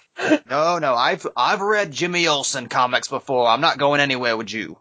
No, 0.49 0.79
no, 0.79 0.95
I've 0.95 1.27
I've 1.35 1.61
read 1.61 1.91
Jimmy 1.91 2.27
Olsen 2.27 2.67
comics 2.69 3.07
before. 3.07 3.47
I'm 3.47 3.61
not 3.61 3.77
going 3.77 3.99
anywhere 4.01 4.35
with 4.37 4.51
you. 4.51 4.77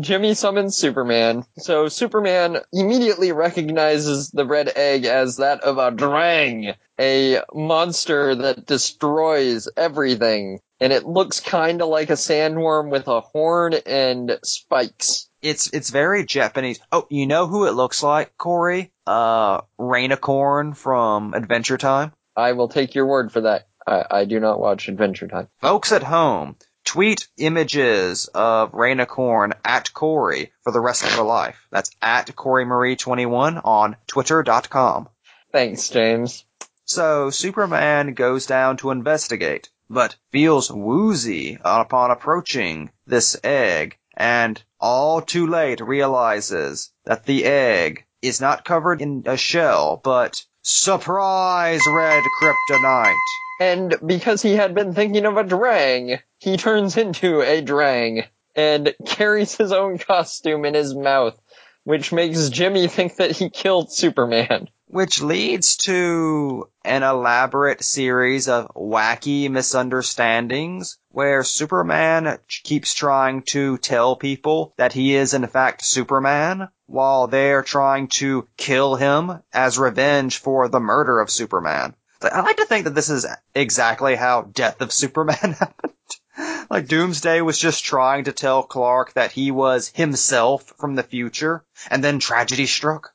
Jimmy 0.00 0.34
summons 0.34 0.76
Superman. 0.76 1.44
So 1.58 1.88
Superman 1.88 2.58
immediately 2.72 3.32
recognizes 3.32 4.30
the 4.30 4.46
red 4.46 4.72
egg 4.74 5.04
as 5.04 5.36
that 5.36 5.62
of 5.62 5.78
a 5.78 5.90
Drang, 5.90 6.74
a 6.98 7.42
monster 7.52 8.34
that 8.36 8.64
destroys 8.66 9.68
everything. 9.76 10.60
And 10.80 10.92
it 10.92 11.06
looks 11.06 11.40
kinda 11.40 11.84
like 11.84 12.10
a 12.10 12.14
sandworm 12.14 12.90
with 12.90 13.06
a 13.06 13.20
horn 13.20 13.74
and 13.86 14.38
spikes. 14.42 15.28
It's 15.42 15.72
it's 15.72 15.90
very 15.90 16.24
Japanese. 16.24 16.80
Oh, 16.90 17.06
you 17.10 17.26
know 17.26 17.46
who 17.46 17.66
it 17.66 17.72
looks 17.72 18.02
like, 18.02 18.36
Corey? 18.38 18.92
Uh, 19.06 19.60
Rainicorn 19.78 20.76
from 20.76 21.34
Adventure 21.34 21.78
Time. 21.78 22.12
I 22.36 22.52
will 22.52 22.68
take 22.68 22.94
your 22.94 23.06
word 23.06 23.30
for 23.30 23.42
that. 23.42 23.66
I, 23.86 24.04
I 24.10 24.24
do 24.24 24.40
not 24.40 24.60
watch 24.60 24.88
Adventure 24.88 25.28
Time. 25.28 25.48
Folks 25.60 25.92
at 25.92 26.02
home, 26.02 26.56
tweet 26.84 27.28
images 27.36 28.28
of 28.34 28.72
Rainicorn 28.72 29.52
at 29.64 29.92
Corey 29.92 30.52
for 30.62 30.72
the 30.72 30.80
rest 30.80 31.04
of 31.04 31.12
her 31.12 31.22
life. 31.22 31.66
That's 31.70 31.90
at 32.00 32.34
Corey 32.36 32.64
Marie 32.64 32.96
21 32.96 33.58
on 33.58 33.96
Twitter.com. 34.06 35.08
Thanks, 35.52 35.88
James. 35.88 36.44
So 36.84 37.30
Superman 37.30 38.14
goes 38.14 38.46
down 38.46 38.76
to 38.78 38.90
investigate, 38.90 39.70
but 39.88 40.16
feels 40.30 40.70
woozy 40.70 41.58
upon 41.64 42.10
approaching 42.10 42.90
this 43.06 43.36
egg, 43.44 43.96
and 44.16 44.62
all 44.80 45.20
too 45.22 45.46
late 45.46 45.80
realizes 45.80 46.90
that 47.04 47.24
the 47.24 47.44
egg 47.44 48.04
is 48.20 48.40
not 48.40 48.64
covered 48.64 49.00
in 49.00 49.22
a 49.26 49.36
shell, 49.36 50.00
but 50.02 50.44
surprise 50.62 51.82
red 51.86 52.22
kryptonite. 52.40 53.16
And 53.62 53.94
because 54.04 54.42
he 54.42 54.54
had 54.56 54.74
been 54.74 54.92
thinking 54.92 55.24
of 55.24 55.36
a 55.36 55.44
Drang, 55.44 56.18
he 56.38 56.56
turns 56.56 56.96
into 56.96 57.42
a 57.42 57.60
Drang. 57.60 58.24
and 58.56 58.94
carries 59.06 59.56
his 59.56 59.70
own 59.70 59.98
costume 59.98 60.64
in 60.64 60.74
his 60.74 60.94
mouth, 60.96 61.40
which 61.84 62.12
makes 62.12 62.48
Jimmy 62.48 62.88
think 62.88 63.16
that 63.16 63.30
he 63.30 63.50
killed 63.50 63.92
Superman. 63.92 64.68
Which 64.88 65.22
leads 65.22 65.76
to 65.88 66.68
an 66.84 67.04
elaborate 67.04 67.82
series 67.84 68.48
of 68.48 68.74
wacky 68.74 69.48
misunderstandings 69.48 70.98
where 71.10 71.44
Superman 71.44 72.38
keeps 72.48 72.92
trying 72.92 73.42
to 73.42 73.78
tell 73.78 74.16
people 74.16 74.74
that 74.76 74.92
he 74.92 75.14
is 75.14 75.34
in 75.34 75.46
fact 75.46 75.84
Superman 75.84 76.68
while 76.86 77.28
they're 77.28 77.62
trying 77.62 78.08
to 78.08 78.48
kill 78.56 78.96
him 78.96 79.40
as 79.52 79.78
revenge 79.78 80.38
for 80.38 80.68
the 80.68 80.80
murder 80.80 81.20
of 81.20 81.30
Superman. 81.30 81.94
I 82.24 82.40
like 82.40 82.56
to 82.56 82.66
think 82.66 82.84
that 82.84 82.94
this 82.94 83.10
is 83.10 83.26
exactly 83.54 84.14
how 84.14 84.42
Death 84.42 84.80
of 84.80 84.92
Superman 84.92 85.36
happened. 85.58 85.92
like 86.70 86.88
Doomsday 86.88 87.40
was 87.40 87.58
just 87.58 87.84
trying 87.84 88.24
to 88.24 88.32
tell 88.32 88.62
Clark 88.62 89.14
that 89.14 89.32
he 89.32 89.50
was 89.50 89.88
himself 89.88 90.72
from 90.78 90.94
the 90.94 91.02
future, 91.02 91.64
and 91.90 92.02
then 92.02 92.18
tragedy 92.18 92.66
struck. 92.66 93.12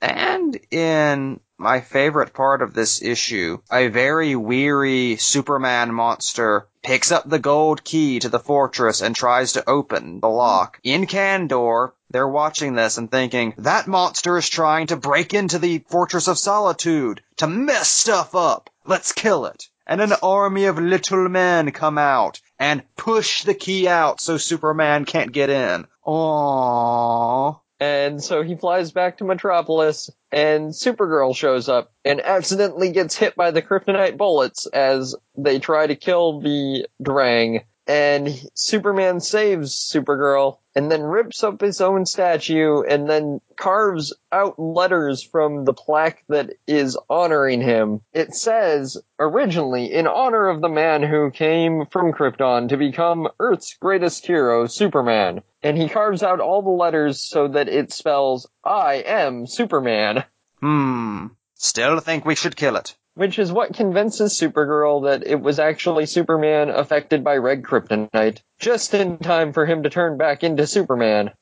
And 0.00 0.58
in 0.70 1.40
my 1.62 1.80
favorite 1.80 2.34
part 2.34 2.60
of 2.60 2.74
this 2.74 3.00
issue, 3.00 3.58
a 3.70 3.88
very 3.88 4.34
weary 4.34 5.16
Superman 5.16 5.94
monster 5.94 6.66
picks 6.82 7.12
up 7.12 7.28
the 7.28 7.38
gold 7.38 7.84
key 7.84 8.18
to 8.18 8.28
the 8.28 8.40
fortress 8.40 9.00
and 9.00 9.14
tries 9.14 9.52
to 9.52 9.68
open 9.68 10.20
the 10.20 10.28
lock. 10.28 10.80
In 10.82 11.06
Kandor, 11.06 11.92
they're 12.10 12.28
watching 12.28 12.74
this 12.74 12.98
and 12.98 13.10
thinking, 13.10 13.54
that 13.58 13.86
monster 13.86 14.36
is 14.36 14.48
trying 14.48 14.88
to 14.88 14.96
break 14.96 15.32
into 15.32 15.58
the 15.58 15.78
Fortress 15.88 16.28
of 16.28 16.36
Solitude 16.36 17.22
to 17.36 17.46
mess 17.46 17.88
stuff 17.88 18.34
up. 18.34 18.68
Let's 18.84 19.12
kill 19.12 19.46
it. 19.46 19.68
And 19.86 20.00
an 20.00 20.12
army 20.22 20.64
of 20.66 20.78
little 20.78 21.28
men 21.28 21.70
come 21.70 21.98
out 21.98 22.40
and 22.58 22.82
push 22.96 23.44
the 23.44 23.54
key 23.54 23.88
out 23.88 24.20
so 24.20 24.36
Superman 24.36 25.04
can't 25.04 25.32
get 25.32 25.50
in. 25.50 25.86
Aww. 26.06 27.60
And 27.82 28.22
so 28.22 28.42
he 28.44 28.54
flies 28.54 28.92
back 28.92 29.18
to 29.18 29.24
Metropolis, 29.24 30.08
and 30.30 30.70
Supergirl 30.70 31.34
shows 31.34 31.68
up 31.68 31.90
and 32.04 32.20
accidentally 32.20 32.92
gets 32.92 33.16
hit 33.16 33.34
by 33.34 33.50
the 33.50 33.60
kryptonite 33.60 34.16
bullets 34.16 34.66
as 34.66 35.16
they 35.36 35.58
try 35.58 35.88
to 35.88 35.96
kill 35.96 36.40
the 36.40 36.86
Drang. 37.02 37.64
And 37.86 38.28
Superman 38.54 39.20
saves 39.20 39.74
Supergirl 39.74 40.58
and 40.74 40.90
then 40.90 41.02
rips 41.02 41.42
up 41.42 41.60
his 41.60 41.80
own 41.80 42.06
statue 42.06 42.82
and 42.82 43.10
then 43.10 43.40
carves 43.56 44.12
out 44.30 44.58
letters 44.58 45.22
from 45.22 45.64
the 45.64 45.74
plaque 45.74 46.22
that 46.28 46.52
is 46.66 46.96
honoring 47.10 47.60
him. 47.60 48.00
It 48.12 48.34
says, 48.34 48.98
originally, 49.18 49.92
in 49.92 50.06
honor 50.06 50.48
of 50.48 50.60
the 50.60 50.68
man 50.68 51.02
who 51.02 51.30
came 51.30 51.86
from 51.86 52.12
Krypton 52.12 52.68
to 52.68 52.76
become 52.76 53.28
Earth's 53.40 53.74
greatest 53.74 54.24
hero, 54.26 54.66
Superman. 54.66 55.42
And 55.62 55.76
he 55.76 55.88
carves 55.88 56.22
out 56.22 56.40
all 56.40 56.62
the 56.62 56.70
letters 56.70 57.20
so 57.20 57.48
that 57.48 57.68
it 57.68 57.92
spells, 57.92 58.48
I 58.64 59.02
am 59.06 59.46
Superman. 59.46 60.24
Hmm. 60.60 61.26
Still 61.54 62.00
think 62.00 62.24
we 62.24 62.36
should 62.36 62.56
kill 62.56 62.76
it. 62.76 62.96
Which 63.14 63.38
is 63.38 63.52
what 63.52 63.74
convinces 63.74 64.38
Supergirl 64.38 65.04
that 65.04 65.26
it 65.26 65.40
was 65.40 65.58
actually 65.58 66.06
Superman 66.06 66.70
affected 66.70 67.22
by 67.22 67.36
red 67.36 67.62
kryptonite, 67.62 68.40
just 68.58 68.94
in 68.94 69.18
time 69.18 69.52
for 69.52 69.66
him 69.66 69.82
to 69.82 69.90
turn 69.90 70.16
back 70.16 70.42
into 70.42 70.66
Superman. 70.66 71.32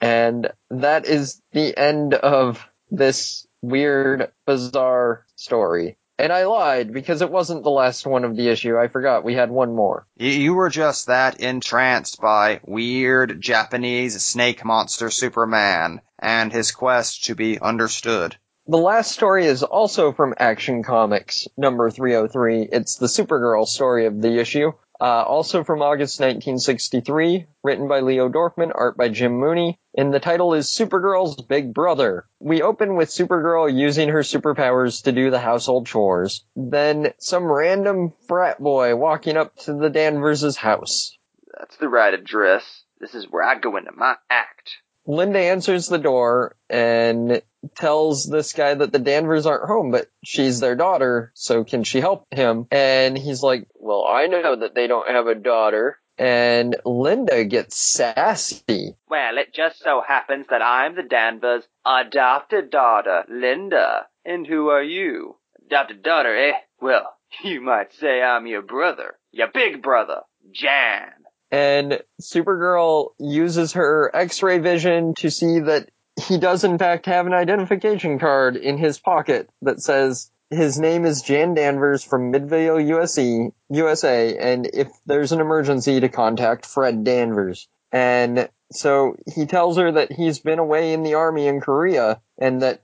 And 0.00 0.52
that 0.70 1.06
is 1.06 1.40
the 1.52 1.76
end 1.76 2.12
of 2.12 2.68
this 2.90 3.46
weird, 3.62 4.30
bizarre 4.46 5.24
story. 5.36 5.96
And 6.18 6.32
I 6.32 6.46
lied 6.46 6.94
because 6.94 7.20
it 7.20 7.30
wasn't 7.30 7.62
the 7.62 7.70
last 7.70 8.06
one 8.06 8.24
of 8.24 8.36
the 8.36 8.48
issue. 8.48 8.78
I 8.78 8.88
forgot 8.88 9.24
we 9.24 9.34
had 9.34 9.50
one 9.50 9.74
more. 9.74 10.06
You 10.16 10.54
were 10.54 10.70
just 10.70 11.08
that 11.08 11.40
entranced 11.40 12.20
by 12.20 12.60
weird 12.64 13.40
Japanese 13.40 14.22
snake 14.22 14.64
monster 14.64 15.10
Superman 15.10 16.00
and 16.18 16.52
his 16.52 16.72
quest 16.72 17.24
to 17.24 17.34
be 17.34 17.58
understood. 17.58 18.36
The 18.68 18.78
last 18.78 19.12
story 19.12 19.46
is 19.46 19.62
also 19.62 20.10
from 20.10 20.34
Action 20.38 20.82
Comics, 20.82 21.46
number 21.56 21.88
303. 21.88 22.68
It's 22.72 22.96
the 22.96 23.06
Supergirl 23.06 23.64
story 23.64 24.06
of 24.06 24.20
the 24.20 24.40
issue. 24.40 24.72
Uh, 25.00 25.22
also 25.22 25.62
from 25.62 25.82
August 25.82 26.18
1963, 26.18 27.46
written 27.62 27.86
by 27.86 28.00
Leo 28.00 28.28
Dorfman, 28.28 28.72
art 28.74 28.96
by 28.96 29.08
Jim 29.08 29.38
Mooney, 29.38 29.78
and 29.96 30.12
the 30.12 30.18
title 30.18 30.54
is 30.54 30.66
Supergirl's 30.66 31.40
Big 31.42 31.72
Brother. 31.72 32.24
We 32.40 32.62
open 32.62 32.96
with 32.96 33.10
Supergirl 33.10 33.72
using 33.72 34.08
her 34.08 34.22
superpowers 34.22 35.04
to 35.04 35.12
do 35.12 35.30
the 35.30 35.38
household 35.38 35.86
chores. 35.86 36.44
Then 36.56 37.12
some 37.18 37.44
random 37.44 38.14
frat 38.26 38.58
boy 38.58 38.96
walking 38.96 39.36
up 39.36 39.54
to 39.58 39.74
the 39.74 39.90
Danvers' 39.90 40.56
house. 40.56 41.16
That's 41.56 41.76
the 41.76 41.88
right 41.88 42.14
address. 42.14 42.64
This 42.98 43.14
is 43.14 43.30
where 43.30 43.44
I 43.44 43.60
go 43.60 43.76
into 43.76 43.92
my 43.92 44.16
act. 44.28 44.78
Linda 45.06 45.38
answers 45.38 45.86
the 45.86 45.98
door 45.98 46.56
and 46.68 47.40
tells 47.74 48.24
this 48.24 48.52
guy 48.52 48.74
that 48.74 48.92
the 48.92 48.98
Danvers 48.98 49.46
aren't 49.46 49.68
home, 49.68 49.90
but 49.90 50.08
she's 50.24 50.60
their 50.60 50.76
daughter, 50.76 51.32
so 51.34 51.64
can 51.64 51.84
she 51.84 52.00
help 52.00 52.26
him? 52.30 52.66
And 52.70 53.16
he's 53.16 53.42
like, 53.42 53.68
well, 53.74 54.04
I 54.04 54.26
know 54.26 54.56
that 54.56 54.74
they 54.74 54.86
don't 54.86 55.08
have 55.08 55.26
a 55.26 55.34
daughter. 55.34 55.98
And 56.18 56.76
Linda 56.84 57.44
gets 57.44 57.76
sassy. 57.76 58.96
Well, 59.08 59.38
it 59.38 59.52
just 59.52 59.80
so 59.80 60.02
happens 60.06 60.46
that 60.48 60.62
I'm 60.62 60.94
the 60.94 61.02
Danvers' 61.02 61.68
adopted 61.84 62.70
daughter, 62.70 63.24
Linda. 63.28 64.06
And 64.24 64.46
who 64.46 64.68
are 64.68 64.82
you? 64.82 65.36
Adopted 65.66 66.02
daughter, 66.02 66.34
eh? 66.34 66.52
Well, 66.80 67.14
you 67.44 67.60
might 67.60 67.92
say 67.94 68.22
I'm 68.22 68.46
your 68.46 68.62
brother. 68.62 69.18
Your 69.32 69.48
big 69.52 69.82
brother, 69.82 70.22
Jan 70.52 71.12
and 71.50 72.00
Supergirl 72.20 73.10
uses 73.18 73.74
her 73.74 74.10
X-ray 74.14 74.58
vision 74.58 75.14
to 75.18 75.30
see 75.30 75.60
that 75.60 75.88
he 76.20 76.38
does 76.38 76.64
in 76.64 76.78
fact 76.78 77.06
have 77.06 77.26
an 77.26 77.34
identification 77.34 78.18
card 78.18 78.56
in 78.56 78.78
his 78.78 78.98
pocket 78.98 79.48
that 79.62 79.82
says 79.82 80.30
his 80.50 80.78
name 80.78 81.04
is 81.04 81.22
Jan 81.22 81.54
Danvers 81.54 82.04
from 82.04 82.30
Midvale, 82.30 82.80
USA, 82.80 83.50
USA, 83.68 84.38
and 84.38 84.68
if 84.72 84.88
there's 85.04 85.32
an 85.32 85.40
emergency 85.40 86.00
to 86.00 86.08
contact 86.08 86.66
Fred 86.66 87.02
Danvers. 87.04 87.68
And 87.90 88.48
so 88.72 89.16
he 89.34 89.46
tells 89.46 89.76
her 89.76 89.92
that 89.92 90.12
he's 90.12 90.38
been 90.38 90.58
away 90.58 90.92
in 90.92 91.02
the 91.02 91.14
army 91.14 91.46
in 91.46 91.60
Korea 91.60 92.20
and 92.38 92.62
that 92.62 92.82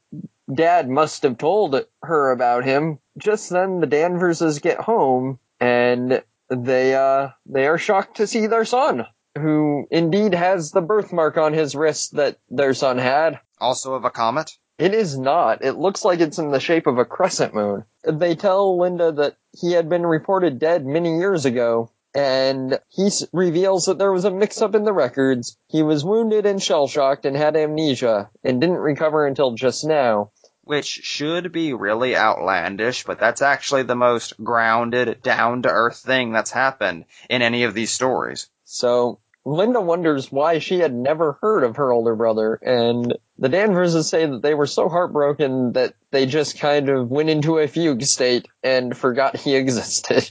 dad 0.52 0.88
must 0.88 1.22
have 1.22 1.38
told 1.38 1.84
her 2.02 2.30
about 2.30 2.64
him. 2.64 2.98
Just 3.16 3.50
then 3.50 3.80
the 3.80 3.86
Danverses 3.86 4.60
get 4.60 4.78
home 4.78 5.38
and 5.60 6.22
they 6.50 6.94
uh 6.94 7.28
they 7.46 7.66
are 7.66 7.78
shocked 7.78 8.16
to 8.16 8.26
see 8.26 8.46
their 8.46 8.64
son, 8.64 9.06
who 9.38 9.86
indeed 9.90 10.34
has 10.34 10.70
the 10.70 10.80
birthmark 10.80 11.36
on 11.36 11.52
his 11.52 11.74
wrist 11.74 12.16
that 12.16 12.38
their 12.50 12.74
son 12.74 12.98
had. 12.98 13.40
Also 13.60 13.94
of 13.94 14.04
a 14.04 14.10
comet? 14.10 14.50
It 14.78 14.94
is 14.94 15.18
not. 15.18 15.64
It 15.64 15.78
looks 15.78 16.04
like 16.04 16.20
it's 16.20 16.38
in 16.38 16.50
the 16.50 16.60
shape 16.60 16.86
of 16.86 16.98
a 16.98 17.04
crescent 17.04 17.54
moon. 17.54 17.84
They 18.04 18.34
tell 18.34 18.78
Linda 18.78 19.12
that 19.12 19.36
he 19.52 19.72
had 19.72 19.88
been 19.88 20.04
reported 20.04 20.58
dead 20.58 20.84
many 20.84 21.18
years 21.18 21.44
ago, 21.44 21.90
and 22.14 22.78
he 22.88 23.10
reveals 23.32 23.86
that 23.86 23.98
there 23.98 24.12
was 24.12 24.24
a 24.24 24.30
mix-up 24.30 24.74
in 24.74 24.84
the 24.84 24.92
records. 24.92 25.56
He 25.68 25.82
was 25.82 26.04
wounded 26.04 26.46
and 26.46 26.62
shell-shocked 26.62 27.24
and 27.24 27.36
had 27.36 27.56
amnesia, 27.56 28.30
and 28.42 28.60
didn't 28.60 28.78
recover 28.78 29.26
until 29.26 29.54
just 29.54 29.84
now 29.84 30.32
which 30.64 30.86
should 30.86 31.52
be 31.52 31.72
really 31.72 32.16
outlandish, 32.16 33.04
but 33.04 33.18
that's 33.18 33.42
actually 33.42 33.82
the 33.82 33.96
most 33.96 34.42
grounded, 34.42 35.20
down 35.22 35.62
to 35.62 35.68
earth 35.68 35.98
thing 35.98 36.32
that's 36.32 36.50
happened 36.50 37.04
in 37.28 37.42
any 37.42 37.64
of 37.64 37.74
these 37.74 37.90
stories. 37.90 38.48
So, 38.64 39.18
Linda 39.44 39.80
wonders 39.80 40.30
why 40.30 40.60
she 40.60 40.78
had 40.78 40.94
never 40.94 41.38
heard 41.40 41.64
of 41.64 41.76
her 41.76 41.90
older 41.90 42.14
brother, 42.14 42.54
and 42.54 43.12
the 43.38 43.48
Danverses 43.48 44.08
say 44.08 44.24
that 44.26 44.40
they 44.40 44.54
were 44.54 44.66
so 44.68 44.88
heartbroken 44.88 45.72
that 45.72 45.94
they 46.12 46.26
just 46.26 46.58
kind 46.58 46.88
of 46.88 47.10
went 47.10 47.28
into 47.28 47.58
a 47.58 47.66
fugue 47.66 48.02
state 48.02 48.46
and 48.62 48.96
forgot 48.96 49.36
he 49.36 49.56
existed. 49.56 50.30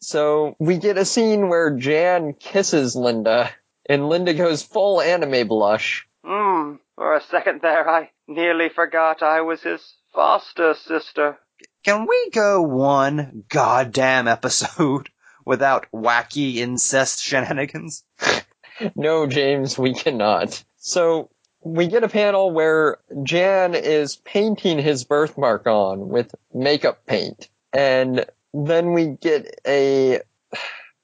so, 0.00 0.56
we 0.58 0.76
get 0.76 0.98
a 0.98 1.06
scene 1.06 1.48
where 1.48 1.70
Jan 1.70 2.34
kisses 2.34 2.94
Linda, 2.94 3.50
and 3.88 4.10
Linda 4.10 4.34
goes 4.34 4.62
full 4.62 5.00
anime 5.00 5.48
blush. 5.48 6.06
Hmm, 6.22 6.74
for 6.96 7.16
a 7.16 7.22
second 7.22 7.62
there 7.62 7.88
I 7.88 8.10
Nearly 8.30 8.68
forgot 8.68 9.22
I 9.22 9.40
was 9.40 9.62
his 9.62 9.94
foster 10.14 10.74
sister. 10.74 11.38
Can 11.82 12.06
we 12.06 12.30
go 12.30 12.60
one 12.60 13.44
goddamn 13.48 14.28
episode 14.28 15.08
without 15.46 15.86
wacky 15.94 16.56
incest 16.56 17.22
shenanigans? 17.22 18.04
no, 18.94 19.26
James, 19.26 19.78
we 19.78 19.94
cannot. 19.94 20.62
So, 20.76 21.30
we 21.62 21.86
get 21.86 22.04
a 22.04 22.08
panel 22.08 22.50
where 22.50 22.98
Jan 23.22 23.74
is 23.74 24.16
painting 24.16 24.78
his 24.78 25.04
birthmark 25.04 25.66
on 25.66 26.10
with 26.10 26.34
makeup 26.52 27.06
paint. 27.06 27.48
And 27.72 28.26
then 28.52 28.92
we 28.92 29.06
get 29.06 29.58
a, 29.66 30.20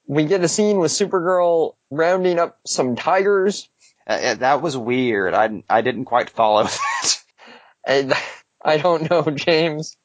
we 0.07 0.25
get 0.25 0.43
a 0.43 0.47
scene 0.47 0.77
with 0.77 0.91
Supergirl 0.91 1.73
rounding 1.89 2.37
up 2.37 2.59
some 2.67 2.95
tigers 2.95 3.67
uh, 4.07 4.35
that 4.35 4.61
was 4.61 4.75
weird. 4.77 5.33
I, 5.33 5.63
I 5.69 5.81
didn't 5.81 6.05
quite 6.05 6.29
follow 6.29 6.63
that. 6.63 7.23
And 7.85 8.13
I 8.63 8.77
don't 8.77 9.09
know, 9.09 9.23
James. 9.23 9.95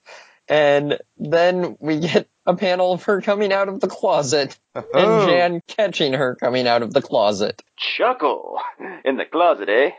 And 0.48 0.98
then 1.16 1.76
we 1.78 2.01
get 2.01 2.28
a 2.44 2.57
panel 2.57 2.92
of 2.92 3.05
her 3.05 3.20
coming 3.20 3.53
out 3.53 3.68
of 3.68 3.78
the 3.80 3.86
closet 3.86 4.59
and 4.74 4.84
Oh. 4.92 5.26
Jan 5.26 5.61
catching 5.68 6.12
her 6.14 6.34
coming 6.34 6.66
out 6.66 6.82
of 6.82 6.92
the 6.92 7.03
closet. 7.03 7.62
Chuckle! 7.76 8.59
In 9.05 9.16
the 9.16 9.26
closet, 9.26 9.68
eh? 9.68 9.90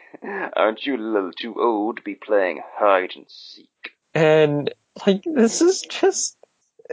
Aren't 0.55 0.85
you 0.85 0.97
a 0.97 0.97
little 0.97 1.31
too 1.31 1.55
old 1.57 1.97
to 1.97 2.01
be 2.03 2.15
playing 2.15 2.61
hide 2.75 3.11
and 3.15 3.25
seek? 3.29 3.69
And 4.13 4.73
like 5.07 5.23
this 5.23 5.61
is 5.61 5.81
just 5.83 6.35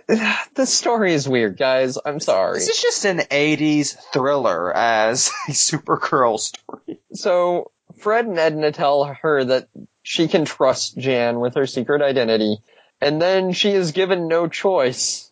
this 0.54 0.72
story 0.72 1.14
is 1.14 1.28
weird, 1.28 1.56
guys. 1.56 1.98
I'm 2.04 2.20
sorry. 2.20 2.58
This 2.58 2.68
is 2.68 2.82
just 2.82 3.04
an 3.04 3.18
80s 3.18 3.96
thriller 4.12 4.74
as 4.74 5.30
a 5.48 5.52
Supergirl 5.52 6.38
story. 6.38 7.00
So 7.12 7.70
Fred 7.98 8.26
and 8.26 8.38
Edna 8.38 8.72
tell 8.72 9.04
her 9.04 9.44
that 9.44 9.68
she 10.02 10.28
can 10.28 10.44
trust 10.44 10.96
Jan 10.96 11.40
with 11.40 11.54
her 11.54 11.66
secret 11.66 12.02
identity, 12.02 12.58
and 13.00 13.20
then 13.20 13.52
she 13.52 13.70
is 13.70 13.92
given 13.92 14.28
no 14.28 14.48
choice 14.48 15.30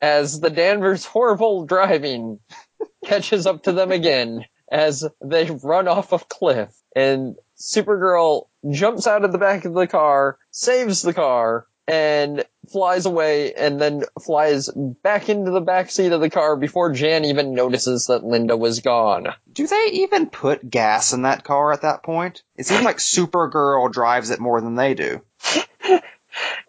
as 0.00 0.40
the 0.40 0.50
Danvers 0.50 1.04
horrible 1.04 1.66
driving 1.66 2.38
catches 3.04 3.46
up 3.46 3.64
to 3.64 3.72
them 3.72 3.90
again 3.90 4.44
as 4.70 5.04
they 5.24 5.50
run 5.50 5.88
off 5.88 6.12
a 6.12 6.18
cliff 6.18 6.74
and 6.94 7.36
Supergirl 7.58 8.48
jumps 8.70 9.06
out 9.06 9.24
of 9.24 9.32
the 9.32 9.38
back 9.38 9.64
of 9.64 9.74
the 9.74 9.86
car, 9.86 10.38
saves 10.50 11.02
the 11.02 11.14
car, 11.14 11.66
and 11.88 12.44
flies 12.70 13.06
away 13.06 13.54
and 13.54 13.80
then 13.80 14.04
flies 14.22 14.68
back 14.68 15.28
into 15.28 15.50
the 15.50 15.60
back 15.60 15.90
seat 15.90 16.12
of 16.12 16.20
the 16.20 16.30
car 16.30 16.56
before 16.56 16.92
Jan 16.92 17.24
even 17.24 17.54
notices 17.54 18.06
that 18.06 18.24
Linda 18.24 18.56
was 18.56 18.80
gone. 18.80 19.28
Do 19.50 19.66
they 19.66 19.88
even 19.92 20.28
put 20.28 20.68
gas 20.68 21.12
in 21.14 21.22
that 21.22 21.44
car 21.44 21.72
at 21.72 21.82
that 21.82 22.02
point? 22.02 22.42
It 22.56 22.66
seems 22.66 22.84
like 22.84 22.98
Supergirl 22.98 23.90
drives 23.90 24.30
it 24.30 24.40
more 24.40 24.60
than 24.60 24.74
they 24.74 24.94
do. 24.94 25.22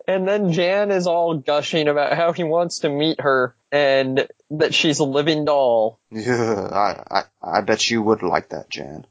And 0.09 0.27
then 0.27 0.53
Jan 0.53 0.89
is 0.89 1.05
all 1.05 1.35
gushing 1.37 1.87
about 1.87 2.17
how 2.17 2.33
he 2.33 2.43
wants 2.43 2.79
to 2.79 2.89
meet 2.89 3.21
her 3.21 3.55
and 3.71 4.27
that 4.49 4.73
she's 4.73 4.97
a 4.97 5.03
living 5.03 5.45
doll. 5.45 5.99
Yeah, 6.09 6.67
I, 7.11 7.19
I, 7.19 7.23
I 7.59 7.61
bet 7.61 7.91
you 7.91 8.01
would 8.01 8.23
like 8.23 8.49
that, 8.49 8.71
Jan. 8.71 9.05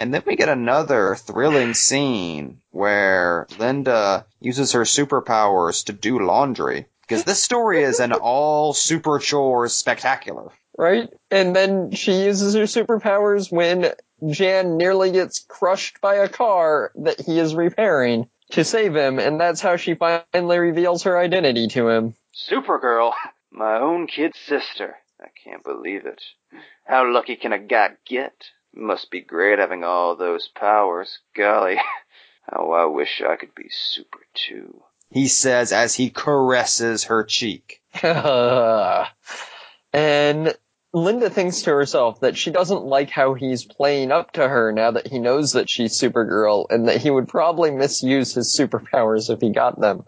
And 0.00 0.14
then 0.14 0.22
we 0.24 0.34
get 0.34 0.48
another 0.48 1.14
thrilling 1.14 1.74
scene 1.74 2.62
where 2.70 3.46
Linda 3.58 4.24
uses 4.40 4.72
her 4.72 4.82
superpowers 4.82 5.84
to 5.84 5.92
do 5.92 6.18
laundry. 6.18 6.86
Because 7.02 7.24
this 7.24 7.42
story 7.42 7.82
is 7.82 8.00
an 8.00 8.12
all 8.12 8.72
super 8.72 9.18
chores 9.18 9.74
spectacular. 9.74 10.52
Right? 10.78 11.10
And 11.30 11.54
then 11.54 11.90
she 11.90 12.24
uses 12.24 12.54
her 12.54 12.62
superpowers 12.62 13.52
when 13.52 13.92
Jan 14.26 14.78
nearly 14.78 15.12
gets 15.12 15.40
crushed 15.40 16.00
by 16.00 16.14
a 16.16 16.28
car 16.28 16.92
that 16.94 17.20
he 17.20 17.38
is 17.38 17.54
repairing 17.54 18.28
to 18.52 18.64
save 18.64 18.96
him, 18.96 19.18
and 19.18 19.40
that's 19.40 19.60
how 19.60 19.76
she 19.76 19.94
finally 19.94 20.58
reveals 20.58 21.02
her 21.02 21.18
identity 21.18 21.68
to 21.68 21.88
him. 21.88 22.14
Supergirl, 22.34 23.12
my 23.50 23.78
own 23.78 24.06
kid 24.06 24.34
sister. 24.46 24.96
I 25.20 25.28
can't 25.44 25.62
believe 25.62 26.06
it. 26.06 26.22
How 26.84 27.12
lucky 27.12 27.36
can 27.36 27.52
a 27.52 27.58
guy 27.58 27.90
get? 28.06 28.32
Must 28.74 29.10
be 29.10 29.20
great 29.20 29.58
having 29.58 29.84
all 29.84 30.16
those 30.16 30.48
powers. 30.48 31.18
Golly, 31.34 31.76
how 32.50 32.72
I 32.72 32.84
wish 32.86 33.22
I 33.22 33.36
could 33.36 33.54
be 33.54 33.68
super 33.70 34.20
too. 34.34 34.82
He 35.10 35.26
says 35.28 35.72
as 35.72 35.94
he 35.94 36.10
caresses 36.10 37.04
her 37.04 37.24
cheek. 37.24 37.82
and 39.92 40.54
Linda 40.92 41.30
thinks 41.30 41.62
to 41.62 41.70
herself 41.70 42.20
that 42.20 42.36
she 42.36 42.50
doesn't 42.50 42.84
like 42.84 43.10
how 43.10 43.34
he's 43.34 43.64
playing 43.64 44.10
up 44.12 44.32
to 44.32 44.48
her 44.48 44.72
now 44.72 44.90
that 44.92 45.06
he 45.06 45.18
knows 45.18 45.52
that 45.52 45.70
she's 45.70 46.00
Supergirl 46.00 46.66
and 46.70 46.88
that 46.88 47.00
he 47.00 47.10
would 47.10 47.28
probably 47.28 47.70
misuse 47.70 48.34
his 48.34 48.56
superpowers 48.56 49.30
if 49.30 49.40
he 49.40 49.50
got 49.50 49.80
them. 49.80 50.04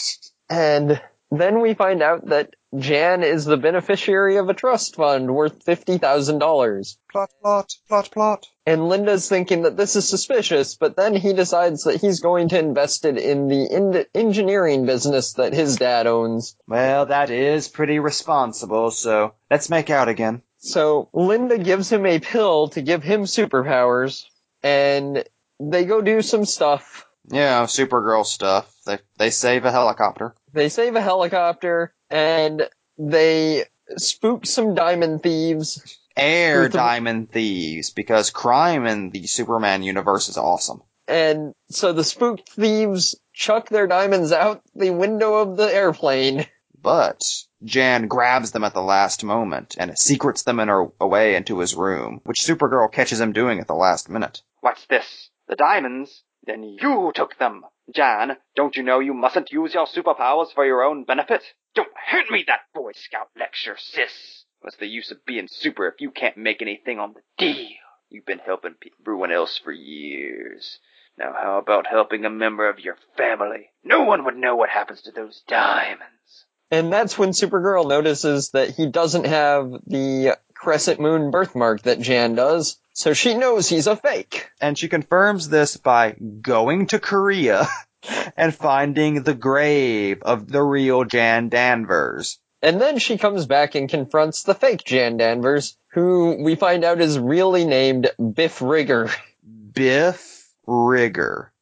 and 0.50 1.00
then 1.30 1.60
we 1.60 1.74
find 1.74 2.02
out 2.02 2.26
that 2.26 2.54
Jan 2.76 3.22
is 3.22 3.44
the 3.44 3.56
beneficiary 3.56 4.36
of 4.36 4.48
a 4.48 4.54
trust 4.54 4.96
fund 4.96 5.34
worth 5.34 5.64
$50,000. 5.64 6.96
Plot, 7.10 7.30
plot, 7.40 7.74
plot, 7.88 8.10
plot. 8.10 8.46
And 8.66 8.88
Linda's 8.88 9.28
thinking 9.28 9.62
that 9.62 9.76
this 9.76 9.96
is 9.96 10.08
suspicious, 10.08 10.74
but 10.76 10.96
then 10.96 11.14
he 11.14 11.32
decides 11.32 11.84
that 11.84 12.00
he's 12.00 12.20
going 12.20 12.48
to 12.50 12.58
invest 12.58 13.04
it 13.04 13.16
in 13.16 13.48
the 13.48 13.64
in- 13.64 14.04
engineering 14.14 14.86
business 14.86 15.34
that 15.34 15.52
his 15.52 15.76
dad 15.76 16.06
owns. 16.06 16.56
Well, 16.66 17.06
that 17.06 17.30
is 17.30 17.68
pretty 17.68 17.98
responsible, 17.98 18.90
so 18.90 19.34
let's 19.50 19.70
make 19.70 19.90
out 19.90 20.08
again. 20.08 20.42
So 20.58 21.08
Linda 21.12 21.58
gives 21.58 21.90
him 21.90 22.04
a 22.06 22.18
pill 22.18 22.68
to 22.68 22.82
give 22.82 23.02
him 23.02 23.22
superpowers, 23.22 24.24
and 24.62 25.24
they 25.60 25.84
go 25.84 26.02
do 26.02 26.22
some 26.22 26.44
stuff. 26.44 27.05
Yeah, 27.28 27.64
Supergirl 27.64 28.24
stuff. 28.24 28.72
They, 28.86 28.98
they 29.18 29.30
save 29.30 29.64
a 29.64 29.72
helicopter. 29.72 30.34
They 30.52 30.68
save 30.68 30.96
a 30.96 31.00
helicopter, 31.00 31.92
and 32.10 32.68
they 32.98 33.64
spook 33.96 34.46
some 34.46 34.74
diamond 34.74 35.22
thieves. 35.22 35.98
Air 36.16 36.62
With 36.62 36.72
diamond 36.72 37.30
thieves, 37.30 37.90
because 37.90 38.30
crime 38.30 38.86
in 38.86 39.10
the 39.10 39.26
Superman 39.26 39.82
universe 39.82 40.28
is 40.28 40.38
awesome. 40.38 40.82
And 41.06 41.52
so 41.68 41.92
the 41.92 42.04
spooked 42.04 42.48
thieves 42.50 43.16
chuck 43.32 43.68
their 43.68 43.86
diamonds 43.86 44.32
out 44.32 44.62
the 44.74 44.90
window 44.90 45.34
of 45.34 45.56
the 45.56 45.72
airplane. 45.72 46.46
But 46.80 47.24
Jan 47.64 48.06
grabs 48.06 48.52
them 48.52 48.62
at 48.62 48.72
the 48.72 48.82
last 48.82 49.24
moment 49.24 49.74
and 49.76 49.98
secrets 49.98 50.44
them 50.44 50.60
in 50.60 50.68
her, 50.68 50.86
away 51.00 51.34
into 51.34 51.58
his 51.58 51.74
room, 51.74 52.20
which 52.24 52.40
Supergirl 52.40 52.92
catches 52.92 53.20
him 53.20 53.32
doing 53.32 53.58
at 53.58 53.66
the 53.66 53.74
last 53.74 54.08
minute. 54.08 54.40
What's 54.60 54.86
this? 54.86 55.30
The 55.48 55.56
diamonds? 55.56 56.22
Then 56.46 56.62
you 56.62 57.12
took 57.14 57.38
them. 57.38 57.64
Jan, 57.92 58.36
don't 58.54 58.76
you 58.76 58.82
know 58.82 59.00
you 59.00 59.14
mustn't 59.14 59.50
use 59.50 59.74
your 59.74 59.86
superpowers 59.86 60.52
for 60.54 60.64
your 60.64 60.82
own 60.82 61.04
benefit? 61.04 61.42
Don't 61.74 61.88
hand 61.96 62.26
me 62.30 62.44
that 62.46 62.60
Boy 62.72 62.92
Scout 62.94 63.28
lecture, 63.38 63.76
sis. 63.78 64.44
What's 64.60 64.76
the 64.76 64.86
use 64.86 65.10
of 65.10 65.24
being 65.26 65.48
super 65.48 65.86
if 65.86 66.00
you 66.00 66.10
can't 66.10 66.36
make 66.36 66.62
anything 66.62 66.98
on 66.98 67.14
the 67.14 67.20
deal? 67.36 67.68
You've 68.10 68.26
been 68.26 68.38
helping 68.38 68.74
everyone 69.00 69.32
else 69.32 69.58
for 69.58 69.72
years. 69.72 70.78
Now 71.18 71.32
how 71.32 71.58
about 71.58 71.86
helping 71.86 72.24
a 72.24 72.30
member 72.30 72.68
of 72.68 72.78
your 72.78 72.96
family? 73.16 73.70
No 73.84 74.04
one 74.04 74.24
would 74.24 74.36
know 74.36 74.56
what 74.56 74.70
happens 74.70 75.02
to 75.02 75.12
those 75.12 75.42
diamonds. 75.48 76.46
And 76.70 76.92
that's 76.92 77.18
when 77.18 77.30
Supergirl 77.30 77.88
notices 77.88 78.50
that 78.50 78.70
he 78.70 78.88
doesn't 78.88 79.26
have 79.26 79.70
the 79.86 80.36
crescent 80.54 81.00
moon 81.00 81.30
birthmark 81.30 81.82
that 81.82 82.00
Jan 82.00 82.34
does. 82.34 82.78
So 82.96 83.12
she 83.12 83.34
knows 83.34 83.68
he's 83.68 83.88
a 83.88 83.94
fake. 83.94 84.48
And 84.58 84.78
she 84.78 84.88
confirms 84.88 85.50
this 85.50 85.76
by 85.76 86.12
going 86.12 86.86
to 86.86 86.98
Korea 86.98 87.68
and 88.38 88.54
finding 88.54 89.22
the 89.22 89.34
grave 89.34 90.22
of 90.22 90.50
the 90.50 90.62
real 90.62 91.04
Jan 91.04 91.50
Danvers. 91.50 92.40
And 92.62 92.80
then 92.80 92.98
she 92.98 93.18
comes 93.18 93.44
back 93.44 93.74
and 93.74 93.86
confronts 93.86 94.44
the 94.44 94.54
fake 94.54 94.82
Jan 94.82 95.18
Danvers, 95.18 95.76
who 95.92 96.42
we 96.42 96.54
find 96.54 96.84
out 96.84 97.02
is 97.02 97.18
really 97.18 97.66
named 97.66 98.10
Biff 98.32 98.62
Rigger. 98.62 99.10
Biff 99.44 100.48
Rigger. 100.66 101.52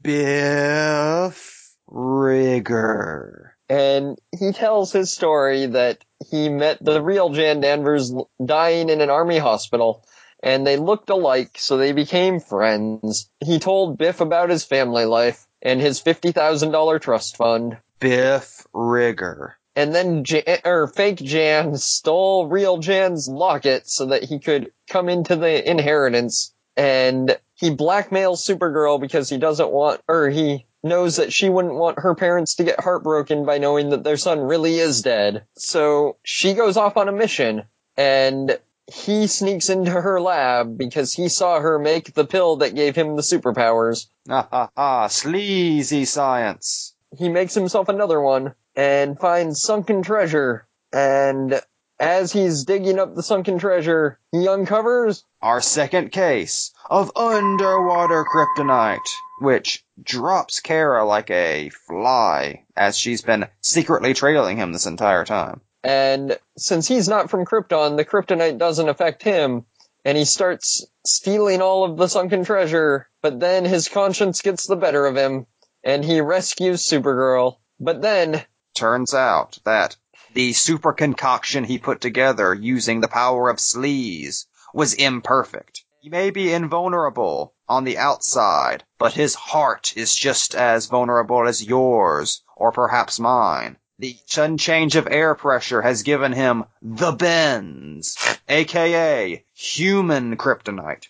Biff 0.00 1.74
Rigger. 1.88 3.56
And 3.68 4.20
he 4.38 4.52
tells 4.52 4.92
his 4.92 5.12
story 5.12 5.66
that 5.66 6.04
he 6.30 6.48
met 6.48 6.78
the 6.80 7.02
real 7.02 7.30
Jan 7.30 7.60
Danvers 7.60 8.14
dying 8.44 8.88
in 8.88 9.00
an 9.00 9.10
army 9.10 9.38
hospital, 9.38 10.04
and 10.42 10.66
they 10.66 10.76
looked 10.76 11.10
alike, 11.10 11.56
so 11.56 11.76
they 11.76 11.92
became 11.92 12.40
friends. 12.40 13.30
He 13.40 13.58
told 13.58 13.98
Biff 13.98 14.20
about 14.20 14.50
his 14.50 14.64
family 14.64 15.04
life 15.04 15.46
and 15.62 15.80
his 15.80 16.00
$50,000 16.00 17.00
trust 17.00 17.36
fund. 17.36 17.76
Biff 17.98 18.66
Rigger. 18.72 19.56
And 19.76 19.94
then 19.94 20.24
Jan, 20.24 20.42
or 20.64 20.88
fake 20.88 21.18
Jan 21.18 21.76
stole 21.76 22.48
real 22.48 22.78
Jan's 22.78 23.28
locket 23.28 23.88
so 23.88 24.06
that 24.06 24.24
he 24.24 24.38
could 24.38 24.72
come 24.88 25.08
into 25.08 25.36
the 25.36 25.70
inheritance. 25.70 26.52
And 26.76 27.38
he 27.54 27.70
blackmails 27.70 28.38
Supergirl 28.38 29.00
because 29.00 29.28
he 29.28 29.38
doesn't 29.38 29.70
want, 29.70 30.00
or 30.08 30.28
he 30.28 30.66
knows 30.82 31.16
that 31.16 31.32
she 31.32 31.50
wouldn't 31.50 31.74
want 31.74 31.98
her 32.00 32.14
parents 32.14 32.54
to 32.54 32.64
get 32.64 32.80
heartbroken 32.80 33.44
by 33.44 33.58
knowing 33.58 33.90
that 33.90 34.02
their 34.02 34.16
son 34.16 34.40
really 34.40 34.78
is 34.78 35.02
dead. 35.02 35.44
So 35.56 36.16
she 36.22 36.54
goes 36.54 36.76
off 36.76 36.96
on 36.96 37.08
a 37.08 37.12
mission 37.12 37.64
and 37.96 38.58
he 38.92 39.26
sneaks 39.26 39.68
into 39.68 39.90
her 39.90 40.20
lab 40.20 40.76
because 40.76 41.12
he 41.14 41.28
saw 41.28 41.60
her 41.60 41.78
make 41.78 42.14
the 42.14 42.24
pill 42.24 42.56
that 42.56 42.74
gave 42.74 42.96
him 42.96 43.16
the 43.16 43.22
superpowers 43.22 44.06
Ah 44.28 44.48
ha 44.50 44.70
ha, 44.76 45.06
sleazy 45.06 46.04
science. 46.04 46.94
he 47.16 47.28
makes 47.28 47.54
himself 47.54 47.88
another 47.88 48.20
one 48.20 48.54
and 48.76 49.18
finds 49.18 49.62
sunken 49.62 50.02
treasure. 50.02 50.66
And 50.92 51.60
as 51.98 52.32
he's 52.32 52.64
digging 52.64 52.98
up 52.98 53.14
the 53.14 53.22
sunken 53.22 53.58
treasure, 53.58 54.18
he 54.32 54.48
uncovers 54.48 55.24
Our 55.42 55.60
second 55.60 56.10
case 56.12 56.72
of 56.88 57.12
underwater 57.16 58.24
kryptonite, 58.24 58.98
which 59.40 59.84
drops 60.02 60.60
Kara 60.60 61.04
like 61.04 61.30
a 61.30 61.70
fly 61.86 62.64
as 62.76 62.96
she's 62.96 63.22
been 63.22 63.46
secretly 63.60 64.14
trailing 64.14 64.56
him 64.56 64.72
this 64.72 64.86
entire 64.86 65.24
time. 65.24 65.60
And 65.82 66.38
since 66.56 66.86
he's 66.86 67.08
not 67.08 67.30
from 67.30 67.44
Krypton, 67.44 67.96
the 67.96 68.04
kryptonite 68.04 68.58
doesn't 68.58 68.88
affect 68.88 69.22
him, 69.22 69.64
and 70.04 70.16
he 70.16 70.24
starts 70.24 70.86
stealing 71.06 71.62
all 71.62 71.84
of 71.84 71.96
the 71.96 72.08
sunken 72.08 72.44
treasure, 72.44 73.08
but 73.22 73.40
then 73.40 73.64
his 73.64 73.88
conscience 73.88 74.42
gets 74.42 74.66
the 74.66 74.76
better 74.76 75.06
of 75.06 75.16
him, 75.16 75.46
and 75.84 76.04
he 76.04 76.20
rescues 76.20 76.82
Supergirl. 76.82 77.56
But 77.78 78.02
then, 78.02 78.44
Turns 78.74 79.14
out 79.14 79.58
that 79.64 79.96
The 80.32 80.52
super 80.52 80.92
concoction 80.92 81.64
he 81.64 81.78
put 81.78 82.00
together 82.00 82.54
using 82.54 83.00
the 83.00 83.08
power 83.08 83.50
of 83.50 83.56
sleaze 83.56 84.46
was 84.72 84.94
imperfect. 84.94 85.82
He 86.00 86.08
may 86.08 86.30
be 86.30 86.52
invulnerable 86.52 87.54
on 87.68 87.84
the 87.84 87.98
outside, 87.98 88.84
but 88.98 89.12
his 89.12 89.34
heart 89.34 89.92
is 89.96 90.14
just 90.14 90.54
as 90.54 90.86
vulnerable 90.86 91.48
as 91.48 91.64
yours, 91.64 92.42
or 92.56 92.70
perhaps 92.70 93.18
mine. 93.18 93.76
The 94.00 94.16
sudden 94.24 94.56
change 94.56 94.96
of 94.96 95.06
air 95.10 95.34
pressure 95.34 95.82
has 95.82 96.02
given 96.02 96.32
him 96.32 96.64
the 96.80 97.12
bends, 97.12 98.16
aka 98.48 99.44
human 99.52 100.38
kryptonite. 100.38 101.08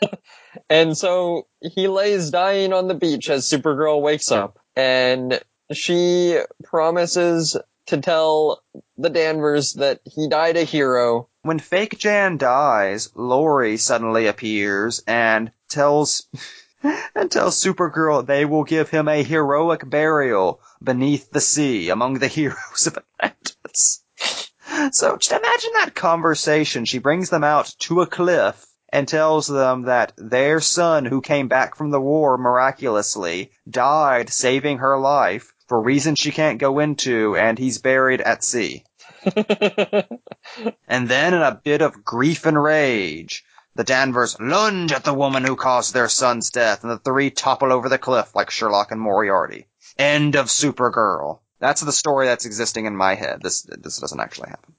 And 0.68 0.96
so 0.96 1.46
he 1.60 1.88
lays 1.88 2.30
dying 2.30 2.72
on 2.72 2.86
the 2.86 2.94
beach 2.94 3.28
as 3.30 3.48
Supergirl 3.48 4.00
wakes 4.00 4.30
up 4.30 4.58
and 4.76 5.40
she 5.72 6.38
promises 6.64 7.56
to 7.86 8.00
tell 8.00 8.62
the 8.96 9.10
Danvers 9.10 9.74
that 9.74 10.00
he 10.04 10.28
died 10.28 10.56
a 10.56 10.64
hero. 10.64 11.28
When 11.42 11.58
fake 11.58 11.98
Jan 11.98 12.36
dies, 12.36 13.10
Lori 13.14 13.76
suddenly 13.76 14.26
appears 14.26 15.02
and 15.06 15.50
tells 15.68 16.28
and 16.82 17.30
tells 17.30 17.62
Supergirl 17.62 18.26
they 18.26 18.44
will 18.44 18.64
give 18.64 18.90
him 18.90 19.08
a 19.08 19.22
heroic 19.22 19.88
burial 19.88 20.60
beneath 20.82 21.30
the 21.30 21.40
sea 21.40 21.90
among 21.90 22.14
the 22.14 22.28
heroes 22.38 22.86
of 22.86 22.98
Atlantis. 23.20 24.02
So 24.92 25.16
just 25.16 25.32
imagine 25.32 25.70
that 25.74 25.94
conversation. 25.94 26.84
She 26.84 26.98
brings 26.98 27.30
them 27.30 27.44
out 27.44 27.74
to 27.80 28.00
a 28.00 28.06
cliff 28.06 28.66
and 28.92 29.06
tells 29.06 29.46
them 29.46 29.82
that 29.82 30.12
their 30.16 30.60
son 30.60 31.04
who 31.04 31.20
came 31.20 31.48
back 31.48 31.76
from 31.76 31.90
the 31.90 32.00
war 32.00 32.38
miraculously 32.38 33.52
died 33.68 34.30
saving 34.30 34.78
her 34.78 34.98
life 34.98 35.52
for 35.68 35.80
reasons 35.80 36.18
she 36.18 36.32
can't 36.32 36.58
go 36.58 36.78
into 36.78 37.36
and 37.36 37.58
he's 37.58 37.78
buried 37.78 38.20
at 38.20 38.42
sea. 38.42 38.84
And 40.88 41.08
then 41.08 41.34
in 41.34 41.42
a 41.42 41.60
bit 41.62 41.82
of 41.82 42.04
grief 42.04 42.44
and 42.44 42.60
rage, 42.60 43.44
the 43.74 43.84
Danvers 43.84 44.38
lunge 44.40 44.92
at 44.92 45.04
the 45.04 45.14
woman 45.14 45.44
who 45.44 45.56
caused 45.56 45.94
their 45.94 46.08
son's 46.08 46.50
death 46.50 46.82
and 46.82 46.90
the 46.90 46.98
three 46.98 47.30
topple 47.30 47.72
over 47.72 47.88
the 47.88 47.98
cliff 47.98 48.34
like 48.34 48.50
Sherlock 48.50 48.90
and 48.90 49.00
Moriarty. 49.00 49.66
End 49.98 50.36
of 50.36 50.46
Supergirl. 50.46 51.40
That's 51.60 51.82
the 51.82 51.92
story 51.92 52.26
that's 52.26 52.46
existing 52.46 52.86
in 52.86 52.96
my 52.96 53.14
head. 53.14 53.40
This, 53.42 53.62
this 53.62 53.98
doesn't 53.98 54.20
actually 54.20 54.50
happen. 54.50 54.74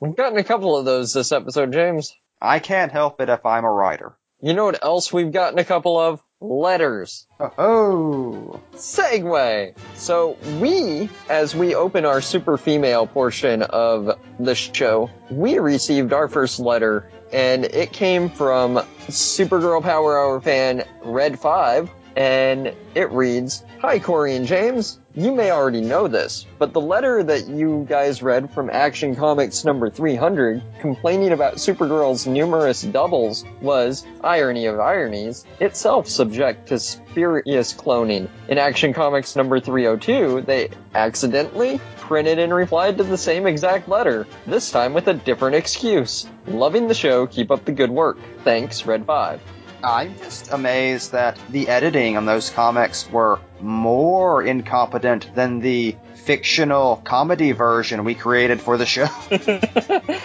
We've 0.00 0.16
gotten 0.16 0.38
a 0.38 0.44
couple 0.44 0.76
of 0.76 0.84
those 0.84 1.12
this 1.12 1.32
episode, 1.32 1.72
James. 1.72 2.14
I 2.40 2.58
can't 2.58 2.90
help 2.90 3.20
it 3.20 3.28
if 3.28 3.44
I'm 3.44 3.64
a 3.64 3.70
writer. 3.70 4.16
You 4.42 4.54
know 4.54 4.64
what 4.64 4.82
else 4.82 5.12
we've 5.12 5.32
gotten 5.32 5.58
a 5.58 5.64
couple 5.64 5.98
of? 5.98 6.22
Letters. 6.40 7.26
Oh. 7.38 8.60
Segue. 8.72 9.76
So 9.96 10.38
we, 10.58 11.10
as 11.28 11.54
we 11.54 11.74
open 11.74 12.06
our 12.06 12.22
super 12.22 12.56
female 12.56 13.06
portion 13.06 13.60
of 13.62 14.18
the 14.44 14.54
show, 14.54 15.10
we 15.30 15.58
received 15.58 16.12
our 16.12 16.28
first 16.28 16.60
letter 16.60 17.10
and 17.32 17.64
it 17.64 17.92
came 17.92 18.28
from 18.28 18.76
Supergirl 19.08 19.82
Power 19.82 20.18
Hour 20.18 20.40
fan 20.40 20.84
Red 21.04 21.38
5 21.38 21.90
and 22.16 22.74
it 22.94 23.10
reads, 23.10 23.64
Hi 23.80 23.98
Corey 23.98 24.36
and 24.36 24.46
James. 24.46 24.98
You 25.14 25.34
may 25.34 25.50
already 25.50 25.80
know 25.80 26.06
this, 26.06 26.46
but 26.58 26.72
the 26.72 26.80
letter 26.80 27.22
that 27.24 27.48
you 27.48 27.84
guys 27.88 28.22
read 28.22 28.54
from 28.54 28.70
Action 28.70 29.16
Comics 29.16 29.64
number 29.64 29.90
300 29.90 30.62
complaining 30.80 31.32
about 31.32 31.56
Supergirl's 31.56 32.28
numerous 32.28 32.82
doubles 32.82 33.44
was, 33.60 34.06
irony 34.22 34.66
of 34.66 34.78
ironies, 34.78 35.44
itself 35.58 36.06
subject 36.06 36.68
to 36.68 36.78
spurious 36.78 37.74
cloning. 37.74 38.28
In 38.48 38.58
Action 38.58 38.92
Comics 38.92 39.34
number 39.34 39.58
302, 39.58 40.42
they 40.42 40.68
accidentally 40.94 41.80
printed 41.96 42.38
and 42.38 42.54
replied 42.54 42.98
to 42.98 43.04
the 43.04 43.18
same 43.18 43.46
exact 43.46 43.88
letter, 43.88 44.28
this 44.46 44.70
time 44.70 44.94
with 44.94 45.08
a 45.08 45.14
different 45.14 45.56
excuse. 45.56 46.28
Loving 46.46 46.86
the 46.86 46.94
show, 46.94 47.26
keep 47.26 47.50
up 47.50 47.64
the 47.64 47.72
good 47.72 47.90
work. 47.90 48.18
Thanks, 48.44 48.86
Red 48.86 49.06
5. 49.06 49.40
I'm 49.82 50.16
just 50.18 50.52
amazed 50.52 51.12
that 51.12 51.38
the 51.48 51.68
editing 51.68 52.16
on 52.16 52.26
those 52.26 52.50
comics 52.50 53.10
were 53.10 53.40
more 53.60 54.42
incompetent 54.42 55.34
than 55.34 55.60
the 55.60 55.96
fictional 56.14 56.96
comedy 56.96 57.52
version 57.52 58.04
we 58.04 58.14
created 58.14 58.60
for 58.60 58.76
the 58.76 58.86
show. 58.86 59.08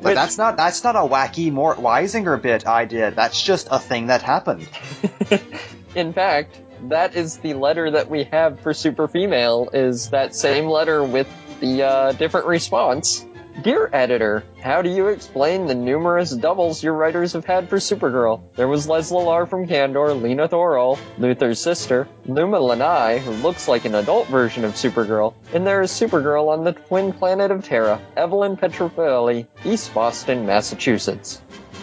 But 0.00 0.14
that's 0.14 0.38
not 0.38 0.56
that's 0.56 0.84
not 0.84 0.96
a 0.96 1.00
wacky 1.00 1.50
Mort 1.50 1.78
Weisinger 1.78 2.40
bit 2.40 2.66
I 2.66 2.84
did. 2.84 3.16
That's 3.16 3.42
just 3.42 3.68
a 3.70 3.78
thing 3.78 4.06
that 4.06 4.22
happened. 4.22 4.68
In 5.94 6.12
fact, 6.12 6.60
that 6.88 7.16
is 7.16 7.38
the 7.38 7.54
letter 7.54 7.90
that 7.90 8.08
we 8.08 8.24
have 8.24 8.60
for 8.60 8.72
Super 8.72 9.08
Female, 9.08 9.68
is 9.72 10.10
that 10.10 10.34
same 10.34 10.66
letter 10.66 11.02
with 11.02 11.26
the 11.60 11.82
uh, 11.82 12.12
different 12.12 12.46
response. 12.46 13.26
Dear 13.60 13.90
editor, 13.92 14.44
how 14.62 14.82
do 14.82 14.88
you 14.88 15.08
explain 15.08 15.66
the 15.66 15.74
numerous 15.74 16.30
doubles 16.30 16.80
your 16.80 16.92
writers 16.92 17.32
have 17.32 17.44
had 17.44 17.68
for 17.68 17.78
Supergirl? 17.78 18.40
There 18.54 18.68
was 18.68 18.86
Lesla-Lar 18.86 19.46
from 19.46 19.66
Kandor, 19.66 20.22
Lena 20.22 20.48
Thorul, 20.48 20.96
Luthor's 21.18 21.58
sister, 21.60 22.06
Luma 22.24 22.58
Lynai, 22.60 23.18
who 23.18 23.32
looks 23.32 23.66
like 23.66 23.84
an 23.84 23.96
adult 23.96 24.28
version 24.28 24.64
of 24.64 24.74
Supergirl, 24.74 25.34
and 25.52 25.66
there 25.66 25.82
is 25.82 25.90
Supergirl 25.90 26.50
on 26.50 26.62
the 26.62 26.72
twin 26.72 27.12
planet 27.12 27.50
of 27.50 27.64
Terra, 27.64 28.00
Evelyn 28.16 28.56
Petrofelli, 28.56 29.48
East 29.64 29.92
Boston, 29.92 30.46
Massachusetts. 30.46 31.42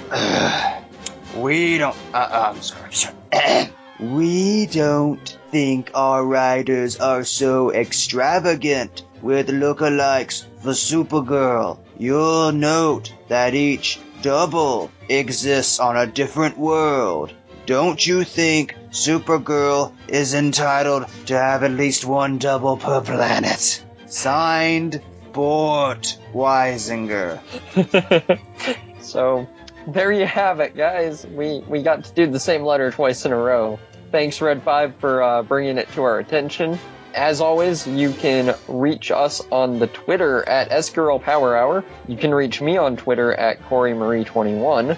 we 1.35 1.77
don't. 1.77 1.97
Uh, 2.13 2.17
uh, 2.17 2.53
I'm 2.55 2.61
sorry. 2.61 2.93
sorry. 2.93 3.69
we 3.99 4.65
don't 4.67 5.37
think 5.51 5.91
our 5.93 6.25
writers 6.25 7.01
are 7.01 7.25
so 7.25 7.73
extravagant 7.73 9.03
with 9.25 9.49
lookalikes 9.49 10.45
for 10.61 10.69
Supergirl. 10.69 11.79
You'll 11.97 12.51
note 12.51 13.11
that 13.27 13.55
each 13.55 13.99
double 14.21 14.91
exists 15.09 15.79
on 15.79 15.97
a 15.97 16.05
different 16.05 16.59
world. 16.59 17.33
Don't 17.65 18.05
you 18.05 18.23
think 18.23 18.75
Supergirl 18.91 19.93
is 20.07 20.35
entitled 20.35 21.07
to 21.25 21.35
have 21.35 21.63
at 21.63 21.71
least 21.71 22.05
one 22.05 22.37
double 22.37 22.77
per 22.77 23.01
planet? 23.01 23.83
Signed, 24.05 25.01
Bort 25.33 26.19
Weisinger. 26.31 27.39
so, 29.01 29.47
there 29.87 30.11
you 30.11 30.27
have 30.27 30.59
it, 30.59 30.77
guys. 30.77 31.25
We 31.25 31.63
we 31.67 31.81
got 31.81 32.03
to 32.03 32.13
do 32.13 32.27
the 32.27 32.39
same 32.39 32.61
letter 32.61 32.91
twice 32.91 33.25
in 33.25 33.31
a 33.31 33.37
row. 33.37 33.79
Thanks, 34.11 34.39
Red 34.39 34.61
Five, 34.61 34.95
for 34.97 35.23
uh, 35.23 35.41
bringing 35.41 35.79
it 35.79 35.91
to 35.93 36.03
our 36.03 36.19
attention. 36.19 36.77
As 37.15 37.39
always, 37.39 37.87
you 37.87 38.11
can 38.11 38.53
reach 38.67 39.09
us 39.09 39.41
on 39.49 39.79
the 39.79 39.87
Twitter 39.87 40.43
at 40.49 40.69
SGirl 40.69 41.21
Power 41.21 41.55
Hour. 41.55 41.85
You 42.09 42.17
can 42.17 42.35
reach 42.35 42.61
me 42.61 42.75
on 42.75 42.97
Twitter 42.97 43.33
at 43.33 43.61
CoreyMarie21. 43.69 44.97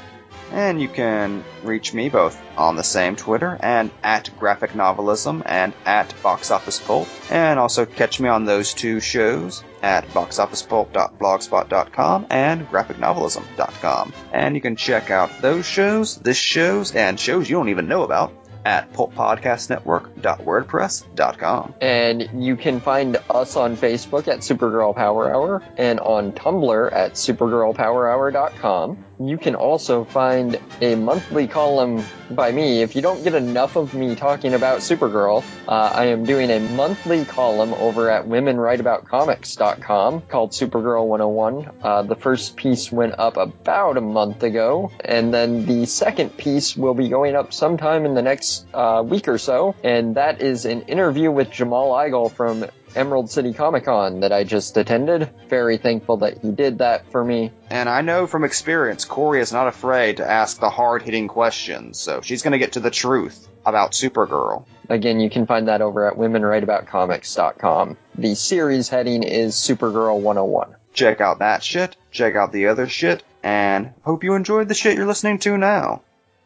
And 0.51 0.82
you 0.82 0.88
can 0.88 1.43
reach 1.63 1.93
me 1.93 2.09
both 2.09 2.41
on 2.57 2.76
the 2.76 2.84
same 2.84 3.18
Twitter 3.18 3.59
and 3.59 3.91
at 4.01 4.32
Graphic 4.39 4.72
Novelism 4.72 5.43
and 5.45 5.74
at 5.86 6.11
Box 6.24 6.49
Office 6.49 6.80
Pulp. 6.80 7.07
And 7.30 7.59
also 7.59 7.86
catch 7.86 8.20
me 8.20 8.30
on 8.30 8.45
those 8.45 8.74
two 8.74 8.99
shows 8.99 9.63
at 9.84 10.07
boxofficepulp.blogspot.com 10.07 12.28
and 12.32 12.68
graphicnovelism.com. 12.72 14.13
And 14.34 14.55
you 14.55 14.61
can 14.61 14.76
check 14.76 15.11
out 15.11 15.30
those 15.41 15.68
shows, 15.68 16.15
this 16.15 16.38
shows, 16.38 16.95
and 16.95 17.20
shows 17.20 17.47
you 17.47 17.57
don't 17.57 17.70
even 17.70 17.88
know 17.88 18.01
about 18.01 18.34
at 18.68 18.91
pulppodcastnetwork.wordpress.com. 18.91 21.74
And 21.80 22.43
you 22.43 22.57
can 22.57 22.82
find 22.82 23.15
us 23.30 23.55
on 23.55 23.78
Facebook 23.78 24.28
at 24.28 24.39
Supergirl 24.39 24.93
Power 24.93 25.34
Hour 25.34 25.63
and 25.78 26.01
on 26.01 26.34
Tumblr 26.34 26.91
at 26.91 27.13
supergirlpowerhour.com. 27.13 29.05
You 29.20 29.38
can 29.38 29.55
also 29.55 30.03
find 30.03 30.59
a 30.80 30.93
monthly 30.95 31.47
column 31.47 32.03
by 32.30 32.51
me. 32.51 32.82
If 32.82 32.95
you 32.95 33.01
don't 33.01 33.24
get 33.24 33.34
enough 33.34 33.76
of 33.76 33.95
me 33.95 34.15
talking 34.15 34.53
about 34.53 34.80
Supergirl, 34.80 35.43
uh, 35.68 35.72
I 35.72 36.05
am 36.05 36.24
doing 36.24 36.51
a 36.51 36.59
monthly 36.59 37.26
column 37.26 37.74
over 37.74 38.11
at 38.11 38.26
womenwriteaboutcomics.com 38.26 40.22
called 40.22 40.51
Supergirl 40.51 41.07
101. 41.07 41.72
Uh, 41.82 42.01
the 42.03 42.15
first 42.15 42.55
piece 42.55 42.91
went 42.91 43.15
up 43.18 43.38
about 43.38 43.97
a 43.97 44.01
month 44.01 44.43
ago, 44.43 44.91
and 45.03 45.34
then 45.34 45.65
the 45.65 45.88
second 45.88 46.38
piece 46.38 46.78
will 46.78 46.93
be 46.93 47.09
going 47.09 47.36
up 47.36 47.53
sometime 47.53 48.05
in 48.05 48.13
the 48.13 48.22
next 48.22 48.68
uh, 48.74 49.03
week 49.05 49.28
or 49.28 49.39
so, 49.39 49.76
and 49.84 50.15
that 50.15 50.41
is 50.41 50.65
an 50.65 50.84
interview 50.84 51.32
with 51.32 51.49
Jamal 51.49 51.91
Igle 51.91 52.32
from 52.32 52.65
Emerald 52.98 53.30
City 53.30 53.54
Comic 53.54 53.86
Con 53.86 54.22
that 54.22 54.34
I 54.34 54.43
just 54.43 54.76
attended. 54.76 55.30
Very 55.48 55.78
thankful 55.78 56.18
that 56.18 56.39
he 56.39 56.52
did 56.52 56.80
that 56.80 57.12
for 57.12 57.24
me. 57.24 57.52
And 57.70 57.88
I 57.88 58.02
know 58.02 58.28
from 58.28 58.43
experience, 58.43 59.06
Corey 59.06 59.39
is 59.39 59.54
not 59.54 59.68
afraid 59.68 60.18
to 60.18 60.30
ask 60.30 60.60
the 60.60 60.70
hard 60.70 61.04
hitting 61.04 61.28
questions, 61.28 62.00
so 62.00 62.22
she's 62.22 62.41
going 62.41 62.54
to 62.54 62.58
get 62.58 62.74
to 62.74 62.80
the 62.80 62.89
truth 62.89 63.48
about 63.66 63.91
Supergirl. 63.91 64.66
Again, 64.89 65.20
you 65.20 65.30
can 65.30 65.45
find 65.45 65.68
that 65.68 65.82
over 65.82 66.08
at 66.08 66.18
womenwriteaboutcomics.com. 66.18 67.98
The 68.18 68.36
series 68.36 68.89
heading 68.89 69.24
is 69.24 69.56
Supergirl 69.56 70.20
101. 70.20 70.76
Check 70.93 71.22
out 71.22 71.39
that 71.39 71.64
shit, 71.64 71.95
check 72.12 72.36
out 72.36 72.52
the 72.52 72.68
other 72.68 72.88
shit, 72.88 73.24
and 73.43 73.93
hope 74.02 74.24
you 74.24 74.34
enjoyed 74.34 74.68
the 74.68 74.74
shit 74.74 74.98
you're 74.98 75.06
listening 75.06 75.38
to 75.39 75.58
now. 75.58 76.02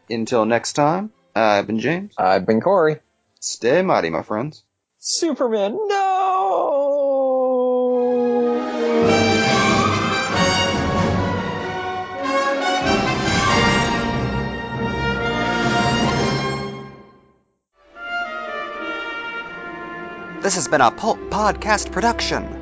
Until 0.10 0.46
next 0.46 0.74
time, 0.74 1.12
I've 1.34 1.68
been 1.68 1.80
James. 1.80 2.14
I've 2.18 2.46
been 2.46 2.60
Corey. 2.60 3.00
Stay 3.40 3.82
mighty, 3.82 4.10
my 4.10 4.24
friends. 4.24 4.64
Superman, 5.00 5.80
no! 5.88 6.01
This 20.42 20.56
has 20.56 20.68
been 20.68 20.82
a 20.82 20.92
Pulp 20.92 21.20
Podcast 21.30 21.92
production. 21.92 22.62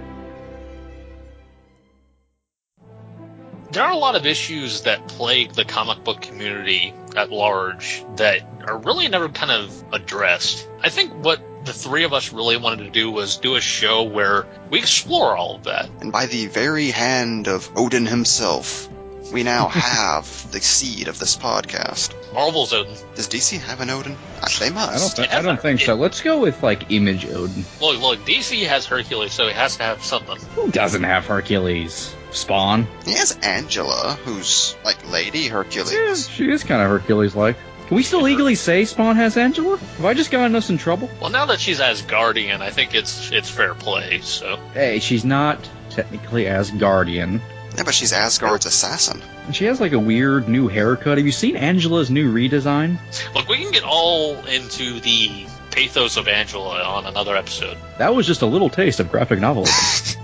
there 3.71 3.83
are 3.83 3.91
a 3.91 3.97
lot 3.97 4.15
of 4.15 4.25
issues 4.25 4.81
that 4.81 5.07
plague 5.07 5.53
the 5.53 5.63
comic 5.63 6.03
book 6.03 6.21
community 6.21 6.93
at 7.15 7.31
large 7.31 8.03
that 8.15 8.41
are 8.67 8.77
really 8.79 9.07
never 9.07 9.29
kind 9.29 9.51
of 9.51 9.83
addressed. 9.93 10.67
I 10.81 10.89
think 10.89 11.13
what 11.23 11.39
the 11.65 11.73
three 11.73 12.03
of 12.03 12.13
us 12.13 12.33
really 12.33 12.57
wanted 12.57 12.85
to 12.85 12.89
do 12.89 13.11
was 13.11 13.37
do 13.37 13.55
a 13.55 13.61
show 13.61 14.03
where 14.03 14.47
we 14.71 14.79
explore 14.79 15.37
all 15.37 15.55
of 15.55 15.63
that. 15.65 15.89
And 16.01 16.11
by 16.11 16.25
the 16.25 16.47
very 16.47 16.89
hand 16.89 17.47
of 17.47 17.69
Odin 17.75 18.05
himself, 18.05 18.89
we 19.31 19.43
now 19.43 19.67
have 19.69 20.51
the 20.51 20.59
seed 20.61 21.07
of 21.07 21.19
this 21.19 21.35
podcast. 21.37 22.13
Marvel's 22.33 22.73
Odin. 22.73 22.95
Does 23.15 23.27
DC 23.27 23.59
have 23.59 23.81
an 23.81 23.89
Odin? 23.89 24.15
They 24.59 24.65
I 24.65 24.69
don't, 24.69 24.73
must. 24.75 25.15
th- 25.17 25.29
I 25.29 25.41
don't 25.41 25.59
think 25.61 25.79
so. 25.81 25.95
Let's 25.95 26.21
go 26.21 26.39
with 26.39 26.61
like 26.63 26.91
Image 26.91 27.25
Odin. 27.25 27.65
Look, 27.81 28.01
look, 28.01 28.19
DC 28.25 28.65
has 28.67 28.85
Hercules, 28.85 29.33
so 29.33 29.47
he 29.47 29.53
has 29.53 29.77
to 29.77 29.83
have 29.83 30.03
something. 30.03 30.37
Who 30.55 30.71
doesn't 30.71 31.03
have 31.03 31.25
Hercules? 31.25 32.15
Spawn. 32.31 32.87
He 33.05 33.13
has 33.13 33.37
Angela, 33.41 34.17
who's 34.23 34.75
like 34.85 35.09
Lady 35.11 35.39
Yeah, 35.39 35.49
Hercules. 35.49 36.29
she 36.29 36.49
is 36.51 36.63
kind 36.63 36.81
of 36.81 36.89
Hercules-like. 36.89 37.57
Can 37.87 37.95
we 37.97 38.03
still 38.03 38.21
legally 38.21 38.53
say 38.53 38.85
Spawn 38.85 39.15
has 39.15 39.35
Angela? 39.35 39.77
Have 39.77 40.05
I 40.05 40.13
just 40.13 40.29
gotten 40.29 40.55
us 40.55 40.69
in 40.69 40.77
trouble? 40.77 41.09
Well, 41.19 41.31
now 41.31 41.47
that 41.47 41.59
she's 41.59 41.79
Asgardian, 41.79 42.61
I 42.61 42.69
think 42.69 42.93
it's 42.93 43.31
it's 43.31 43.49
fair 43.49 43.73
play. 43.73 44.19
So 44.21 44.57
Hey, 44.75 44.99
she's 44.99 45.25
not 45.25 45.57
technically 45.89 46.43
Asgardian. 46.43 47.41
Yeah, 47.79 47.85
but 47.85 47.95
she's 47.95 48.11
Asgard's 48.11 48.65
assassin. 48.65 49.21
And 49.45 49.55
she 49.55 49.63
has 49.63 49.79
like 49.79 49.93
a 49.93 49.99
weird 49.99 50.49
new 50.49 50.67
haircut. 50.67 51.17
Have 51.17 51.25
you 51.25 51.31
seen 51.31 51.55
Angela's 51.55 52.09
new 52.11 52.29
redesign? 52.33 52.99
look, 53.33 53.47
we 53.47 53.55
can 53.55 53.71
get 53.71 53.83
all 53.85 54.35
into 54.47 54.99
the 54.99 55.45
pathos 55.71 56.17
of 56.17 56.27
Angela 56.27 56.83
on 56.83 57.05
another 57.05 57.37
episode. 57.37 57.77
That 57.97 58.13
was 58.13 58.27
just 58.27 58.41
a 58.41 58.45
little 58.45 58.69
taste 58.69 58.99
of 58.99 59.09
graphic 59.09 59.39
novelism. 59.39 60.17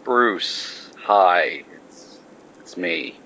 Bruce, 0.04 0.90
hi. 0.98 1.64
It's, 1.88 2.18
it's 2.60 2.76
me. 2.76 3.18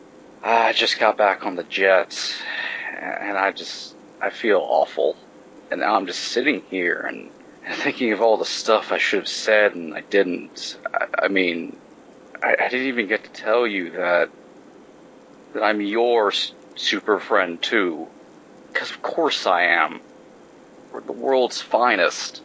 I 0.45 0.73
just 0.75 1.01
got 1.01 1.17
back 1.17 1.45
on 1.45 1.57
the 1.57 1.65
jet, 1.65 2.17
and 3.01 3.37
I 3.37 3.51
just, 3.51 3.97
I 4.21 4.31
feel 4.31 4.61
awful. 4.61 5.17
And 5.73 5.81
now 5.81 5.97
I'm 5.97 6.07
just 6.07 6.21
sitting 6.21 6.63
here 6.71 7.01
and, 7.01 7.31
and 7.33 7.34
thinking 7.73 8.13
of 8.13 8.21
all 8.21 8.37
the 8.37 8.45
stuff 8.45 8.93
I 8.93 8.99
should 8.99 9.21
have 9.21 9.29
said 9.29 9.75
and 9.75 9.95
I 9.95 10.03
didn't. 10.03 10.79
I, 10.93 11.25
I 11.25 11.29
mean, 11.29 11.77
I, 12.43 12.57
I 12.61 12.69
didn't 12.69 12.89
even 12.89 13.09
get 13.09 13.25
to 13.25 13.31
tell 13.31 13.67
you 13.67 13.91
that, 13.93 14.29
that 15.55 15.63
I'm 15.63 15.81
your 15.81 16.33
super 16.77 17.21
friend 17.21 17.61
too. 17.61 18.07
Because 18.73 18.91
of 18.91 19.03
course 19.03 19.47
I 19.47 19.63
am. 19.65 20.01
We're 20.93 21.01
the 21.01 21.13
world's 21.13 21.61
finest. 21.61 22.43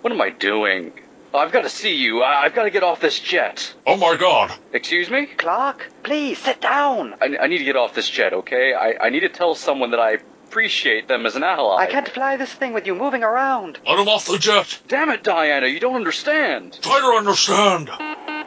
What 0.00 0.12
am 0.12 0.20
I 0.20 0.30
doing? 0.30 0.92
I've 1.34 1.52
got 1.52 1.62
to 1.62 1.68
see 1.68 1.94
you. 1.94 2.22
I- 2.22 2.44
I've 2.44 2.54
got 2.54 2.64
to 2.64 2.70
get 2.70 2.82
off 2.82 3.00
this 3.00 3.18
jet. 3.18 3.74
Oh 3.86 3.96
my 3.96 4.16
God! 4.16 4.52
Excuse 4.72 5.10
me? 5.10 5.26
Clark, 5.26 5.90
please 6.02 6.38
sit 6.38 6.60
down. 6.60 7.14
I, 7.20 7.36
I 7.42 7.46
need 7.48 7.58
to 7.58 7.64
get 7.64 7.76
off 7.76 7.94
this 7.94 8.08
jet, 8.08 8.32
okay? 8.32 8.72
I, 8.74 9.06
I 9.06 9.10
need 9.10 9.20
to 9.20 9.28
tell 9.28 9.54
someone 9.54 9.90
that 9.90 10.00
I 10.00 10.18
appreciate 10.58 11.06
them 11.06 11.24
as 11.24 11.36
an 11.36 11.44
ally. 11.44 11.80
I 11.80 11.86
can't 11.86 12.08
fly 12.08 12.36
this 12.36 12.52
thing 12.52 12.72
with 12.72 12.84
you 12.84 12.92
moving 12.92 13.22
around. 13.22 13.78
Let 13.86 14.00
him 14.00 14.08
off 14.08 14.26
the 14.26 14.38
jet. 14.38 14.80
Damn 14.88 15.08
it, 15.08 15.22
Diana, 15.22 15.68
you 15.68 15.78
don't 15.78 15.94
understand. 15.94 16.76
Try 16.82 16.98
to 16.98 17.16
understand. 17.16 17.88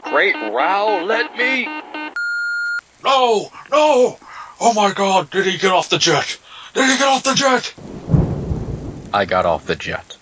Great 0.03 0.35
Row, 0.35 1.05
let 1.05 1.37
me. 1.37 1.67
No, 3.01 3.49
no! 3.71 4.19
Oh 4.59 4.73
my 4.73 4.91
God! 4.91 5.29
Did 5.29 5.45
he 5.45 5.57
get 5.57 5.71
off 5.71 5.89
the 5.89 5.97
jet? 5.97 6.37
Did 6.73 6.89
he 6.89 6.97
get 6.97 7.07
off 7.07 7.23
the 7.23 7.33
jet? 7.33 7.73
I 9.13 9.23
got 9.23 9.45
off 9.45 9.65
the 9.65 9.77
jet. 9.77 10.17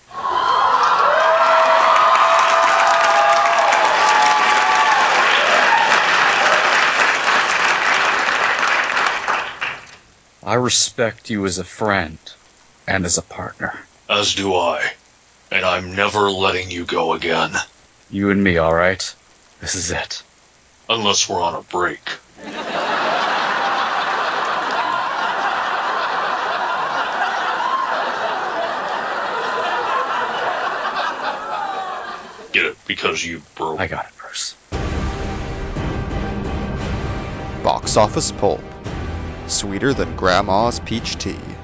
I 10.42 10.54
respect 10.54 11.28
you 11.28 11.44
as 11.44 11.58
a 11.58 11.64
friend 11.64 12.18
and 12.86 13.04
as 13.04 13.18
a 13.18 13.22
partner. 13.22 13.78
As 14.08 14.34
do 14.34 14.54
I. 14.54 14.90
And 15.50 15.66
I'm 15.66 15.94
never 15.94 16.30
letting 16.30 16.70
you 16.70 16.86
go 16.86 17.12
again. 17.12 17.52
You 18.10 18.30
and 18.30 18.42
me, 18.42 18.58
alright? 18.58 19.14
This 19.60 19.74
is 19.74 19.90
it. 19.90 20.22
Unless 20.88 21.28
we're 21.28 21.42
on 21.42 21.56
a 21.56 21.62
break. 21.62 22.00
Get 32.52 32.64
it? 32.64 32.76
Because 32.86 33.24
you 33.24 33.42
broke. 33.54 33.78
I 33.78 33.86
got 33.86 34.06
it, 34.06 34.12
Bruce. 34.16 34.56
Box 37.62 37.98
Office 37.98 38.32
Pulp. 38.32 38.62
Sweeter 39.50 39.92
than 39.92 40.14
Grandma's 40.14 40.78
peach 40.78 41.18
tea. 41.18 41.59